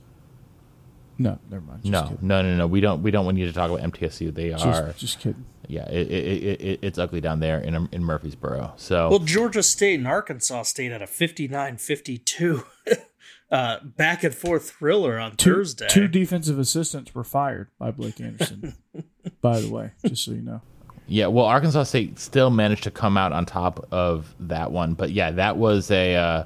No, 1.19 1.39
never 1.51 1.65
mind. 1.65 1.85
no, 1.85 2.03
kidding. 2.05 2.19
no, 2.23 2.43
no, 2.43 2.57
no. 2.57 2.67
We 2.67 2.81
don't. 2.81 3.03
We 3.03 3.11
don't 3.11 3.27
want 3.27 3.37
you 3.37 3.47
to 3.47 3.53
talk 3.53 3.71
about 3.71 3.93
MTSU. 3.93 4.35
They 4.35 4.51
just, 4.51 4.65
are 4.65 4.95
just 4.97 5.21
kidding 5.21 5.45
yeah, 5.69 5.89
it, 5.89 6.11
it, 6.11 6.61
it, 6.61 6.79
it's 6.83 6.99
ugly 6.99 7.21
down 7.21 7.41
there 7.41 7.59
in 7.59 7.89
in 7.93 8.05
Murfreesboro. 8.05 8.75
So 8.77 9.11
well, 9.11 9.19
Georgia 9.19 9.63
State 9.63 9.99
and 9.99 10.09
Arkansas 10.09 10.63
State 10.63 10.93
had 10.93 11.03
a 11.03 11.07
59-52 11.07 12.65
uh, 13.51 13.79
back 13.85 14.25
and 14.25 14.35
forth 14.35 14.71
thriller 14.71 15.19
on 15.19 15.37
two, 15.37 15.55
Thursday. 15.55 15.89
Two 15.89 16.09
defensive 16.09 16.59
assistants 16.59 17.15
were 17.15 17.25
fired 17.25 17.69
by 17.79 17.91
Blake 17.91 18.21
Anderson. 18.21 18.77
by 19.41 19.61
the 19.61 19.71
way, 19.71 19.93
just 20.07 20.25
so 20.25 20.33
you 20.33 20.43
know. 20.43 20.61
Yeah, 21.07 21.27
well, 21.27 21.45
Arkansas 21.47 21.85
State 21.85 22.19
still 22.19 22.51
managed 22.51 22.85
to 22.85 22.91
come 22.91 23.17
out 23.17 23.33
on 23.33 23.45
top 23.45 23.87
of 23.93 24.35
that 24.41 24.73
one, 24.73 24.95
but 24.95 25.11
yeah, 25.11 25.31
that 25.33 25.57
was 25.57 25.91
a. 25.91 26.15
Uh, 26.15 26.45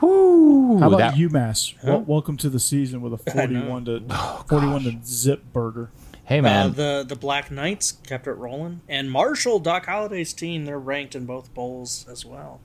Whoo, 0.00 0.78
How 0.78 0.86
about 0.86 0.98
that, 0.98 1.14
UMass? 1.14 1.74
Huh? 1.78 1.86
Well, 1.88 2.00
welcome 2.02 2.36
to 2.36 2.48
the 2.48 2.60
season 2.60 3.00
with 3.00 3.12
a 3.14 3.16
forty-one 3.32 3.84
to 3.86 4.04
oh, 4.10 4.44
forty-one 4.48 4.84
to 4.84 4.98
zip 5.04 5.52
burger. 5.52 5.90
Hey 6.28 6.42
man, 6.42 6.66
uh, 6.66 6.68
the 6.68 7.04
the 7.08 7.16
Black 7.16 7.50
Knights 7.50 7.92
kept 7.92 8.26
it 8.26 8.34
rolling, 8.34 8.82
and 8.86 9.10
Marshall 9.10 9.60
Doc 9.60 9.86
Holliday's 9.86 10.34
team 10.34 10.66
they're 10.66 10.78
ranked 10.78 11.14
in 11.14 11.24
both 11.24 11.54
bowls 11.54 12.06
as 12.06 12.22
well. 12.22 12.60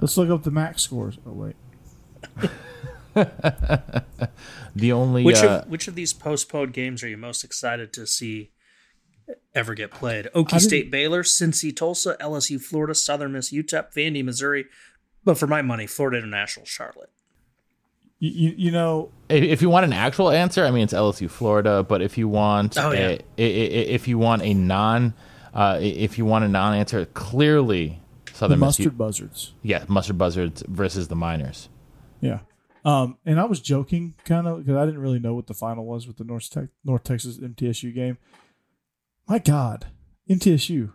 Let's 0.00 0.16
look 0.16 0.28
up 0.28 0.42
the 0.42 0.50
max 0.50 0.82
scores. 0.82 1.18
Oh 1.24 1.30
wait. 1.30 1.54
the 4.74 4.90
only 4.90 5.22
which 5.22 5.40
uh, 5.44 5.62
of 5.62 5.68
which 5.68 5.86
of 5.86 5.94
these 5.94 6.12
postponed 6.12 6.72
games 6.72 7.04
are 7.04 7.08
you 7.08 7.16
most 7.16 7.44
excited 7.44 7.92
to 7.92 8.08
see 8.08 8.50
ever 9.54 9.74
get 9.74 9.92
played? 9.92 10.28
Okie 10.34 10.58
State, 10.58 10.90
Baylor, 10.90 11.22
Cincy, 11.22 11.74
Tulsa, 11.74 12.16
LSU, 12.20 12.60
Florida, 12.60 12.92
Southern 12.92 13.34
Miss, 13.34 13.52
UTEP, 13.52 13.94
Vandy, 13.94 14.24
Missouri. 14.24 14.66
But 15.22 15.38
for 15.38 15.46
my 15.46 15.62
money, 15.62 15.86
Florida 15.86 16.18
International, 16.18 16.66
Charlotte. 16.66 17.10
You, 18.20 18.52
you 18.56 18.70
know, 18.72 19.10
if 19.28 19.62
you 19.62 19.70
want 19.70 19.84
an 19.84 19.92
actual 19.92 20.30
answer, 20.30 20.64
I 20.64 20.70
mean 20.70 20.84
it's 20.84 20.92
LSU, 20.92 21.30
Florida. 21.30 21.84
But 21.84 22.02
if 22.02 22.18
you 22.18 22.28
want, 22.28 22.76
oh, 22.76 22.90
yeah. 22.90 23.18
a, 23.36 23.44
if 23.44 24.08
you 24.08 24.18
want 24.18 24.42
a 24.42 24.54
non, 24.54 25.14
uh, 25.54 25.78
if 25.80 26.18
you 26.18 26.24
want 26.24 26.44
a 26.44 26.48
non-answer, 26.48 27.06
clearly 27.06 28.00
Southern 28.32 28.58
the 28.58 28.66
mustard 28.66 28.86
Miss, 28.86 28.94
buzzards. 28.94 29.54
Yeah, 29.62 29.84
mustard 29.86 30.18
buzzards 30.18 30.64
versus 30.66 31.08
the 31.08 31.14
Miners. 31.14 31.68
Yeah, 32.20 32.40
um, 32.84 33.18
and 33.24 33.38
I 33.38 33.44
was 33.44 33.60
joking 33.60 34.14
kind 34.24 34.48
of 34.48 34.58
because 34.58 34.76
I 34.76 34.84
didn't 34.84 35.00
really 35.00 35.20
know 35.20 35.34
what 35.34 35.46
the 35.46 35.54
final 35.54 35.84
was 35.84 36.06
with 36.06 36.16
the 36.16 36.24
North, 36.24 36.50
Te- 36.50 36.68
North 36.84 37.04
Texas 37.04 37.38
MTSU 37.38 37.94
game. 37.94 38.18
My 39.28 39.38
God, 39.38 39.86
MTSU, 40.28 40.92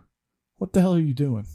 what 0.58 0.72
the 0.72 0.80
hell 0.80 0.94
are 0.94 1.00
you 1.00 1.14
doing? 1.14 1.46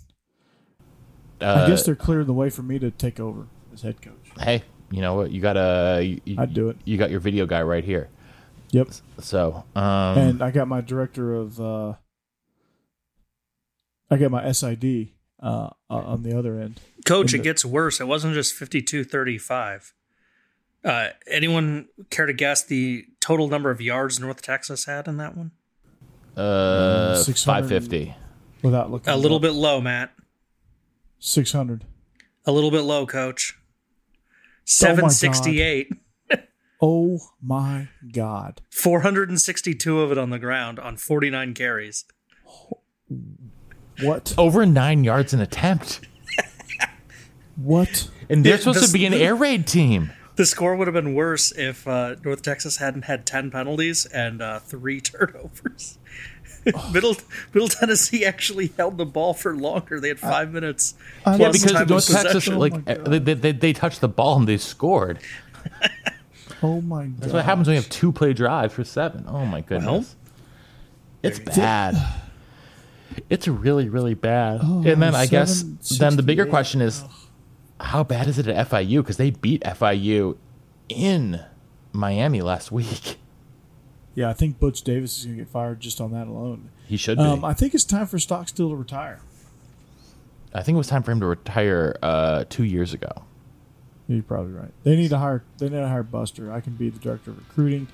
Uh, 1.42 1.64
I 1.64 1.68
guess 1.68 1.86
they're 1.86 1.96
clearing 1.96 2.28
the 2.28 2.34
way 2.34 2.50
for 2.50 2.64
me 2.64 2.80
to 2.80 2.92
take 2.92 3.20
over 3.20 3.48
as 3.74 3.82
head 3.82 4.02
coach. 4.02 4.32
Hey, 4.40 4.64
you 4.92 5.02
know 5.02 5.16
what? 5.16 5.32
You 5.32 5.42
got 5.42 5.58
a. 5.58 6.20
You, 6.26 6.36
I'd 6.38 6.54
do 6.54 6.70
it. 6.70 6.78
You 6.86 6.98
got 6.98 7.12
your 7.12 7.20
video 7.20 7.46
guy 7.46 7.62
right 7.62 7.84
here. 7.84 8.10
Yep. 8.72 8.90
So, 9.22 9.64
um, 9.76 9.84
and 10.18 10.42
I 10.44 10.52
got 10.52 10.68
my 10.68 10.82
director 10.82 11.34
of. 11.36 11.60
Uh, 11.60 11.94
I 14.12 14.18
got 14.18 14.32
my 14.32 14.52
SID 14.52 15.10
uh, 15.42 15.70
uh, 15.90 15.94
on 15.94 16.24
the 16.24 16.38
other 16.38 16.60
end. 16.60 16.80
Coach, 17.06 17.34
In 17.34 17.40
it 17.40 17.44
the- 17.44 17.50
gets 17.50 17.64
worse. 17.66 18.00
It 18.02 18.08
wasn't 18.08 18.34
just 18.34 18.54
fifty-two 18.54 19.04
thirty-five. 19.04 19.94
Uh, 20.84 21.10
anyone 21.28 21.88
care 22.10 22.26
to 22.26 22.32
guess 22.34 22.64
the 22.64 23.06
total 23.20 23.48
number 23.50 23.70
of 23.70 23.82
yards 23.82 24.20
North 24.20 24.42
Texas 24.42 24.86
had 24.86 25.08
in 25.10 25.18
that 25.18 25.36
one? 25.36 25.52
uh, 26.38 27.16
600 27.16 27.44
550. 27.68 28.16
Without 28.62 28.90
looking, 28.90 29.14
A 29.14 29.18
little 29.18 29.38
up. 29.38 29.42
bit 29.42 29.52
low, 29.52 29.82
Matt. 29.82 30.14
Six 31.20 31.52
hundred. 31.52 31.84
A 32.46 32.52
little 32.54 32.72
bit 32.72 32.82
low, 32.82 33.06
Coach. 33.06 33.59
Oh 34.82 34.96
my 34.96 35.02
God. 35.02 35.12
768. 35.12 35.90
Oh 36.82 37.20
my 37.42 37.90
god! 38.14 38.62
462 38.72 40.00
of 40.00 40.12
it 40.14 40.18
on 40.18 40.30
the 40.30 40.40
ground 40.40 40.80
on 40.80 40.96
49 40.96 41.54
carries. 41.54 42.06
What? 44.02 44.34
Over 44.38 44.66
nine 44.66 45.04
yards 45.04 45.34
an 45.34 45.42
attempt. 45.42 46.02
What? 47.62 48.10
And 48.30 48.46
they're 48.46 48.54
Yeah, 48.54 48.60
supposed 48.60 48.80
this- 48.80 48.88
to 48.92 48.94
be 48.98 49.06
an 49.06 49.14
air 49.14 49.36
raid 49.36 49.68
team. 49.68 50.12
The 50.38 50.46
score 50.46 50.78
would 50.78 50.88
have 50.88 50.94
been 50.94 51.14
worse 51.14 51.52
if 51.52 51.86
uh, 51.86 52.16
North 52.24 52.42
Texas 52.42 52.78
hadn't 52.78 53.02
had 53.04 53.26
10 53.26 53.52
penalties 53.52 54.06
and 54.06 54.42
uh, 54.42 54.60
three 54.60 55.02
turnovers. 55.02 55.98
Middle 56.94 57.16
Middle 57.54 57.70
Tennessee 57.70 58.26
actually 58.26 58.72
held 58.78 58.98
the 58.98 59.06
ball 59.06 59.34
for 59.34 59.56
longer. 59.56 60.00
They 60.00 60.10
had 60.10 60.20
five 60.20 60.52
minutes. 60.52 60.96
I 61.26 61.36
Yeah, 61.36 61.52
because 61.52 61.72
time 61.72 61.84
of 61.84 61.90
North 61.90 62.08
Texas, 62.08 62.24
possession. 62.24 62.56
Oh 62.56 62.60
like, 62.60 62.86
my 62.86 63.20
they, 63.20 63.34
they, 63.34 63.52
they 63.52 63.74
touched 63.74 64.02
the 64.02 64.08
ball 64.08 64.38
and 64.38 64.48
they 64.48 64.58
scored. 64.58 65.20
Oh 66.62 66.82
my 66.82 67.06
god! 67.06 67.22
That's 67.22 67.34
what 67.34 67.46
happens 67.46 67.68
when 67.68 67.76
you 67.76 67.82
have 67.82 67.90
two 67.90 68.12
play 68.12 68.34
drives 68.34 68.74
for 68.74 68.84
seven. 68.84 69.26
Oh 69.28 69.46
my 69.46 69.62
goodness. 69.62 70.16
it's 71.24 71.40
bad. 71.40 71.96
It's 73.30 73.48
really, 73.48 73.90
really 73.90 74.14
bad. 74.14 74.60
Oh, 74.64 74.84
and 74.86 75.02
then 75.02 75.16
I 75.16 75.26
guess 75.26 75.64
then 75.98 76.16
the 76.16 76.24
bigger 76.24 76.46
question 76.46 76.82
is 76.82 77.04
how 77.80 78.04
bad 78.04 78.28
is 78.28 78.38
it 78.38 78.48
at 78.48 78.70
FIU? 78.70 79.02
Because 79.02 79.18
they 79.18 79.32
beat 79.32 79.62
FIU 79.64 80.38
in 80.90 81.44
Miami 81.94 82.42
last 82.42 82.72
week. 82.72 83.18
Yeah, 84.20 84.30
I 84.30 84.34
think 84.34 84.60
Butch 84.60 84.82
Davis 84.82 85.18
is 85.18 85.26
going 85.28 85.38
to 85.38 85.44
get 85.46 85.50
fired 85.50 85.80
just 85.80 86.02
on 86.02 86.12
that 86.12 86.28
alone. 86.28 86.72
He 86.86 86.98
should 86.98 87.18
be. 87.18 87.24
Um, 87.24 87.46
I 87.46 87.54
think 87.54 87.74
it's 87.74 87.86
time 87.86 88.06
for 88.06 88.20
Stockstill 88.20 88.68
to 88.68 88.76
retire. 88.76 89.22
I 90.54 90.62
think 90.62 90.76
it 90.76 90.78
was 90.78 90.90
time 90.90 91.04
for 91.04 91.12
him 91.12 91.22
to 91.22 91.26
retire 91.26 91.98
uh, 92.04 92.44
two 92.50 92.66
years 92.66 92.94
ago. 92.94 93.10
You're 94.10 94.22
probably 94.22 94.52
right. 94.52 94.74
They 94.84 94.98
need 94.98 95.12
to 95.12 95.20
hire. 95.20 95.46
They 95.58 95.70
need 95.70 95.78
to 95.78 95.88
hire 95.88 96.04
Buster. 96.04 96.52
I 96.52 96.60
can 96.60 96.74
be 96.74 96.90
the 96.90 97.00
director 97.00 97.32
of 97.32 97.38
recruiting. 97.38 97.88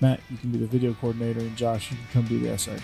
Matt, 0.00 0.20
you 0.30 0.38
can 0.38 0.50
be 0.50 0.56
the 0.56 0.66
video 0.66 0.94
coordinator, 0.94 1.40
and 1.40 1.54
Josh, 1.58 1.90
you 1.90 1.98
can 1.98 2.22
come 2.22 2.26
be 2.26 2.38
the 2.38 2.56
SID. 2.56 2.80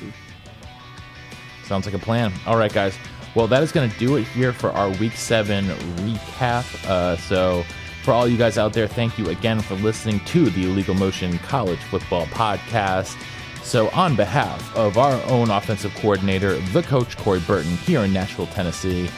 Sounds 1.65 1.87
like 1.87 1.95
a 1.95 1.99
plan. 1.99 2.31
All 2.47 2.59
right, 2.59 2.75
guys. 2.75 2.95
Well, 3.35 3.47
that 3.47 3.63
is 3.63 3.73
going 3.73 3.89
to 3.91 3.99
do 3.99 4.17
it 4.17 4.25
here 4.25 4.53
for 4.53 4.71
our 4.71 4.91
week 4.99 5.15
seven 5.15 5.65
recap. 5.65 6.87
Uh, 6.87 7.17
so, 7.17 7.65
for 8.03 8.13
all 8.13 8.27
you 8.27 8.37
guys 8.37 8.59
out 8.59 8.73
there, 8.73 8.89
thank 8.89 9.17
you 9.19 9.29
again 9.29 9.61
for 9.61 9.75
listening 9.77 10.21
to 10.27 10.51
the 10.51 10.65
Illegal 10.65 10.95
Motion 10.95 11.39
College 11.39 11.79
Football 11.79 12.27
Podcast. 12.27 13.17
So, 13.63 13.91
on 13.91 14.17
behalf 14.17 14.77
of 14.77 14.99
our 14.99 15.23
own 15.31 15.51
offensive 15.51 15.95
coordinator, 15.95 16.59
the 16.73 16.83
coach 16.83 17.17
Corey 17.17 17.41
Burton 17.41 17.77
here 17.79 18.01
in 18.01 18.13
Nashville, 18.13 18.49
Tennessee, 18.49 19.09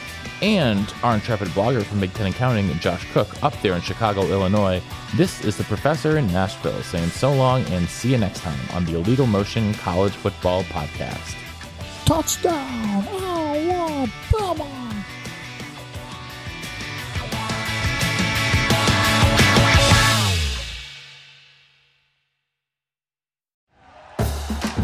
and 0.41 0.93
our 1.01 1.15
intrepid 1.15 1.47
blogger 1.49 1.83
from 1.83 1.99
Big 1.99 2.13
Ten 2.13 2.27
Accounting, 2.27 2.67
Josh 2.79 3.11
Cook, 3.11 3.43
up 3.43 3.59
there 3.61 3.73
in 3.73 3.81
Chicago, 3.81 4.21
Illinois, 4.27 4.81
this 5.15 5.43
is 5.43 5.57
the 5.57 5.63
professor 5.63 6.17
in 6.17 6.27
Nashville 6.27 6.81
saying 6.83 7.09
so 7.09 7.33
long 7.33 7.63
and 7.65 7.89
see 7.89 8.11
you 8.11 8.17
next 8.19 8.41
time 8.41 8.59
on 8.73 8.85
the 8.85 8.95
Illegal 8.95 9.25
Motion 9.25 9.73
College 9.73 10.13
Football 10.13 10.63
Podcast. 10.65 11.35
Touchdown! 12.05 13.03
Oh, 13.09 14.09
come 14.29 14.84